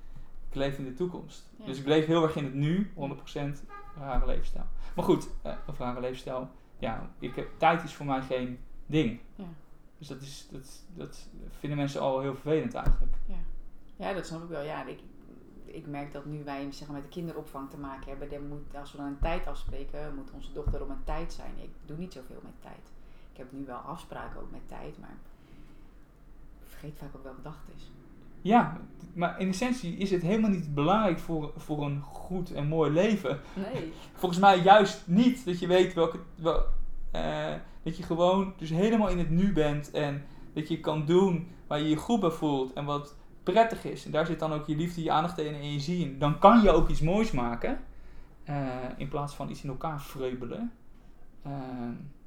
[0.49, 1.51] ik leef in de toekomst.
[1.57, 1.65] Ja.
[1.65, 2.99] Dus ik leef heel erg in het nu, 100%
[3.99, 4.67] rare levensstijl.
[4.95, 6.49] Maar goed, eh, of rare levensstijl.
[6.79, 9.21] Ja, ik heb, tijd is voor mij geen ding.
[9.35, 9.45] Ja.
[9.99, 11.29] Dus dat, is, dat, dat
[11.59, 13.17] vinden mensen al heel vervelend eigenlijk.
[13.97, 14.63] Ja, dat snap ik wel.
[14.63, 15.01] Ja, ik,
[15.73, 18.77] ik merk dat nu wij zeg maar, met de kinderopvang te maken hebben, dan moet,
[18.81, 21.53] als we dan een tijd afspreken, moet onze dochter om een tijd zijn.
[21.63, 22.93] Ik doe niet zoveel met tijd.
[23.33, 25.17] Ik heb nu wel afspraken ook met tijd, maar
[26.61, 27.91] ik vergeet vaak ook welke dag het is.
[28.41, 28.81] Ja,
[29.13, 33.41] maar in essentie is het helemaal niet belangrijk voor, voor een goed en mooi leven.
[33.55, 33.93] Nee.
[34.21, 36.19] Volgens mij juist niet dat je weet welke.
[36.35, 36.65] Wel,
[37.11, 41.49] eh, dat je gewoon dus helemaal in het nu bent en dat je kan doen
[41.67, 44.05] waar je je goed bij voelt en wat prettig is.
[44.05, 46.19] En daar zit dan ook je liefde, je aandacht en je in.
[46.19, 47.81] Dan kan je ook iets moois maken
[48.45, 50.73] eh, in plaats van iets in elkaar vreubelen.
[51.43, 51.53] Eh,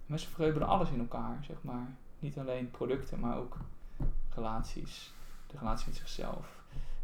[0.06, 1.96] mensen vreubelen alles in elkaar, zeg maar.
[2.20, 3.58] Niet alleen producten, maar ook
[4.30, 5.14] relaties.
[5.48, 6.64] De relatie met zichzelf.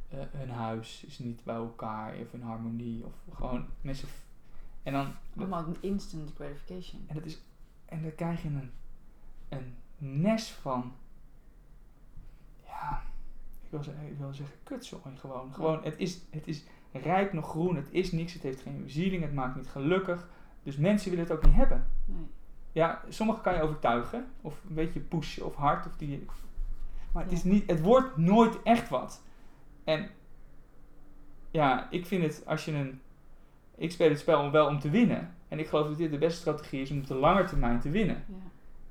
[0.09, 3.05] Eh, hun huis is niet bij elkaar of in harmonie.
[3.05, 4.07] Of gewoon mensen.
[4.83, 5.13] En dan.
[5.37, 7.03] Allemaal een instant gratification.
[7.07, 7.41] En, dat is,
[7.85, 8.71] en dan krijg je een,
[9.49, 10.93] een nes van.
[12.65, 13.03] Ja,
[13.71, 15.53] wil, ik wil zeggen kutzooi gewoon.
[15.53, 19.21] Gewoon, het is, het is rijp nog groen, het is niks, het heeft geen bezieling,
[19.21, 20.27] het maakt niet gelukkig.
[20.63, 21.87] Dus mensen willen het ook niet hebben.
[22.05, 22.25] Nee.
[22.71, 26.25] Ja, sommige kan je overtuigen, of een beetje pushen of hard, of die.
[27.13, 27.37] Maar het, Ja.
[27.37, 29.21] is niet, het wordt nooit echt wat.
[29.83, 30.09] En
[31.51, 33.01] ja, ik vind het als je een.
[33.75, 35.35] Ik speel het spel wel om te winnen.
[35.47, 37.89] En ik geloof dat dit de beste strategie is om op de lange termijn te
[37.89, 38.23] winnen.
[38.27, 38.35] Ja.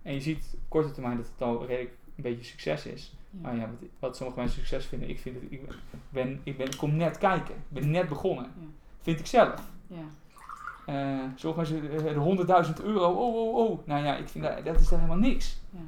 [0.02, 3.14] En je ziet op korte termijn dat het al redelijk een beetje succes is.
[3.30, 3.38] Ja.
[3.40, 5.44] Maar ja, wat, wat sommige mensen succes vinden, ik vind het.
[5.52, 5.60] Ik
[6.08, 7.54] ben, ik ben, ik kom net kijken.
[7.54, 8.44] Ik ben net begonnen.
[8.44, 8.66] Ja.
[9.00, 9.62] Vind ik zelf.
[9.86, 9.96] Ja.
[10.86, 13.86] Eh sommige mensen, de 100.000 euro, oh, oh, oh.
[13.86, 15.60] Nou ja, ik vind dat, dat is daar helemaal niks.
[15.70, 15.78] Ja.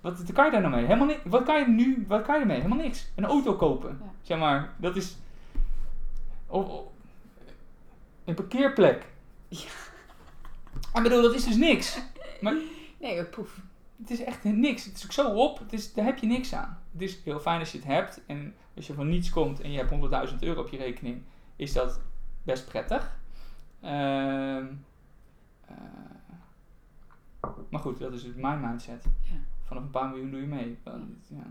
[0.00, 0.84] Wat, wat kan je daar nou mee?
[0.84, 1.20] Helemaal niks.
[1.24, 2.56] Wat kan je nu, wat kan je ermee?
[2.56, 3.10] Helemaal niks.
[3.14, 4.00] Een auto kopen.
[4.22, 5.16] Zeg maar, dat is...
[6.46, 6.86] Of, of-
[8.24, 9.06] een parkeerplek.
[9.48, 9.58] Ja.
[10.94, 11.98] Ik bedoel, dat is dus niks.
[13.00, 13.58] Nee, maar poef.
[14.04, 14.84] Het is echt niks.
[14.84, 15.58] Het is ook zo op.
[15.58, 16.78] Het is, daar heb je niks aan.
[16.92, 18.20] Het is heel fijn als je het hebt.
[18.26, 21.22] En als je van niets komt en je hebt 100.000 euro op je rekening,
[21.56, 22.00] is dat
[22.42, 23.16] best prettig.
[23.80, 24.66] Ehm,
[25.66, 25.76] eh,
[27.68, 29.04] maar goed, dat is dus mijn mindset.
[29.20, 29.36] Ja.
[29.62, 30.78] Vanaf een paar miljoen doe je mee.
[31.28, 31.46] Ja.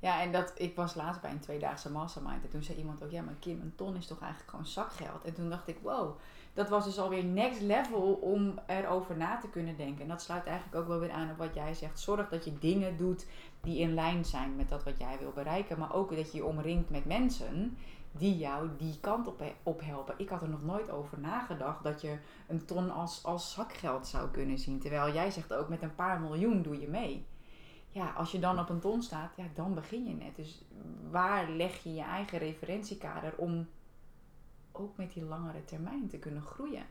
[0.00, 2.44] Ja, en dat, ik was laatst bij een tweedaagse mastermind.
[2.44, 5.24] En toen zei iemand ook, ja, maar Kim, een ton is toch eigenlijk gewoon zakgeld?
[5.24, 6.18] En toen dacht ik, wow,
[6.58, 10.02] dat was dus alweer next level om erover na te kunnen denken.
[10.02, 12.00] En dat sluit eigenlijk ook wel weer aan op wat jij zegt.
[12.00, 13.26] Zorg dat je dingen doet
[13.60, 15.78] die in lijn zijn met dat wat jij wil bereiken.
[15.78, 17.76] Maar ook dat je je omringt met mensen
[18.12, 19.28] die jou die kant
[19.62, 20.14] op, helpen.
[20.16, 24.28] Ik had er nog nooit over nagedacht dat je een ton als, als zakgeld zou
[24.28, 24.80] kunnen zien.
[24.80, 27.26] Terwijl jij zegt ook met een paar miljoen doe je mee
[27.90, 30.36] ja, als je dan op een ton staat, ja, dan begin je net.
[30.36, 30.62] Dus
[31.10, 33.68] waar leg je je eigen referentiekader om
[34.78, 36.82] ook met die langere termijn te kunnen groeien?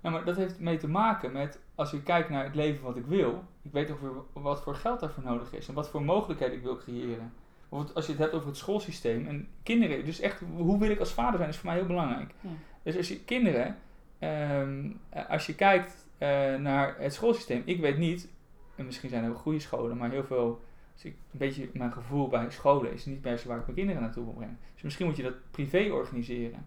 [0.00, 2.96] Ja, maar dat heeft mee te maken met, als je kijkt naar het leven wat
[2.96, 6.56] ik wil, ik weet ongeveer wat voor geld daarvoor nodig is en wat voor mogelijkheden
[6.56, 7.32] ik wil creëren.
[7.60, 10.98] Bijvoorbeeld als je het hebt over het schoolsysteem en kinderen, dus echt, hoe wil ik
[10.98, 12.34] als vader zijn, is voor mij heel belangrijk.
[12.40, 12.50] Ja.
[12.82, 13.76] Dus als je kinderen,
[14.18, 18.28] ehm, eh, als je kijkt eh, naar het schoolsysteem, ik weet niet,
[18.76, 20.60] en misschien zijn er goede scholen, maar heel veel,
[20.92, 23.76] als ik een beetje mijn gevoel bij scholen is niet per se waar ik mijn
[23.76, 24.58] kinderen naartoe wil brengen.
[24.74, 26.66] Dus misschien moet je dat privé organiseren.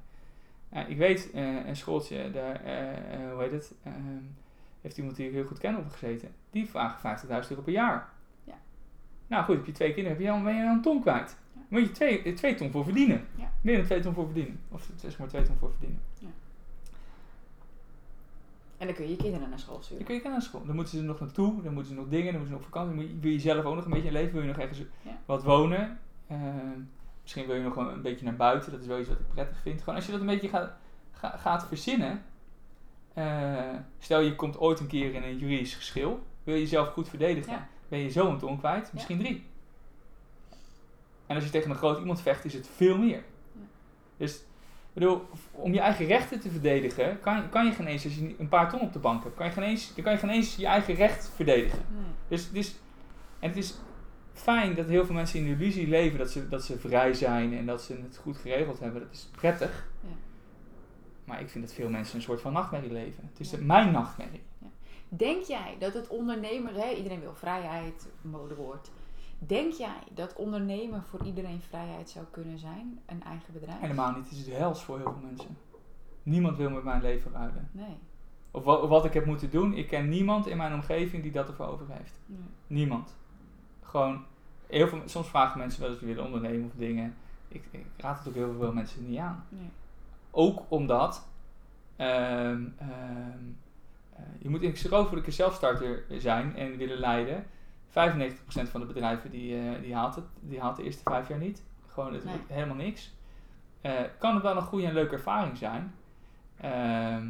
[0.72, 3.96] Ja, ik weet, eh, een schooltje, daar, eh, eh, hoe heet het, ehm,
[4.82, 6.30] heeft iemand die ik heel goed ken opgezeten.
[6.52, 8.10] Die vragen 50.000 euro per jaar.
[8.44, 8.54] Ja.
[9.28, 11.38] Nou goed, heb je twee kinderen, heb je dan, ben je dan een ton kwijt.
[11.54, 11.62] Ja.
[11.68, 13.26] Moet je twee, twee ton voor verdienen.
[13.36, 13.52] Ja.
[13.62, 14.60] Meer dan twee ton voor verdienen.
[14.70, 16.00] Of zeg maar twee ton voor verdienen.
[18.78, 20.06] En dan kun je je kinderen naar school Dan sturen.
[20.06, 20.66] kun je naar school.
[20.66, 22.96] Dan moeten ze nog naartoe, dan moeten ze nog dingen, dan moeten ze nog vakantie.
[22.96, 24.78] Dan moet je, wil je zelf ook nog een beetje leven, wil je nog ergens
[25.02, 25.18] Ja.
[25.26, 26.00] wat wonen.
[27.28, 29.28] Misschien wil je nog wel een beetje naar buiten, dat is wel iets wat ik
[29.34, 29.80] prettig vind.
[29.80, 30.72] Gewoon als je dat een beetje gaat,
[31.12, 32.24] ga- gaat verzinnen.
[33.14, 37.10] eh, stel je komt ooit een keer in een juridisch geschil, wil je jezelf goed
[37.10, 37.52] verdedigen.
[37.52, 37.68] Ja.
[37.88, 39.46] Ben je zo een ton kwijt, misschien drie.
[41.26, 43.24] En als je tegen een groot iemand vecht, is het veel meer.
[43.54, 43.62] Ja.
[44.18, 44.44] Dus
[44.94, 45.22] bedoel,
[45.52, 48.70] om je eigen rechten te verdedigen, kan, kan je geen eens, als je een paar
[48.70, 50.66] ton op de bank hebt, kan je geen eens, dan kan je geen eens je
[50.66, 51.86] eigen recht verdedigen.
[51.92, 52.04] Nee.
[52.28, 52.76] Dus, dus,
[53.40, 53.76] en het is
[54.38, 57.54] fijn dat heel veel mensen in de illusie leven dat ze, dat ze vrij zijn
[57.58, 59.02] en dat ze het goed geregeld hebben.
[59.02, 59.88] Dat is prettig.
[60.02, 60.10] Ja.
[61.26, 63.24] Maar ik vind dat veel mensen een soort van nachtmerrie leven.
[63.30, 63.58] Het is Ja.
[63.58, 64.42] de- mijn nachtmerrie.
[65.10, 68.90] Denk jij dat het ondernemer, hè, iedereen wil vrijheid, modewoord.
[69.40, 73.00] Denk jij dat ondernemen voor iedereen vrijheid zou kunnen zijn?
[73.06, 73.80] Een eigen bedrijf?
[73.80, 74.30] Helemaal niet.
[74.30, 75.58] Het is hels voor heel veel mensen.
[76.24, 77.70] Niemand wil met mijn leven ruilen.
[77.72, 77.98] Nee.
[78.52, 79.74] Of wa- of wat ik heb moeten doen.
[79.74, 82.20] Ik ken niemand in mijn omgeving die dat ervoor over heeft.
[82.26, 82.40] Nee.
[82.68, 83.16] Niemand.
[83.88, 84.26] Gewoon,
[84.68, 87.16] heel veel, soms vragen mensen wel eens willen ondernemen of dingen.
[87.48, 89.46] Ik, ik raad het ook heel veel mensen niet aan.
[89.50, 89.70] Nee.
[90.32, 91.28] Ook omdat
[91.96, 93.44] ehm, ehm,
[94.14, 94.62] eh, je moet
[95.26, 97.46] de zelfstarter zijn en willen leiden.
[97.90, 101.40] 95% van de bedrijven die, eh, die, haalt het, die haalt de eerste vijf jaar
[101.40, 101.64] niet.
[101.88, 102.36] Gewoon het, Nee.
[102.48, 103.16] helemaal niks.
[103.82, 105.94] Eh, kan het wel een goede en leuke ervaring zijn.
[106.58, 107.28] Ehm,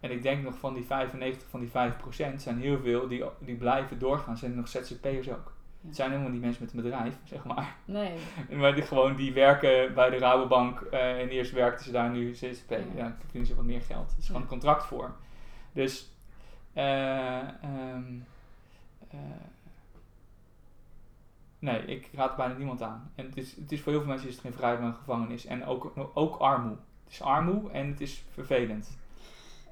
[0.00, 3.56] en ik denk nog van die 95, van die 5% zijn heel veel die, die
[3.56, 4.36] blijven doorgaan.
[4.36, 5.52] Zijn nog ZZP'ers ook.
[5.86, 7.76] Het zijn helemaal niet mensen met een bedrijf, zeg maar.
[7.84, 8.12] Nee.
[8.60, 12.34] Maar die, gewoon, die werken bij de Rabobank eh, en eerst werkten ze daar nu
[12.34, 12.70] ZZP.
[12.70, 13.02] Ja, Ja.
[13.02, 14.10] dan verdienen ze wat meer geld.
[14.10, 15.12] Het is gewoon een contractvorm.
[15.72, 16.12] Dus,
[16.72, 18.18] eh, ehm,
[19.10, 19.18] eh,
[21.58, 23.10] nee, ik raad bijna niemand aan.
[23.14, 24.94] En het is, het is voor heel veel mensen is het geen vrijheid, maar een
[24.96, 25.46] gevangenis.
[25.46, 26.76] En ook, ook armoe.
[27.04, 28.98] Het is armoe en het is vervelend.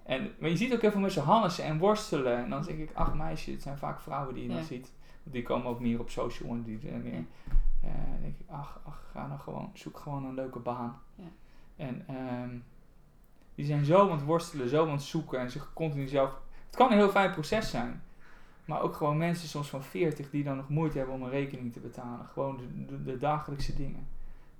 [0.04, 2.36] En, maar je ziet ook heel veel mensen hannissen en worstelen.
[2.36, 4.64] En dan denk ik, ach meisje, het zijn vaak vrouwen die je dan Ja.
[4.64, 4.92] ziet.
[5.30, 7.24] Die komen ook meer op social en die meer.
[7.82, 8.18] Ja.
[8.20, 10.98] Denk ik, ach, ach, ga nou gewoon, zoek gewoon een leuke baan.
[11.14, 11.28] Ja.
[11.76, 12.58] En ehm,
[13.54, 16.40] die zijn zo aan het worstelen, zo aan het zoeken en zich continu zelf.
[16.66, 18.02] Het kan een heel fijn proces zijn.
[18.64, 21.72] Maar ook gewoon mensen soms van 40 die dan nog moeite hebben om een rekening
[21.72, 22.26] te betalen.
[22.26, 24.08] Gewoon de, de, de dagelijkse dingen.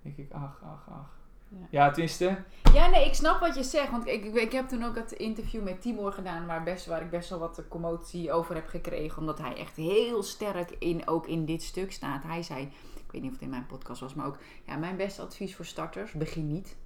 [0.03, 1.16] Dan denk ik, ach, ach, ach.
[1.49, 1.67] Ja.
[1.71, 2.37] Ja, tenminste.
[2.75, 3.91] Ja, nee, ik snap wat je zegt.
[3.91, 7.11] Want ik, ik, heb toen ook het interview met Timor gedaan, waar, best, waar ik
[7.11, 9.19] best wel wat commotie over heb gekregen.
[9.19, 12.23] Omdat hij echt heel sterk in, ook in dit stuk staat.
[12.23, 12.63] Hij zei,
[12.97, 15.57] ik weet niet of het in mijn podcast was, maar ook, ja, mijn beste advies
[15.57, 16.77] voor starters, begin niet.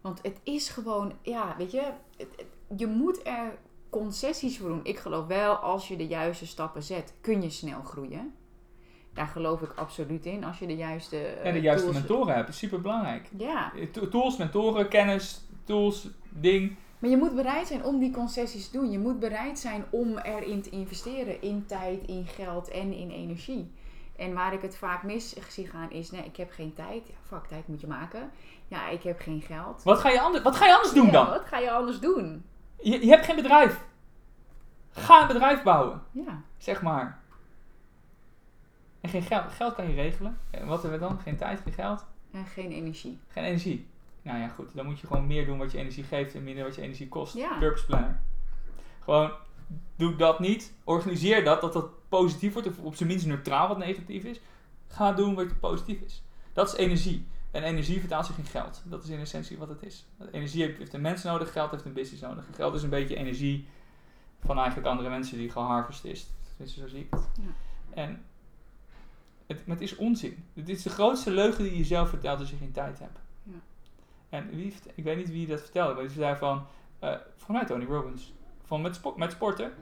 [0.00, 3.58] Want het is gewoon, ja, weet je, het- het- je moet er
[3.90, 4.80] concessies voor doen.
[4.84, 8.34] Ik geloof wel, als je de juiste stappen zet, kun je snel groeien.
[9.18, 10.44] Daar geloof ik absoluut in.
[10.44, 13.28] Als je de juiste eh, En de juiste tools- mentoren hebt, is super belangrijk.
[13.36, 13.72] Ja,
[14.10, 16.76] Tools, mentoren, kennis, tools, ding.
[16.98, 18.90] Maar je moet bereid zijn om die concessies te doen.
[18.90, 21.42] Je moet bereid zijn om erin te investeren.
[21.42, 23.72] In tijd, in geld en in energie.
[24.16, 26.10] En waar ik het vaak mis zie gaan is...
[26.10, 27.06] Nee, ik heb geen tijd.
[27.06, 28.30] Ja, fuck, tijd moet je maken.
[28.68, 29.82] Ja, ik heb geen geld.
[29.82, 31.26] Wat ga je, ander, wat ga je anders doen Ja, dan?
[31.28, 32.44] Wat ga je anders doen?
[32.82, 33.84] Je, je hebt geen bedrijf.
[34.90, 37.26] Ga een bedrijf bouwen, Ja, zeg maar.
[39.08, 39.52] En geen geld.
[39.52, 40.38] Geld kan je regelen.
[40.50, 41.20] En wat hebben we dan?
[41.20, 43.18] Geen tijd, geen geld, en geen energie.
[43.28, 43.86] geen energie.
[44.22, 44.74] Nou ja, goed.
[44.74, 47.08] Dan moet je gewoon meer doen wat je energie geeft en minder wat je energie
[47.08, 47.34] kost.
[47.34, 47.58] Ja.
[47.58, 48.20] Purpose planner.
[49.00, 49.32] Gewoon,
[49.96, 50.72] doe dat niet.
[50.84, 52.68] Organiseer dat, dat dat positief wordt.
[52.68, 54.40] Of op zijn minst neutraal wat negatief is.
[54.86, 56.22] Ga doen wat positief is.
[56.52, 57.26] Dat is energie.
[57.50, 58.82] En energie vertaalt zich in geld.
[58.84, 60.06] Dat is in essentie wat het is.
[60.32, 62.44] Energie heeft een mens nodig, geld heeft een business nodig.
[62.54, 63.68] Geld is een beetje energie
[64.44, 66.28] van eigenlijk andere mensen die geharvest is.
[66.64, 67.28] Zo zie ik het.
[67.40, 67.50] Ja.
[68.02, 68.24] En
[69.48, 70.44] het, maar het is onzin.
[70.54, 73.18] Het is de grootste leugen die je zelf vertelt als je geen tijd hebt.
[73.42, 73.52] Ja.
[74.28, 76.66] En wie, ik weet niet wie dat vertelde, maar die zei van,
[76.98, 78.32] eh volgens mij Tony Robbins,
[78.64, 79.72] van met, met sporten.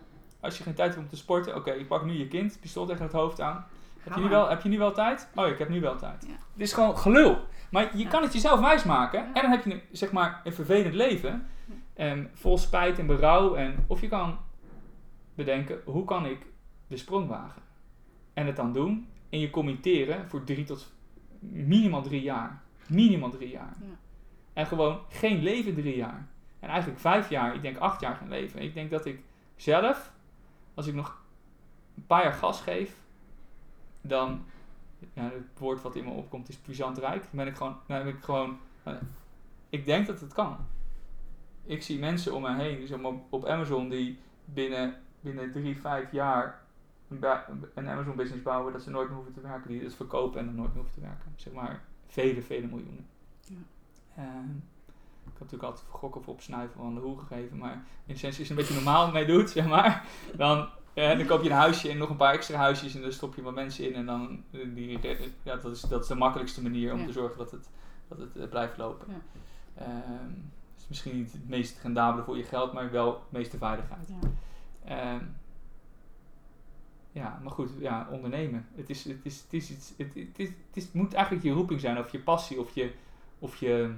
[0.41, 2.87] Als je geen tijd hebt om te sporten, oké, je pakt nu je kind, pistool
[2.87, 3.67] tegen het hoofd aan.
[4.01, 5.29] Heb je, nu wel, heb je nu wel tijd?
[5.35, 6.25] Oh, ik heb nu wel tijd.
[6.29, 6.33] Ja.
[6.33, 7.39] Het is gewoon gelul.
[7.71, 8.09] Maar je Ja.
[8.09, 9.21] kan het jezelf wijsmaken.
[9.21, 9.27] Ja.
[9.27, 11.47] En dan heb je zeg maar, een vervelend leven.
[11.95, 13.55] En vol spijt en berouw.
[13.55, 14.39] En, of je kan
[15.35, 16.47] bedenken, hoe kan ik
[16.87, 17.62] de sprong wagen?
[18.35, 19.09] En het dan doen.
[19.37, 20.93] En je committeren voor drie tot
[21.41, 22.62] minimaal drie jaar.
[22.89, 23.76] Minimaal drie jaar.
[23.80, 23.97] Ja.
[24.53, 26.28] En gewoon geen leven drie jaar.
[26.61, 28.62] En eigenlijk vijf jaar, ik denk acht jaar gaan leven.
[28.62, 29.20] Ik denk dat ik
[29.57, 30.12] zelf,
[30.74, 31.22] als ik nog
[31.97, 32.97] een paar jaar gas geef,
[34.01, 34.45] dan,
[35.12, 37.22] ja, het woord wat in me opkomt is puissant rijk.
[37.22, 38.95] Dan ben ik gewoon, dan ben ik gewoon, eh,
[39.68, 40.57] ik denk dat het kan.
[41.64, 46.12] Ik zie mensen om me heen, dus op, op Amazon, die binnen, binnen drie, vijf
[46.12, 46.66] jaar
[47.09, 50.41] een, een Amazon business bouwen, dat ze nooit meer hoeven te werken, die het verkopen
[50.41, 51.33] en dan nooit meer hoeven te werken.
[51.37, 53.07] Zeg maar vele, vele miljoenen.
[53.41, 53.57] Ja.
[54.17, 54.51] Ehm,
[55.25, 58.49] ik heb natuurlijk altijd gokken of opsnuiven van de hoe gegeven, maar in essentie is
[58.49, 60.05] het een beetje normaal mee doet, zeg maar.
[60.37, 63.13] Dan, eh, dan koop je een huisje en nog een paar extra huisjes en dan
[63.13, 64.99] stop je wat mensen in en dan, eh, die,
[65.43, 67.07] ja, dat, is, dat is de makkelijkste manier om Ja.
[67.07, 67.68] te zorgen dat het,
[68.09, 69.07] dat het eh, blijft lopen.
[69.09, 69.21] Ja.
[69.85, 70.30] Ehm,
[70.79, 74.09] is misschien niet het meest rendabele voor je geld, maar wel het meeste veiligheid.
[74.09, 74.29] Ja.
[74.85, 75.25] Ehm,
[77.17, 78.67] ja, maar goed, ja, ondernemen.
[78.75, 81.53] Het, is, het, is, het, is iets, het, het, is, het, is, moet eigenlijk je
[81.53, 82.93] roeping zijn, of je passie, of je.
[83.38, 83.95] Of je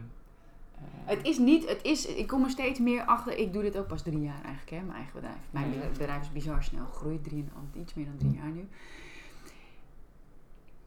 [0.74, 3.38] eh, Het is niet, het is, ik kom er steeds meer achter.
[3.38, 5.36] Ik doe dit ook pas drie jaar eigenlijk, hè, mijn eigen bedrijf.
[5.50, 5.88] Mijn Ja.
[5.92, 7.44] bedrijf is bizar snel gegroeid, drie,
[7.80, 8.68] iets meer dan drie jaar nu.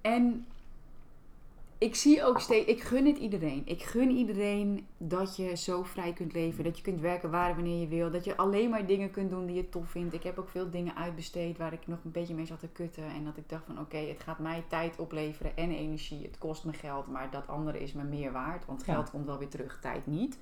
[0.02, 0.46] En
[1.82, 3.62] ik zie ook steeds, ik gun het iedereen.
[3.66, 6.64] Ik gun iedereen dat je zo vrij kunt leven.
[6.64, 8.12] Dat je kunt werken waar en wanneer je wil.
[8.12, 10.14] Dat je alleen maar dingen kunt doen die je tof vindt.
[10.14, 13.04] Ik heb ook veel dingen uitbesteed waar ik nog een beetje mee zat te kutten.
[13.04, 16.24] En dat ik dacht van oké, het gaat mij tijd opleveren en energie.
[16.24, 18.66] Het kost me geld, maar dat andere is me meer waard.
[18.66, 18.94] Want Ja.
[18.94, 20.38] geld komt wel weer terug, tijd niet.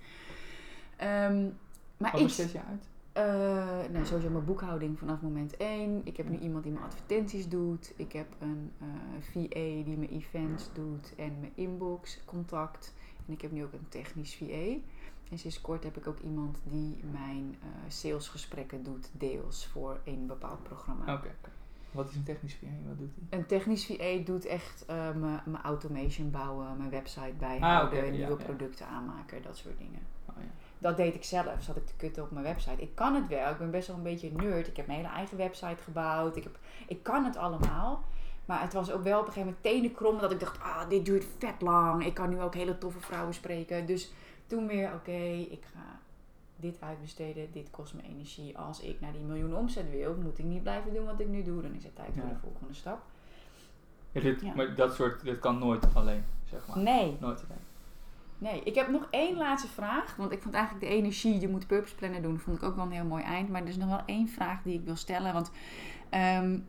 [0.98, 1.48] Ehm,
[1.98, 2.88] maar wat ik, je uit?
[3.20, 3.26] Uh,
[3.92, 6.02] nou, sowieso mijn boekhouding vanaf moment 1.
[6.04, 7.94] Ik heb nu iemand die mijn advertenties doet.
[7.96, 8.88] Ik heb een uh,
[9.20, 12.94] VA die mijn events doet en mijn inbox contact.
[13.28, 14.78] En ik heb nu ook een technisch VA.
[15.30, 20.28] En sinds kort heb ik ook iemand die mijn uh, salesgesprekken doet, deels voor een
[20.28, 21.14] bepaald programma.
[21.14, 21.36] Oké.
[21.92, 22.88] Wat is een technisch VA?
[22.88, 23.40] Wat doet hij?
[23.40, 24.86] Een technisch VA doet echt
[25.46, 28.18] mijn automation bouwen, mijn website bijhouden, ah, okay.
[28.18, 30.00] nieuwe ja, producten aanmaken, dat soort dingen.
[30.26, 30.69] Oh, ja.
[30.80, 32.82] Dat deed ik zelf, zat ik te kutten op mijn website.
[32.82, 34.68] Ik kan het wel, ik ben best wel een beetje nerd.
[34.68, 36.36] Ik heb mijn hele eigen website gebouwd.
[36.36, 36.58] Ik, heb,
[36.88, 38.04] ik kan het allemaal.
[38.46, 40.90] Maar het was ook wel op een gegeven moment tenen krommen dat ik dacht, ah,
[40.90, 42.06] dit duurt vet lang.
[42.06, 43.86] Ik kan nu ook hele toffe vrouwen spreken.
[43.86, 44.12] Dus
[44.48, 46.00] toen weer, oké, okay, ik ga
[46.56, 48.58] dit uitbesteden, dit kost me energie.
[48.58, 51.44] Als ik naar die miljoen omzet wil, moet ik niet blijven doen wat ik nu
[51.44, 51.62] doe.
[51.62, 52.30] Dan is het tijd voor Ja.
[52.34, 53.02] de volgende stap.
[54.12, 54.54] Ja, dit, Ja.
[54.56, 56.78] Maar dat soort, dit kan nooit alleen, zeg maar.
[56.78, 57.64] Nee, Nooit alleen.
[58.40, 58.62] Nee.
[58.64, 60.16] Ik heb nog één laatste vraag.
[60.16, 62.86] Want ik vond eigenlijk de energie, je moet purpose planner doen, vond ik ook wel
[62.86, 63.50] een heel mooi eind.
[63.50, 65.34] Maar er is nog wel één vraag die ik wil stellen.
[65.34, 65.52] Want
[66.10, 66.60] ehm,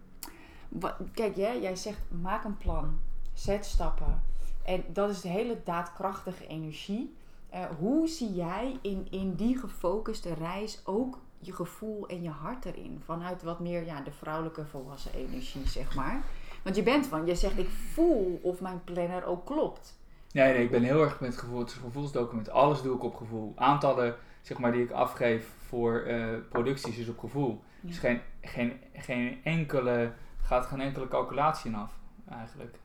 [1.13, 2.99] kijk, jij, jij zegt maak een plan,
[3.33, 4.23] zet stappen.
[4.65, 7.15] En dat is de hele daadkrachtige energie.
[7.49, 12.65] Eh, hoe zie jij in, in die gefocuste reis ook je gevoel en je hart
[12.65, 13.03] erin?
[13.05, 16.23] Vanuit wat meer ja, de vrouwelijke volwassen energie, zeg maar.
[16.63, 19.99] Want je bent van, je zegt ik voel of mijn planner ook klopt.
[20.33, 21.59] Nee, nee, ik ben heel erg met gevoel.
[21.59, 22.51] Het is een gevoelsdocument.
[22.51, 23.53] Alles doe ik op gevoel.
[23.57, 27.65] Aantallen zeg maar, die ik afgeef voor eh, producties is op gevoel.
[27.81, 27.89] Ja.
[27.89, 30.13] Dus geen, geen, geen enkele,
[30.43, 31.99] gaat geen enkele calculatie in af,
[32.29, 32.79] eigenlijk.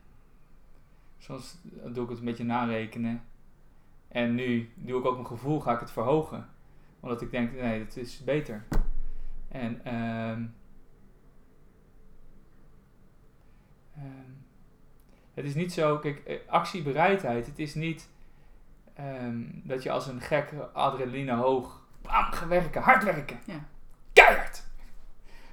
[1.18, 3.22] Soms doe ik het een beetje narekenen.
[4.08, 6.48] En nu doe ik ook mijn gevoel, ga ik het verhogen.
[7.00, 8.64] Omdat ik denk, nee, het is beter.
[9.48, 10.44] En ehm
[13.94, 14.35] ehm,
[15.36, 18.08] het is niet zo, kijk, eh, actiebereidheid, het is niet
[18.94, 23.38] ehm, dat je als een gek adrenaline hoog, bam, gaan werken, hard werken.
[23.46, 23.64] Ja.
[24.12, 24.64] Keihard!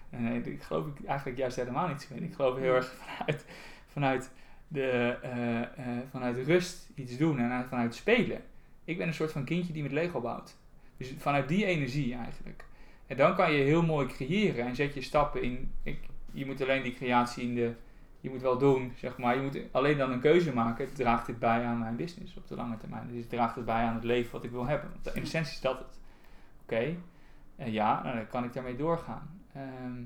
[0.10, 2.24] Nee, ik geloof ik eigenlijk juist helemaal niet zo in.
[2.24, 3.46] Ik geloof heel erg vanuit,
[3.88, 4.32] vanuit,
[4.68, 5.68] de, eh, eh,
[6.12, 8.42] vanuit rust iets doen en vanuit spelen.
[8.84, 10.58] Ik ben een soort van kindje die met Lego bouwt.
[10.98, 12.66] Dus vanuit die energie eigenlijk.
[13.08, 15.72] En dan kan je heel mooi creëren en zet je stappen in.
[15.84, 16.00] Ik,
[16.32, 17.74] je moet alleen die creatie in de.
[18.24, 19.36] Je moet wel doen, zeg maar.
[19.36, 20.94] Je moet alleen dan een keuze maken.
[20.94, 23.08] Draagt dit bij aan mijn business op de lange termijn?
[23.12, 24.90] Dus draagt het bij aan het leven wat ik wil hebben?
[24.90, 26.00] Want in essentie is dat het.
[26.64, 26.96] Oké,
[27.56, 29.42] en ja, nou, dan kan ik daarmee doorgaan.
[29.54, 30.04] Ehm,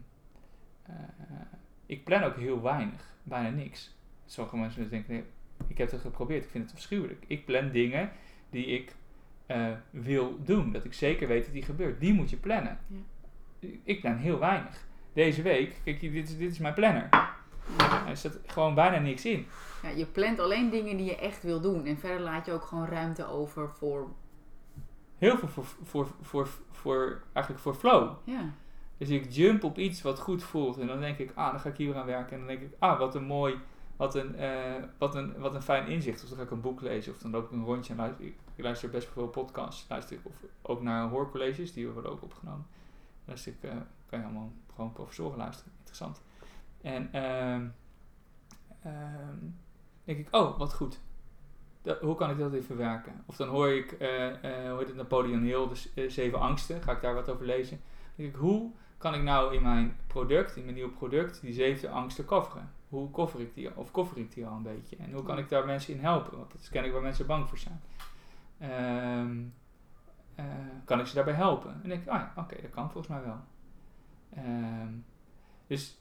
[0.83, 0.93] eh,
[1.85, 3.95] ik plan ook heel weinig, bijna niks.
[4.25, 5.23] Sommige mensen denken, nee,
[5.67, 7.23] ik heb het geprobeerd, ik vind het afschuwelijk.
[7.27, 8.11] Ik plan dingen
[8.49, 8.95] die ik
[9.45, 11.99] eh, wil doen, dat ik zeker weet dat die gebeurt.
[11.99, 12.79] Die moet je plannen.
[12.87, 13.69] Ja.
[13.83, 14.85] Ik plan heel weinig.
[15.13, 17.09] Deze week, kijk, dit is, dit is mijn planner.
[18.07, 19.47] Er zit gewoon bijna niks in.
[19.83, 21.85] Ja, je plant alleen dingen die je echt wil doen.
[21.85, 24.07] En verder laat je ook gewoon ruimte over voor...
[25.17, 28.11] Heel veel voor, voor, voor, voor, eigenlijk voor flow.
[28.23, 28.49] Ja,
[28.97, 30.77] Dus ik jump op iets wat goed voelt.
[30.77, 32.31] En dan denk ik, ah, dan ga ik hier aan werken.
[32.31, 33.55] En dan denk ik, ah, wat een mooi,
[33.95, 36.23] wat een, eh, wat een, wat een fijn inzicht.
[36.23, 37.13] Of dan ga ik een boek lezen.
[37.13, 38.25] Of dan loop ik een rondje en luister.
[38.25, 39.85] Ik, ik luister best veel podcasts.
[39.89, 41.73] Luister ik of ook naar hoorcolleges.
[41.73, 42.65] Die worden ook opgenomen.
[43.25, 43.75] Luister ik, eh,
[44.09, 45.71] kan je allemaal gewoon professoren luisteren.
[45.77, 46.21] Interessant.
[46.81, 47.67] En ehm
[48.83, 49.37] ehm,
[50.03, 50.99] denk ik, oh, wat goed.
[51.81, 53.23] Dat, hoe kan ik dat even verwerken?
[53.25, 56.81] Of dan hoor ik, eh eh hoe heet het, Napoleon Hill, de eh, Zeven Angsten.
[56.81, 57.79] Ga ik daar wat over lezen.
[57.79, 61.53] Dan denk ik, hoe kan ik nou in mijn product, in mijn nieuw product, die
[61.53, 62.71] zeven angsten coveren?
[62.89, 64.95] Hoe cover ik die, of cover ik die al een beetje?
[64.95, 66.37] En hoe kan ik daar mensen in helpen?
[66.37, 67.81] Want dat is kennelijk waar mensen bang voor zijn.
[68.57, 69.43] Ehm,
[70.35, 70.45] eh,
[70.85, 71.79] kan ik ze daarbij helpen?
[71.83, 73.39] En denk ik, ah ja, oké, dat kan volgens mij wel.
[75.67, 75.97] Dus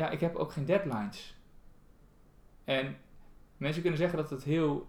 [0.00, 1.36] ja, ik heb ook geen deadlines.
[2.64, 2.96] En
[3.56, 4.88] mensen kunnen zeggen dat het heel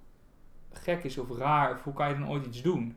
[0.71, 2.95] gek is of raar, of hoe kan je dan ooit iets doen?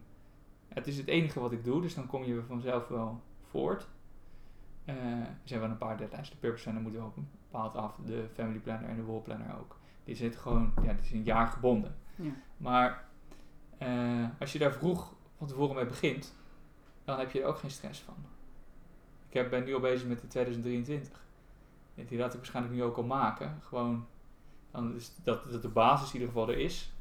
[0.68, 3.86] Het is het enige wat ik doe, dus dan kom je vanzelf wel voort.
[4.84, 6.30] Eh, er zijn wel een paar deadlines.
[6.30, 7.14] De purpose planner moet ook
[7.50, 7.96] bepaald af.
[8.06, 9.78] De family planner en de wall planner ook.
[10.04, 11.96] Die zitten gewoon, ja, die zijn een jaar gebonden.
[12.16, 12.30] ja.
[12.56, 13.04] Maar
[13.78, 16.34] eh, als je daar vroeg van tevoren mee begint,
[17.04, 18.14] dan heb je er ook geen stress van.
[19.28, 21.23] Ik heb, ben nu al bezig met de 2023.
[21.94, 23.58] En die laat ik waarschijnlijk nu ook al maken.
[23.62, 24.06] Gewoon,
[24.70, 26.92] dan is dat, dat de basis in ieder geval er is.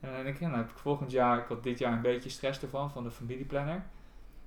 [0.00, 2.02] En dan denk ik, ja, dan heb ik volgend jaar, ik had dit jaar een
[2.02, 3.84] beetje stress ervan, van de familieplanner.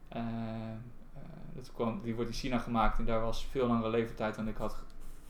[0.07, 1.21] Eh, eh,
[1.55, 4.57] dat kwam, die wordt in China gemaakt en daar was veel langere levertijd dan ik
[4.57, 4.77] had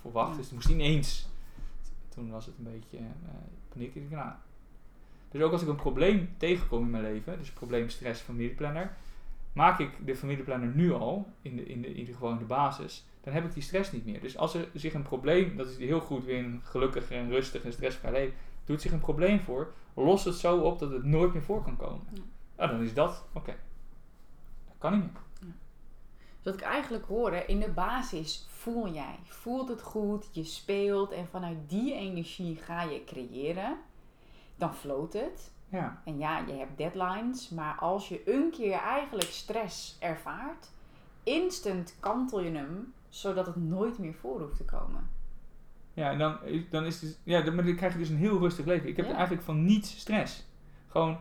[0.02, 0.30] verwacht.
[0.30, 0.36] Ja.
[0.36, 1.28] Dus het moest ineens.
[2.10, 3.03] Toen was het een beetje eh
[3.70, 3.95] paniek.
[3.95, 4.32] Ik nou,
[5.32, 8.95] dus ook als ik een probleem tegenkom in mijn leven, dus probleem stress familieplanner,
[9.53, 12.45] maak ik de familieplanner nu al, in, de, in, de, in ieder geval in de
[12.45, 14.22] basis, dan heb ik die stress niet meer.
[14.22, 17.64] Dus als er zich een probleem, dat is heel goed weer een gelukkig en rustig
[17.64, 21.34] en stressvrij leven, doet zich een probleem voor, los het zo op dat het nooit
[21.34, 22.08] meer voor kan komen.
[22.14, 22.22] Ja.
[22.58, 23.56] Nou, dan is dat, oké.
[24.68, 25.22] Dan kan niet meer.
[26.41, 29.16] Dus wat ik eigenlijk hoor, hè, in de basis voel jij.
[29.24, 33.78] Voelt het goed, je speelt en vanuit die energie ga je creëren.
[34.56, 35.52] Dan floot het.
[35.70, 40.72] Ja, En ja, je hebt deadlines, maar als je een keer eigenlijk stress ervaart,
[41.24, 45.10] instant kantel je hem, zodat het nooit meer voor hoeft te komen.
[45.94, 46.38] ja en dan,
[46.69, 48.90] dan is het, ja, dan, maar dan krijg je dus een heel rustig leven.
[48.90, 49.11] Ik heb Ja.
[49.14, 50.48] eigenlijk van niets stress.
[50.88, 51.18] Gewoon,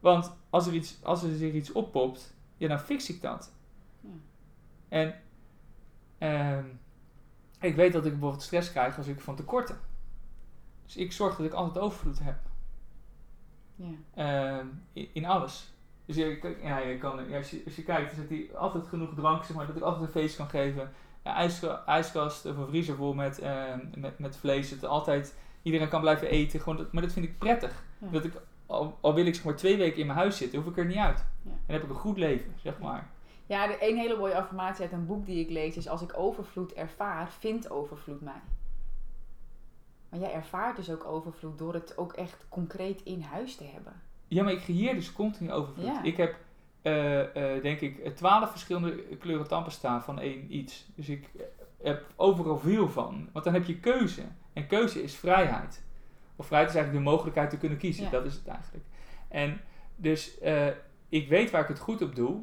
[0.00, 3.52] want als er, iets, als er zich iets oppopt, ja, dan fix ik dat.
[4.00, 4.08] Ja.
[4.88, 5.14] En
[6.18, 6.64] ehm,
[7.60, 9.78] ik weet dat ik bijvoorbeeld stress krijg als ik van tekorten.
[10.84, 12.38] Dus ik zorg dat ik altijd overvloed heb.
[13.76, 13.90] Ja.
[14.14, 15.74] Ehm, in, in alles.
[16.04, 19.14] Dus je, ja, je kan, ja, als, je, als je kijkt, zit hij altijd genoeg
[19.14, 20.92] drank, zeg maar, dat ik altijd een feest kan geven.
[21.22, 24.80] Ijska- ijskast of een vriezer vol met, ehm, met, met vlees.
[24.80, 26.60] Dat altijd iedereen kan blijven eten.
[26.60, 27.84] Gewoon dat, maar dat vind ik prettig.
[27.98, 28.06] Ja.
[28.10, 28.32] Dat ik,
[28.66, 30.86] al, al wil ik zeg maar twee weken in mijn huis zitten, hoef ik er
[30.86, 31.18] niet uit.
[31.18, 31.50] Ja.
[31.50, 33.10] En dan heb ik een goed leven, zeg maar.
[33.46, 36.18] Ja, de, een hele mooie affirmatie uit een boek die ik lees is: Als ik
[36.18, 38.40] overvloed ervaar, vindt overvloed mij.
[40.08, 43.92] Maar jij ervaart dus ook overvloed door het ook echt concreet in huis te hebben.
[44.28, 45.84] Ja, maar ik creëer dus continu overvloed.
[45.84, 46.02] Ja.
[46.02, 46.36] Ik heb,
[46.82, 50.86] eh, eh, denk ik, twaalf verschillende kleuren tandpasta van één iets.
[50.94, 51.30] Dus ik
[51.82, 53.28] heb overal veel van.
[53.32, 54.22] Want dan heb je keuze.
[54.52, 55.82] En keuze is vrijheid.
[56.36, 58.04] Of vrijheid is eigenlijk de mogelijkheid te kunnen kiezen.
[58.04, 58.10] Ja.
[58.10, 58.84] Dat is het eigenlijk.
[59.28, 59.60] En
[59.96, 60.68] dus eh,
[61.08, 62.40] ik weet waar ik het goed op doe.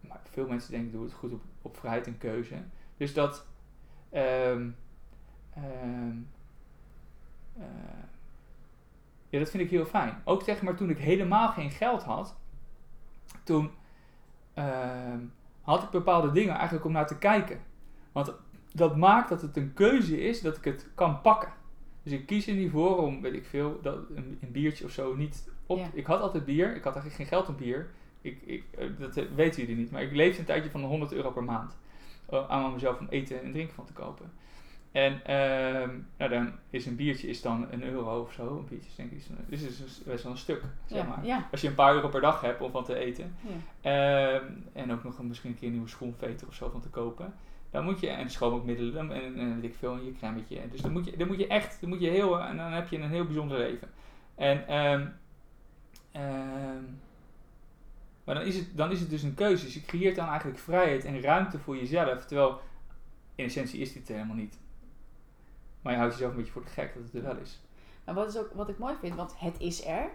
[0.00, 2.54] Maar veel mensen denken, ik doe het goed op, op vrijheid en keuze.
[2.96, 3.46] Dus dat...
[4.10, 4.68] ehm,
[5.54, 6.16] ehm,
[7.56, 7.64] eh,
[9.28, 10.20] ja, dat vind ik heel fijn.
[10.24, 12.36] Ook zeg maar toen ik helemaal geen geld had,
[13.44, 13.70] toen
[14.54, 15.18] ehm,
[15.60, 17.60] had ik bepaalde dingen eigenlijk om naar te kijken.
[18.12, 18.32] Want
[18.72, 21.52] dat maakt dat het een keuze is dat ik het kan pakken.
[22.02, 24.90] Dus ik kies er niet voor om, weet ik veel, dat, een, een biertje of
[24.90, 25.78] zo niet op.
[25.78, 25.90] Ja.
[25.92, 27.90] Ik had altijd bier, ik had eigenlijk geen geld op bier.
[28.20, 31.12] Ik, ik, eh, dat eh, weten jullie niet, maar ik leefde een tijdje van 100
[31.12, 31.76] euro per maand.
[32.28, 34.32] eh, aan mezelf om eten en drinken van te kopen.
[34.94, 38.56] En ehm, nou, dan is een biertje is dan een euro of zo.
[38.58, 41.24] Een biertje is denk ik, dus is dus best wel een stuk, zeg Ja, maar.
[41.26, 43.34] ja, Als je een paar euro per dag hebt om van te eten.
[43.80, 44.34] ja.
[44.34, 46.88] ehm, en ook nog een, misschien een keer een nieuwe schoenveter of zo van te
[46.88, 47.34] kopen.
[47.70, 50.68] Dan moet je, en schoonmaakmiddelen en, en weet ik veel, en je crèmetje.
[50.70, 52.88] Dus dan moet je, dan moet je echt, dan moet je heel, en dan heb
[52.88, 53.88] je een heel bijzonder leven.
[54.34, 55.06] En, ehm,
[58.24, 59.64] maar dan is, het, dan is het dus een keuze.
[59.64, 62.24] Dus je creëert dan eigenlijk vrijheid en ruimte voor jezelf.
[62.24, 62.60] Terwijl,
[63.34, 64.58] in essentie is dit helemaal niet.
[65.84, 67.60] Maar je houdt jezelf een beetje voor de gek dat het er wel is.
[68.04, 70.10] Maar wat, is ook, wat ik mooi vind, want het is er.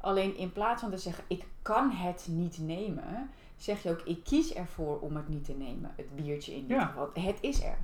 [0.00, 4.24] Alleen in plaats van te zeggen, ik kan het niet nemen, zeg je ook, ik
[4.24, 5.92] kies ervoor om het niet te nemen.
[5.96, 6.86] Het biertje in dit Ja.
[6.86, 7.10] geval.
[7.14, 7.76] Het is er.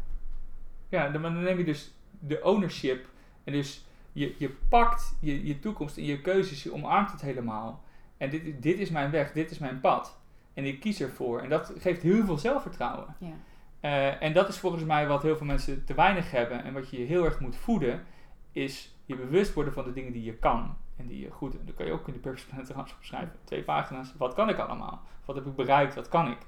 [0.89, 3.07] Ja, dan, dan neem je dus de ownership.
[3.45, 7.83] En dus je, je pakt je, je toekomst en je keuzes, je omarmt het helemaal.
[8.17, 10.19] En dit, dit is mijn weg, dit is mijn pad.
[10.55, 11.41] En ik kies ervoor.
[11.41, 13.15] En dat geeft heel veel zelfvertrouwen.
[13.19, 13.33] Ja.
[13.81, 16.65] Eh, en dat is volgens mij wat heel veel mensen te weinig hebben.
[16.65, 18.05] En wat je heel erg moet voeden,
[18.53, 20.77] is je bewust worden van de dingen die je kan.
[20.97, 21.57] En die je goed.
[21.67, 23.39] Dat kan je ook in de Purpose trouwens opschrijven.
[23.45, 24.15] Twee pagina's.
[24.17, 25.03] Wat kan ik allemaal?
[25.25, 25.95] Wat heb ik bereikt?
[25.95, 26.39] Wat kan ik?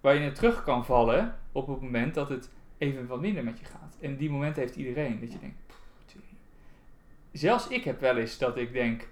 [0.00, 3.58] Waar je naar terug kan vallen op het moment dat het even wat minder met
[3.58, 3.96] je gaat.
[4.00, 5.20] En die momenten heeft iedereen.
[5.20, 5.62] Dat je denkt,
[7.32, 9.08] zelfs ik heb wel eens dat ik denk,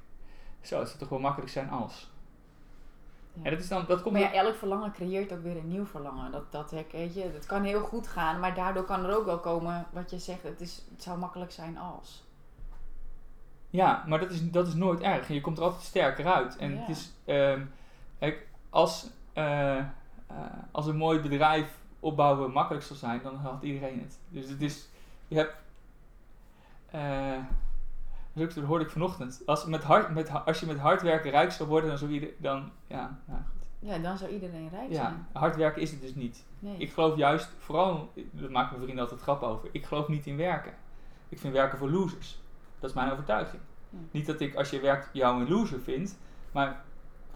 [0.60, 2.11] zo, het zou toch wel makkelijk zijn als.
[3.34, 3.42] Ja.
[3.42, 5.86] En dat is dan, dat komt Maar ja, elk verlangen creëert ook weer een nieuw
[5.86, 6.32] verlangen.
[6.32, 9.38] Dat, dat, weet je, het kan heel goed gaan, maar daardoor kan er ook wel
[9.38, 10.42] komen wat je zegt.
[10.42, 12.22] Het, is, het zou makkelijk zijn als.
[13.70, 15.28] Ja, maar dat is, dat is nooit erg.
[15.28, 16.56] En je komt er altijd sterker uit.
[16.56, 16.78] En Ja.
[16.78, 17.64] het is, ehm,
[18.18, 19.84] kijk, als, eh, eh,
[20.70, 24.18] als een mooi bedrijf opbouwen makkelijk zou zijn, dan had iedereen het.
[24.28, 24.88] Dus het is,
[25.28, 25.54] je hebt,
[26.90, 27.38] eh,
[28.32, 29.42] dat dat hoorde ik vanochtend.
[29.46, 32.28] Als, met hard, met, als je met hard werken rijk zou worden, dan zou ieder,
[32.38, 33.60] dan, ja, nou goed.
[33.88, 35.26] Ja, dan zou iedereen rijk Ja, zijn.
[35.32, 36.44] hard werken is het dus niet.
[36.58, 36.76] Nee.
[36.76, 40.36] Ik geloof juist, vooral, daar maken mijn vrienden altijd grap over, ik geloof niet in
[40.36, 40.72] werken.
[41.28, 42.40] Ik vind werken voor losers.
[42.80, 43.62] Dat is mijn overtuiging.
[43.90, 43.98] Ja.
[44.10, 46.18] Niet dat ik als je werkt jou een loser vind,
[46.52, 46.84] maar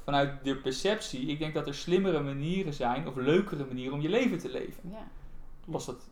[0.04, 4.08] vanuit de perceptie, ik denk dat er slimmere manieren zijn, of leukere manieren om je
[4.08, 4.90] leven te leven.
[4.90, 5.06] ja.
[5.68, 6.08] Los dat.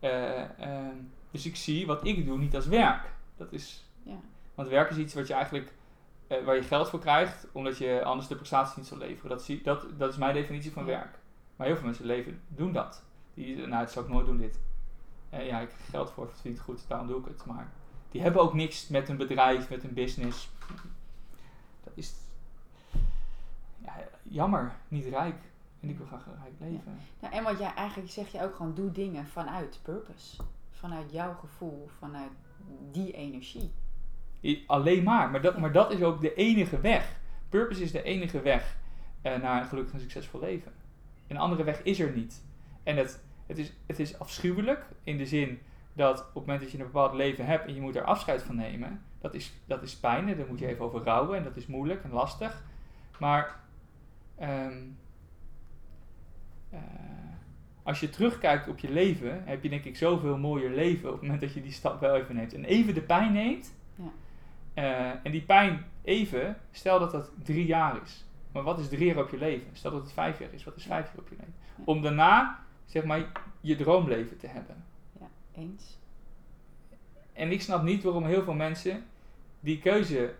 [0.00, 0.96] eh, ehm,
[1.30, 3.12] dus ik zie wat ik doe niet als werk.
[3.40, 4.16] Dat is, Ja.
[4.54, 5.72] want werk is iets wat je eigenlijk,
[6.26, 9.30] eh, waar je geld voor krijgt, omdat je anders de prestatie niet zal leveren.
[9.30, 10.88] Dat, zie, dat, dat is mijn definitie van Ja.
[10.90, 11.18] werk.
[11.56, 13.02] Maar heel veel mensen leven, doen dat.
[13.34, 14.58] Die, nou, het zou ik nooit doen dit.
[15.30, 17.44] Eh, ja, ik krijg geld voor, het vind ik goed, daarom doe ik het.
[17.44, 17.68] Maar
[18.10, 20.48] die hebben ook niks met een bedrijf, met een business.
[21.84, 22.14] Dat is
[23.84, 25.36] ja, jammer, niet rijk.
[25.80, 26.98] En ik wil graag rijk leven.
[27.20, 30.42] Nou, en wat jij eigenlijk zeg je ook gewoon, doe dingen vanuit purpose.
[30.70, 32.30] Vanuit jouw gevoel, vanuit
[32.90, 33.72] die energie.
[34.66, 35.30] Alleen maar.
[35.30, 37.18] Maar dat, maar dat is ook de enige weg.
[37.48, 38.76] Purpose is de enige weg
[39.22, 40.72] eh, naar een gelukkig en succesvol leven.
[41.28, 42.44] Een andere weg is er niet.
[42.82, 45.60] En het, het, is, het is afschuwelijk in de zin
[45.92, 48.42] dat op het moment dat je een bepaald leven hebt en je moet er afscheid
[48.42, 51.44] van nemen, dat is, dat is pijn en daar moet je even over rouwen en
[51.44, 52.62] dat is moeilijk en lastig.
[53.18, 53.60] Maar
[54.34, 54.66] eh,
[57.90, 61.22] als je terugkijkt op je leven, heb je denk ik zoveel mooier leven op het
[61.22, 62.54] moment dat je die stap wel even neemt.
[62.54, 63.74] En even de pijn neemt.
[63.94, 64.10] Ja.
[64.74, 68.24] Eh, en die pijn even, stel dat dat drie jaar is.
[68.52, 69.68] Maar wat is drie jaar op je leven?
[69.72, 71.54] Stel dat het vijf jaar is, wat is vijf jaar op je leven?
[71.76, 71.82] Ja.
[71.84, 74.84] Om daarna, zeg maar, je droomleven te hebben.
[75.54, 75.98] Eens.
[77.32, 79.04] En ik snap niet waarom heel veel mensen
[79.60, 80.34] die keuze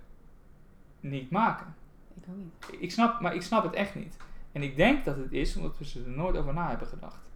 [1.00, 1.74] niet maken.
[2.14, 2.80] Ik ook niet.
[2.80, 4.16] Ik snap, maar ik snap het echt niet.
[4.52, 7.28] En ik denk dat het is omdat we ze er nooit over na hebben gedacht.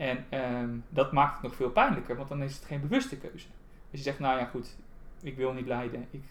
[0.00, 3.46] En ehm, dat maakt het nog veel pijnlijker, want dan is het geen bewuste keuze.
[3.90, 4.76] Als je zegt, nou ja goed,
[5.22, 6.22] ik wil niet lijden, ik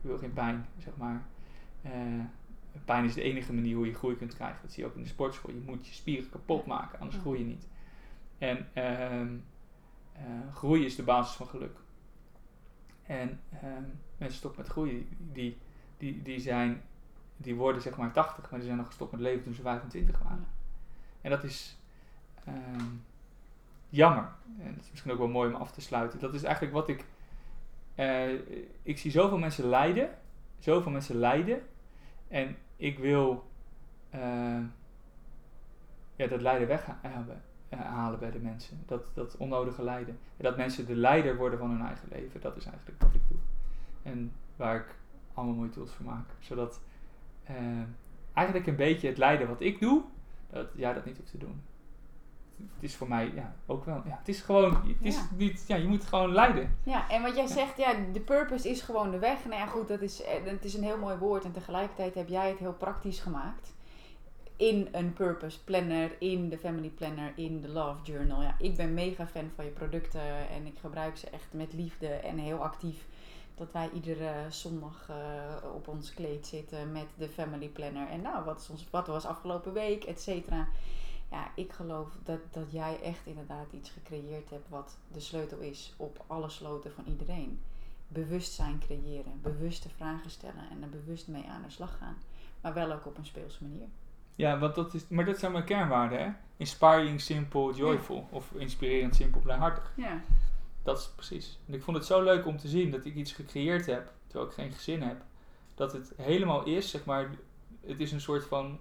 [0.00, 1.22] wil geen pijn, zeg maar.
[1.82, 1.92] Eh,
[2.84, 4.58] pijn is de enige manier hoe je groei kunt krijgen.
[4.62, 5.54] Dat zie je ook in de sportschool.
[5.54, 7.66] Je moet je spieren kapot maken, anders groei je niet.
[8.38, 9.36] En ehm,
[10.12, 11.78] eh, groei is de basis van geluk.
[13.02, 13.84] En ehm,
[14.18, 15.58] mensen stoppen met groeien, die,
[15.96, 16.82] die, die, zijn,
[17.36, 20.18] die worden zeg maar 80, maar die zijn nog gestopt met leven toen ze 25
[20.22, 20.46] waren.
[21.20, 21.79] En dat is
[22.44, 22.86] ehm,
[23.88, 24.28] jammer.
[24.58, 26.18] En is misschien ook wel mooi om af te sluiten.
[26.18, 27.04] Dat is eigenlijk wat ik.
[27.94, 28.32] eh,
[28.82, 30.10] ik zie zoveel mensen lijden.
[30.58, 31.62] Zoveel mensen lijden.
[32.28, 33.50] En ik wil
[34.10, 34.60] eh,
[36.16, 37.42] ja, dat lijden weghalen
[37.76, 38.82] halen bij de mensen.
[38.86, 40.18] Dat, dat onnodige lijden.
[40.36, 42.40] En dat mensen de leider worden van hun eigen leven.
[42.40, 43.38] Dat is eigenlijk wat ik doe.
[44.02, 44.94] En waar ik
[45.34, 46.28] allemaal tools voor maak.
[46.38, 46.80] Zodat
[47.44, 47.56] eh,
[48.32, 50.02] eigenlijk een beetje het lijden wat ik doe,
[50.50, 51.62] dat jij dat niet hoeft te doen.
[52.74, 54.02] Het is voor mij ja, ook wel.
[54.06, 54.72] Ja, het is gewoon.
[54.72, 55.28] Het is Ja.
[55.36, 56.76] niet, ja, je moet gewoon lijden.
[56.82, 59.44] Ja, en wat jij zegt, ja, de purpose is gewoon de weg.
[59.44, 61.44] Nou ja, goed, dat is, eh, het is een heel mooi woord.
[61.44, 63.72] En tegelijkertijd heb jij het heel praktisch gemaakt.
[64.56, 68.42] In een purpose planner, in de family planner, in de love journal.
[68.42, 72.06] Ja, ik ben mega fan van je producten en ik gebruik ze echt met liefde
[72.08, 73.06] en heel actief.
[73.54, 75.16] Dat wij iedere zondag eh,
[75.74, 78.08] op ons kleed zitten met de family planner.
[78.08, 80.68] En nou, wat, is ons, wat was afgelopen week, et cetera.
[81.30, 85.94] Ja, ik geloof dat, dat jij echt inderdaad iets gecreëerd hebt wat de sleutel is
[85.96, 87.60] op alle sloten van iedereen.
[88.08, 92.16] Bewustzijn creëren, bewuste vragen stellen en er bewust mee aan de slag gaan.
[92.60, 93.86] Maar wel ook op een speelse manier.
[94.36, 96.30] Ja, want dat is, maar dat zijn mijn kernwaarden, hè?
[96.56, 98.28] Inspiring, simple, joyful.
[98.30, 99.92] Of inspirerend, simpel, blijhartig.
[99.96, 100.22] Ja.
[100.82, 101.58] Dat is precies.
[101.66, 104.50] En ik vond het zo leuk om te zien dat ik iets gecreëerd heb, terwijl
[104.50, 105.22] ik geen gezin heb.
[105.74, 107.30] Dat het helemaal is, zeg maar,
[107.86, 108.78] het is een soort van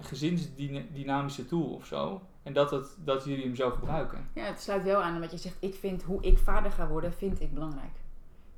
[0.00, 2.22] gezinsdynamische tool of zo.
[2.42, 4.28] En dat, het, dat jullie hem zo gebruiken.
[4.34, 5.56] ja, het sluit wel aan wat je zegt.
[5.58, 7.92] Ik vind hoe ik vader ga worden, vind ik belangrijk.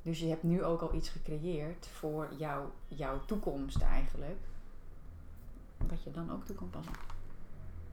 [0.01, 4.39] Dus je hebt nu ook al iets gecreëerd voor jouw, jouw toekomst eigenlijk.
[5.87, 6.93] Wat je dan ook toe kan passen.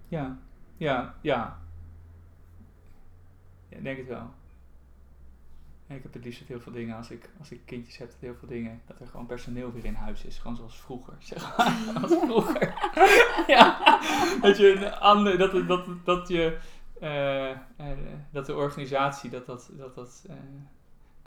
[0.09, 0.39] Ja,
[0.77, 1.59] ja, ja.
[3.69, 4.31] Ja, ik denk het wel.
[5.89, 8.35] Ik heb het liefst heel veel dingen, als ik, als ik kindjes heb, dat heel
[8.35, 10.39] veel dingen, dat er gewoon personeel weer in huis is.
[10.39, 12.03] Gewoon zoals vroeger, zeg maar.
[12.03, 12.75] Als vroeger.
[13.55, 13.99] ja,
[14.41, 16.59] dat je een ander, dat, dat, dat je,
[17.01, 17.59] eh, eh,
[18.31, 20.37] dat de organisatie, dat dat, dat, dat eh,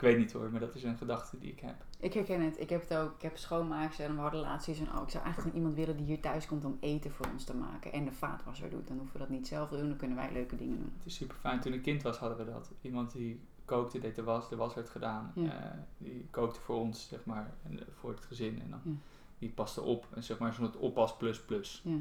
[0.02, 1.84] ik weet niet hoor, maar dat is een gedachte die ik heb.
[2.00, 2.60] Ik herken het.
[2.60, 3.14] Ik heb het ook.
[3.14, 5.02] Ik heb schoonmaakers en we hadden laatst iets en ook.
[5.02, 7.56] Ik zou eigenlijk gewoon iemand willen die hier thuis komt om eten voor ons te
[7.56, 7.92] maken.
[7.92, 8.88] En de vaatwasser doet.
[8.88, 9.88] Dan hoeven we dat niet zelf te doen.
[9.88, 10.92] Dan kunnen wij leuke dingen doen.
[10.96, 11.60] Het is super fijn.
[11.60, 12.70] Toen ik kind was hadden we dat.
[12.80, 15.32] Iemand die kookte, deed de was, de was werd gedaan.
[15.34, 15.50] Ja.
[15.72, 18.60] Eh, die kookte voor ons, zeg maar, en eh, voor het gezin.
[18.62, 18.92] En dan, Ja.
[19.38, 20.06] die paste op.
[20.14, 21.82] En zeg maar zo'n oppas plus plus.
[21.84, 21.96] Ja.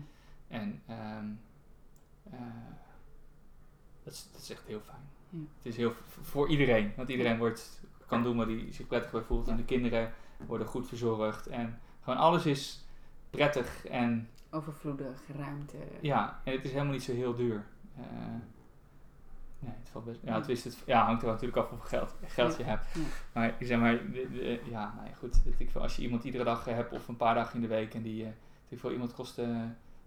[0.47, 1.25] En ehm,
[2.23, 2.39] eh,
[4.03, 5.09] dat, is, dat is echt heel fijn.
[5.29, 5.39] Ja.
[5.57, 6.93] Het is heel voor iedereen.
[6.95, 9.47] Want iedereen wordt, kan doen waar hij zich prettig bij voelt.
[9.47, 10.13] En de kinderen
[10.47, 11.47] worden goed verzorgd.
[11.47, 12.83] En gewoon alles is
[13.29, 15.77] prettig en Overvloedig, ruimte.
[16.01, 17.65] ja, en het is helemaal niet zo heel duur.
[19.61, 20.19] Nee, het valt best.
[20.23, 20.77] Ja, het wist het.
[20.85, 22.85] Ja, hangt er natuurlijk af hoeveel geld, geld je hebt.
[22.93, 23.01] Ja.
[23.33, 25.41] Maar ik zeg maar, de, de- ja, nou ja, goed.
[25.57, 27.93] ik als je iemand iedere dag eh, hebt of een paar dagen in de week
[27.93, 28.27] en die,
[28.69, 29.47] ik veel, iemand kost eh,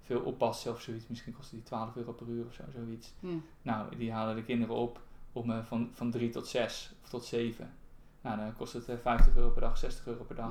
[0.02, 1.08] veel oppassen of zoiets.
[1.08, 3.14] Misschien kost die 12 euro per uur of zo, zoiets.
[3.62, 5.00] Nou, die halen de kinderen op
[5.32, 7.72] om van, van 3 tot 6 of tot 7.
[8.20, 10.50] Nou, dan kost het eh, 50 euro per dag, 60 euro per dag.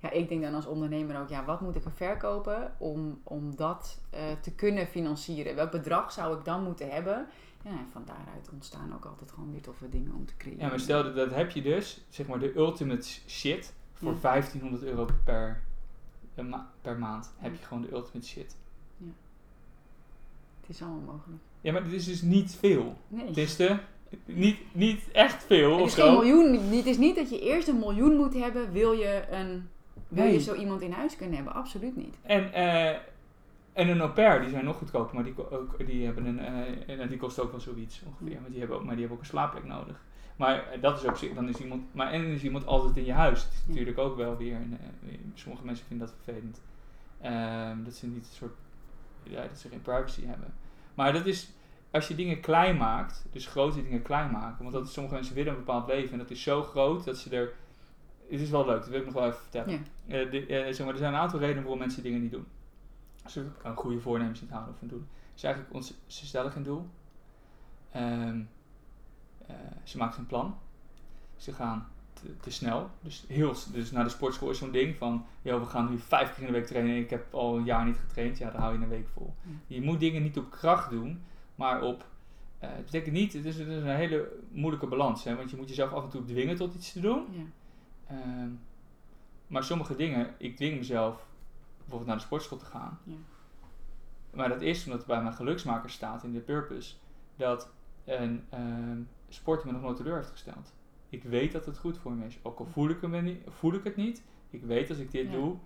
[0.00, 0.10] Ja.
[0.10, 4.00] Ik denk dan als ondernemer ook, ja, wat moet ik er verkopen om, om dat
[4.40, 5.54] te kunnen financieren?
[5.54, 7.26] Welk bedrag zou ik dan moeten hebben?
[7.64, 10.60] Ja, en van daaruit ontstaan ook altijd gewoon weer toffe dingen om te creëren.
[10.60, 14.18] Ja, maar stel dat, dat heb je dus, zeg maar de ultimate shit voor Ja.
[14.20, 15.62] 1500 euro per,
[16.34, 17.32] per, ma- per maand.
[17.36, 18.56] Heb je gewoon de ultimate shit.
[20.60, 21.42] Het is allemaal mogelijk.
[21.60, 22.96] Ja, maar dit is dus niet veel.
[23.08, 23.26] Nee.
[23.26, 23.78] Het is de,
[24.24, 26.52] niet, niet echt veel Het of is geen miljoen.
[26.76, 29.68] Het is niet dat je eerst een miljoen moet hebben, wil je een
[30.08, 31.54] Wil je zo iemand in huis kunnen hebben?
[31.54, 32.16] Absoluut niet.
[32.22, 32.98] En, eh,
[33.78, 37.00] en een au pair, die zijn nog goedkoper, maar die, ook, die, hebben een, eh,
[37.00, 38.30] en die kost ook wel zoiets ongeveer.
[38.30, 38.40] Ja.
[38.40, 40.00] Maar, die hebben ook, maar die hebben ook een slaapplek nodig.
[40.36, 43.12] Maar eh, dat is ook, dan is iemand, maar en is iemand altijd in je
[43.12, 43.42] huis.
[43.42, 46.62] Het is natuurlijk ook wel weer, een, eh, sommige mensen vinden dat vervelend.
[47.20, 48.54] Ehm, dat ze niet een soort,
[49.22, 50.54] ja, dat ze geen privacy hebben.
[50.94, 51.50] Maar dat is,
[51.90, 55.34] als je dingen klein maakt, dus grote dingen klein maken, want dat is, sommige mensen
[55.34, 57.52] willen een bepaald leven en dat is zo groot dat ze er,
[58.30, 59.70] het is wel leuk, dat wil ik nog wel even vertellen.
[59.70, 60.14] Ja.
[60.14, 62.46] Eh, de, eh, zeg maar, er zijn een aantal redenen waarom mensen dingen niet doen.
[63.36, 65.06] Een goede voornemens niet houden of van doen.
[65.32, 66.86] Dus eigenlijk, ons, ze stellen geen doel.
[67.92, 68.40] Ehm,
[69.46, 70.58] eh, ze maken geen plan.
[71.36, 72.90] Ze gaan te, te snel.
[73.00, 75.24] Dus, heel, dus naar de sportschool is zo'n ding van...
[75.42, 76.96] Yo, we gaan nu vijf keer in de week trainen.
[76.96, 78.38] Ik heb al een jaar niet getraind.
[78.38, 79.34] Ja, dan hou je een week vol.
[79.66, 81.22] Je moet dingen niet op kracht doen,
[81.54, 82.06] maar op...
[82.58, 83.32] eh, het betekent niet...
[83.32, 85.24] Het is, het is een hele moeilijke balans.
[85.24, 87.26] Hè, want je moet jezelf af en toe dwingen tot iets te doen.
[87.30, 87.42] Ja.
[88.06, 88.50] Ehm,
[89.46, 91.26] maar sommige dingen, ik dwing mezelf
[91.88, 92.98] bijvoorbeeld naar de sportschool te gaan.
[93.04, 93.14] Ja.
[94.34, 96.94] Maar dat is omdat bij mijn geluksmaker staat in de purpose
[97.36, 97.70] dat
[98.04, 98.44] een
[99.28, 100.72] sport me nog nooit teleur heeft gesteld.
[101.08, 102.38] Ik weet dat het goed voor me is.
[102.42, 105.26] Ook al voel ik, hem niet, voel ik het niet, ik weet als ik dit
[105.26, 105.32] Ja.
[105.32, 105.56] doe.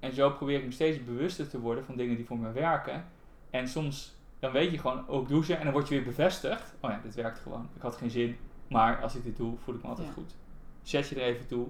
[0.00, 3.04] En zo probeer ik me steeds bewuster te worden van dingen die voor me werken.
[3.50, 6.74] En soms, dan weet je gewoon, ook douchen en dan word je weer bevestigd.
[6.80, 7.68] Oh ja, dit werkt gewoon.
[7.74, 8.36] Ik had geen zin,
[8.68, 10.12] maar als ik dit doe, voel ik me altijd Ja.
[10.12, 10.34] goed.
[10.82, 11.66] Zet je er even toe.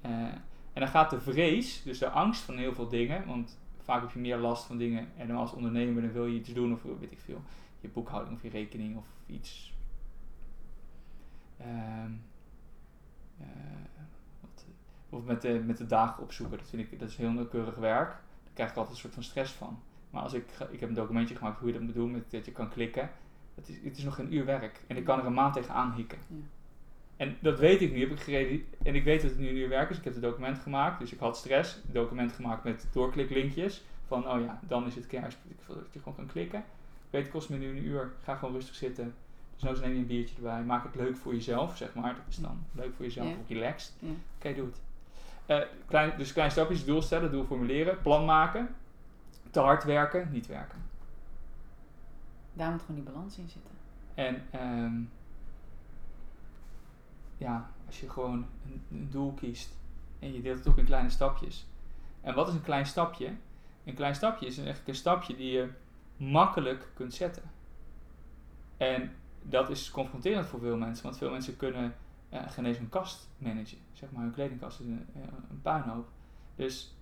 [0.00, 0.10] Eh,
[0.72, 4.10] en dan gaat de vrees, dus de angst van heel veel dingen, want vaak heb
[4.10, 6.82] je meer last van dingen en dan als ondernemer dan wil je iets doen of
[6.82, 7.42] weet ik veel,
[7.80, 9.74] je boekhouding of je rekening of iets.
[11.56, 12.10] Ehm,
[13.38, 13.46] eh,
[14.40, 14.64] wat,
[15.10, 18.08] of met de, met de dagen opzoeken, dat vind ik dat is heel nauwkeurig werk.
[18.08, 19.78] Daar krijg ik altijd een soort van stress van.
[20.10, 22.44] Maar als ik, ik heb een documentje gemaakt hoe je dat moet doen, met dat
[22.44, 23.10] je kan klikken.
[23.54, 25.92] Het is, het is nog geen uur werk en ik kan er een maand tegenaan
[25.92, 26.18] hikken.
[26.28, 26.36] Ja.
[27.22, 28.64] En dat weet ik nu, heb ik gereden.
[28.82, 29.98] En ik weet dat het nu een uur werk is.
[29.98, 31.80] Ik heb het document gemaakt, dus ik had stress.
[31.86, 33.84] Document gemaakt met doorkliklinkjes.
[34.06, 35.38] Van, oh ja, dan is het kerst.
[35.48, 36.58] Ik wil dat je gewoon kan klikken.
[36.58, 38.12] Ik weet, het kost me nu een uur.
[38.22, 39.14] Ga gewoon rustig zitten.
[39.54, 40.62] Dus nou neem je een biertje erbij.
[40.62, 42.14] Maak het leuk voor jezelf, zeg maar.
[42.14, 43.54] Dat is dan leuk voor jezelf, Ja.
[43.54, 43.94] relaxed.
[43.98, 44.08] Ja.
[44.38, 44.80] Oké, doe het.
[45.46, 48.68] Eh, klein, dus kleine stapjes, doel stellen, doel formuleren, plan maken.
[49.50, 50.78] Te hard werken, niet werken.
[52.52, 53.70] Daar moet gewoon die balans in zitten.
[54.14, 55.00] En ehm,
[57.42, 59.74] ja, als je gewoon een, een doel kiest
[60.18, 61.66] en je deelt het op in kleine stapjes.
[62.20, 63.34] En wat is een klein stapje?
[63.84, 65.70] Een klein stapje is eigenlijk een stapje die je
[66.16, 67.42] makkelijk kunt zetten.
[68.76, 69.12] En
[69.42, 71.94] dat is confronterend voor veel mensen, want veel mensen kunnen
[72.30, 73.78] geen eens hun kast managen.
[73.92, 76.08] Zeg maar, hun kledingkast is een, eh, een puinhoop.
[76.56, 76.94] Dus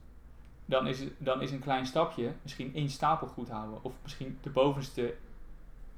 [0.65, 3.85] dan is, dan is een klein stapje misschien één stapel goed houden.
[3.85, 5.15] Of misschien de bovenste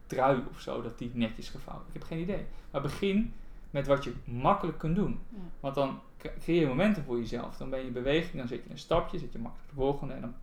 [0.07, 1.87] trui of zo, dat die netjes gevouwen.
[1.87, 2.47] Ik heb geen idee.
[2.71, 3.35] Maar begin
[3.73, 5.21] met wat je makkelijk kunt doen.
[5.29, 5.39] Ja.
[5.61, 7.57] Want dan cre- creëer je momenten voor jezelf.
[7.57, 10.15] Dan ben je in beweging, dan zet je een stapje, zet je makkelijk de volgende
[10.15, 10.35] en dan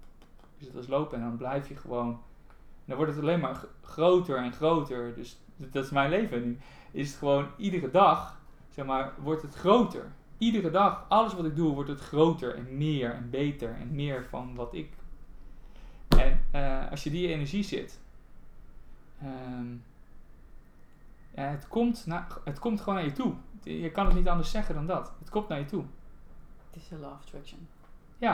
[0.58, 2.10] is het als lopen en dan blijf je gewoon.
[2.10, 5.16] En dan wordt het alleen maar groter en groter.
[5.16, 6.58] Dus dat is mijn leven nu.
[6.92, 8.40] Is het gewoon iedere dag,
[8.70, 10.12] zeg maar, wordt het groter.
[10.38, 14.26] Iedere dag, alles wat ik doe, wordt het groter en meer en beter en meer
[14.30, 14.90] van wat ik.
[16.08, 18.00] En eh, als je die energie zit,
[19.22, 19.66] ehm,
[21.48, 23.34] het, komt na, het komt gewoon naar je toe.
[23.64, 25.12] Je kan het niet anders zeggen dan dat.
[25.20, 25.84] Het komt naar je toe.
[26.70, 27.68] Het is de law of attraction.
[28.18, 28.34] Ja,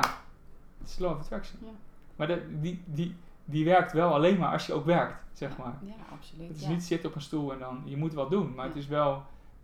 [0.78, 1.60] het is law of attraction.
[1.62, 1.72] Ja.
[2.16, 3.16] Maar de, die, die,
[3.46, 5.80] die werkt wel alleen maar als je ook werkt, zeg maar.
[5.82, 6.48] Ja, absoluut.
[6.48, 6.70] Het is ja.
[6.70, 9.24] niet zitten op een stoel en dan, je moet wat doen, maar het is wel,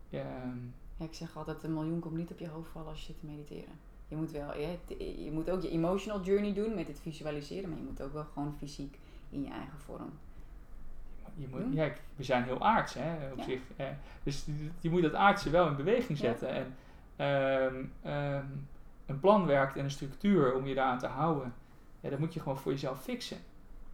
[0.10, 0.58] ehm,
[0.98, 3.20] Ja, ik zeg altijd, een miljoen komt niet op je hoofd vallen als je zit
[3.20, 3.74] te mediteren.
[4.08, 4.78] Je moet wel, je,
[5.24, 8.26] je moet ook je emotional journey doen met het visualiseren, maar je moet ook wel
[8.34, 9.00] gewoon fysiek
[9.30, 10.10] in je eigen vorm.
[11.42, 13.44] Je moet, ja, we zijn heel aards, hè, op Ja.
[13.44, 13.60] zich.
[13.76, 13.86] Eh,
[14.24, 14.46] dus
[14.80, 16.26] je moet dat aardse wel in beweging Ja.
[16.26, 16.50] zetten.
[16.50, 16.76] En
[17.16, 18.46] ehm, ehm,
[19.06, 21.54] een plan werkt en een structuur om je daaraan te houden,
[22.00, 23.38] ja, dat moet je gewoon voor jezelf fixen.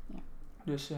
[0.06, 0.19] Ja.
[0.64, 0.98] Dus eh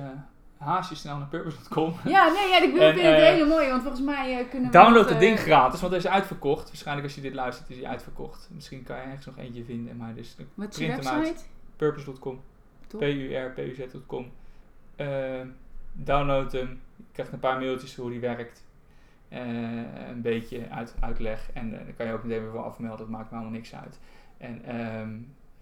[0.58, 1.94] haast je snel naar purpose.com.
[2.06, 4.72] Ja, nee, ja, ik vind En, het eh, hele mooie, want volgens mij eh, kunnen
[4.72, 4.78] we...
[4.78, 6.68] Download het ding gratis, want hij is uitverkocht.
[6.68, 8.50] Waarschijnlijk als je dit luistert is hij uitverkocht.
[8.54, 11.44] Misschien kan je ergens nog eentje vinden, maar dus Wat is je website?
[11.76, 12.42] purpose.com.
[12.98, 14.32] P-U-R-P-U-Z.com.
[14.96, 15.08] Eh,
[16.04, 16.80] download hem.
[16.96, 18.68] Je krijgt een paar mailtjes hoe die werkt.
[19.30, 21.50] Eh, een beetje uit, uitleg.
[21.54, 22.98] En eh, dan kan je ook meteen weer afmelden.
[22.98, 24.00] Dat maakt me allemaal niks uit.
[24.38, 25.18] En ehm,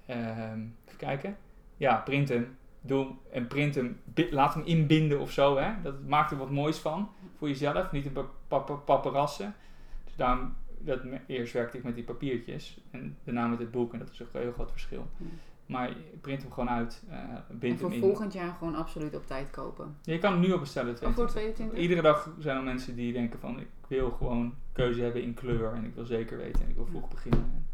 [0.05, 1.37] ehm, even kijken.
[1.77, 2.57] Ja, print hem.
[2.81, 3.99] Doe en print hem.
[4.29, 5.57] Laat hem inbinden of zo.
[5.57, 5.71] Hè?
[5.83, 7.09] Dat maakt er wat moois van.
[7.37, 7.91] Voor jezelf.
[7.91, 9.55] Niet een pa- pa- pa- paparassen.
[10.03, 12.81] Dus daarom, dat, eerst werkte ik met die papiertjes.
[12.91, 13.93] En daarna met het boek.
[13.93, 15.07] En dat is ook een heel groot verschil.
[15.17, 15.25] Ja.
[15.67, 17.03] Maar print hem gewoon uit.
[17.09, 18.03] En bind voor hem in.
[18.03, 19.97] volgend jaar gewoon absoluut op tijd kopen.
[20.01, 20.91] Je kan hem nu al bestellen.
[20.91, 21.53] Of voor 22.
[21.55, 21.79] 22?
[21.79, 25.73] Iedere dag zijn er mensen die denken van ik wil gewoon keuze hebben in kleur
[25.73, 27.39] en ik wil zeker weten en ik wil vroeg beginnen.
[27.39, 27.67] En,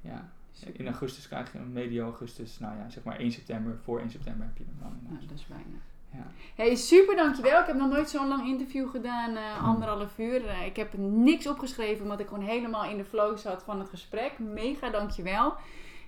[0.00, 0.80] ja, Super.
[0.80, 3.78] In augustus krijg je een medio augustus, nou ja, zeg maar 1 september.
[3.82, 4.98] Voor 1 september heb je hem dan.
[5.08, 5.78] Nou, dat is bijna.
[6.12, 6.26] Ja.
[6.54, 7.60] Hey, super dankjewel.
[7.60, 10.46] Ik heb nog nooit zo'n lang interview gedaan, eh, anderhalf uur.
[10.46, 13.88] Eh, ik heb niks opgeschreven, omdat ik gewoon helemaal in de flow zat van het
[13.88, 14.38] gesprek.
[14.38, 15.54] Mega dankjewel.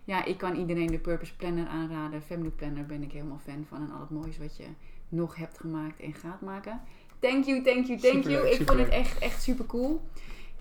[0.05, 2.23] Ja, ik kan iedereen de Purpose Planner aanraden.
[2.23, 3.83] Family Planner ben ik helemaal fan van.
[3.83, 4.67] En al het moois wat je
[5.09, 6.81] nog hebt gemaakt en gaat maken.
[7.19, 8.49] Thank you, thank you, thank you.
[8.49, 10.03] Ik vond het echt, echt super cool.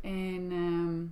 [0.01, 1.03] En ehm,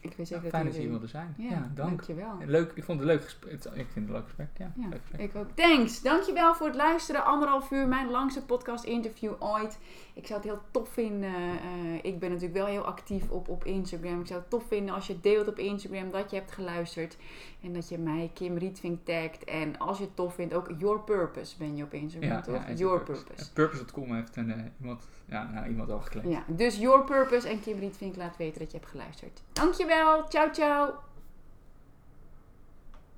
[0.00, 1.34] ik weet zeker Ja, fijn dat je hier wilde zijn.
[1.38, 1.76] Ja, Ja, dank.
[1.76, 2.32] dankjewel.
[2.46, 3.52] Leuk, ik vond het een leuk gesprek.
[3.52, 4.72] Ik vind het een leuk gesprek, ja.
[4.76, 5.20] Ja, leuk gesprek.
[5.20, 5.46] ik ook.
[5.54, 6.02] Thanks.
[6.02, 7.24] Dankjewel voor het luisteren.
[7.24, 9.78] Anderhalf uur, mijn langste podcast interview ooit.
[10.14, 11.30] Ik zou het heel tof vinden.
[11.34, 14.20] eh, ik ben natuurlijk wel heel actief op, op Instagram.
[14.20, 17.16] Ik zou het tof vinden als je deelt op Instagram dat je hebt geluisterd.
[17.62, 19.44] En dat je mij, Kim Rietvink, tagt.
[19.44, 22.64] En als je het tof vindt, ook Your Purpose ben je op Instagram, toch?
[22.66, 23.24] is Your Purpose.
[23.36, 26.30] Ja, Purpose.com heeft een, eh, iemand, ja, nou, iemand al geclaimd.
[26.30, 29.42] Ja, dus Your Purpose en Kim Rietvink laat weten dat je hebt geluisterd.
[29.52, 30.28] Dankjewel.
[30.28, 30.94] Ciao, ciao.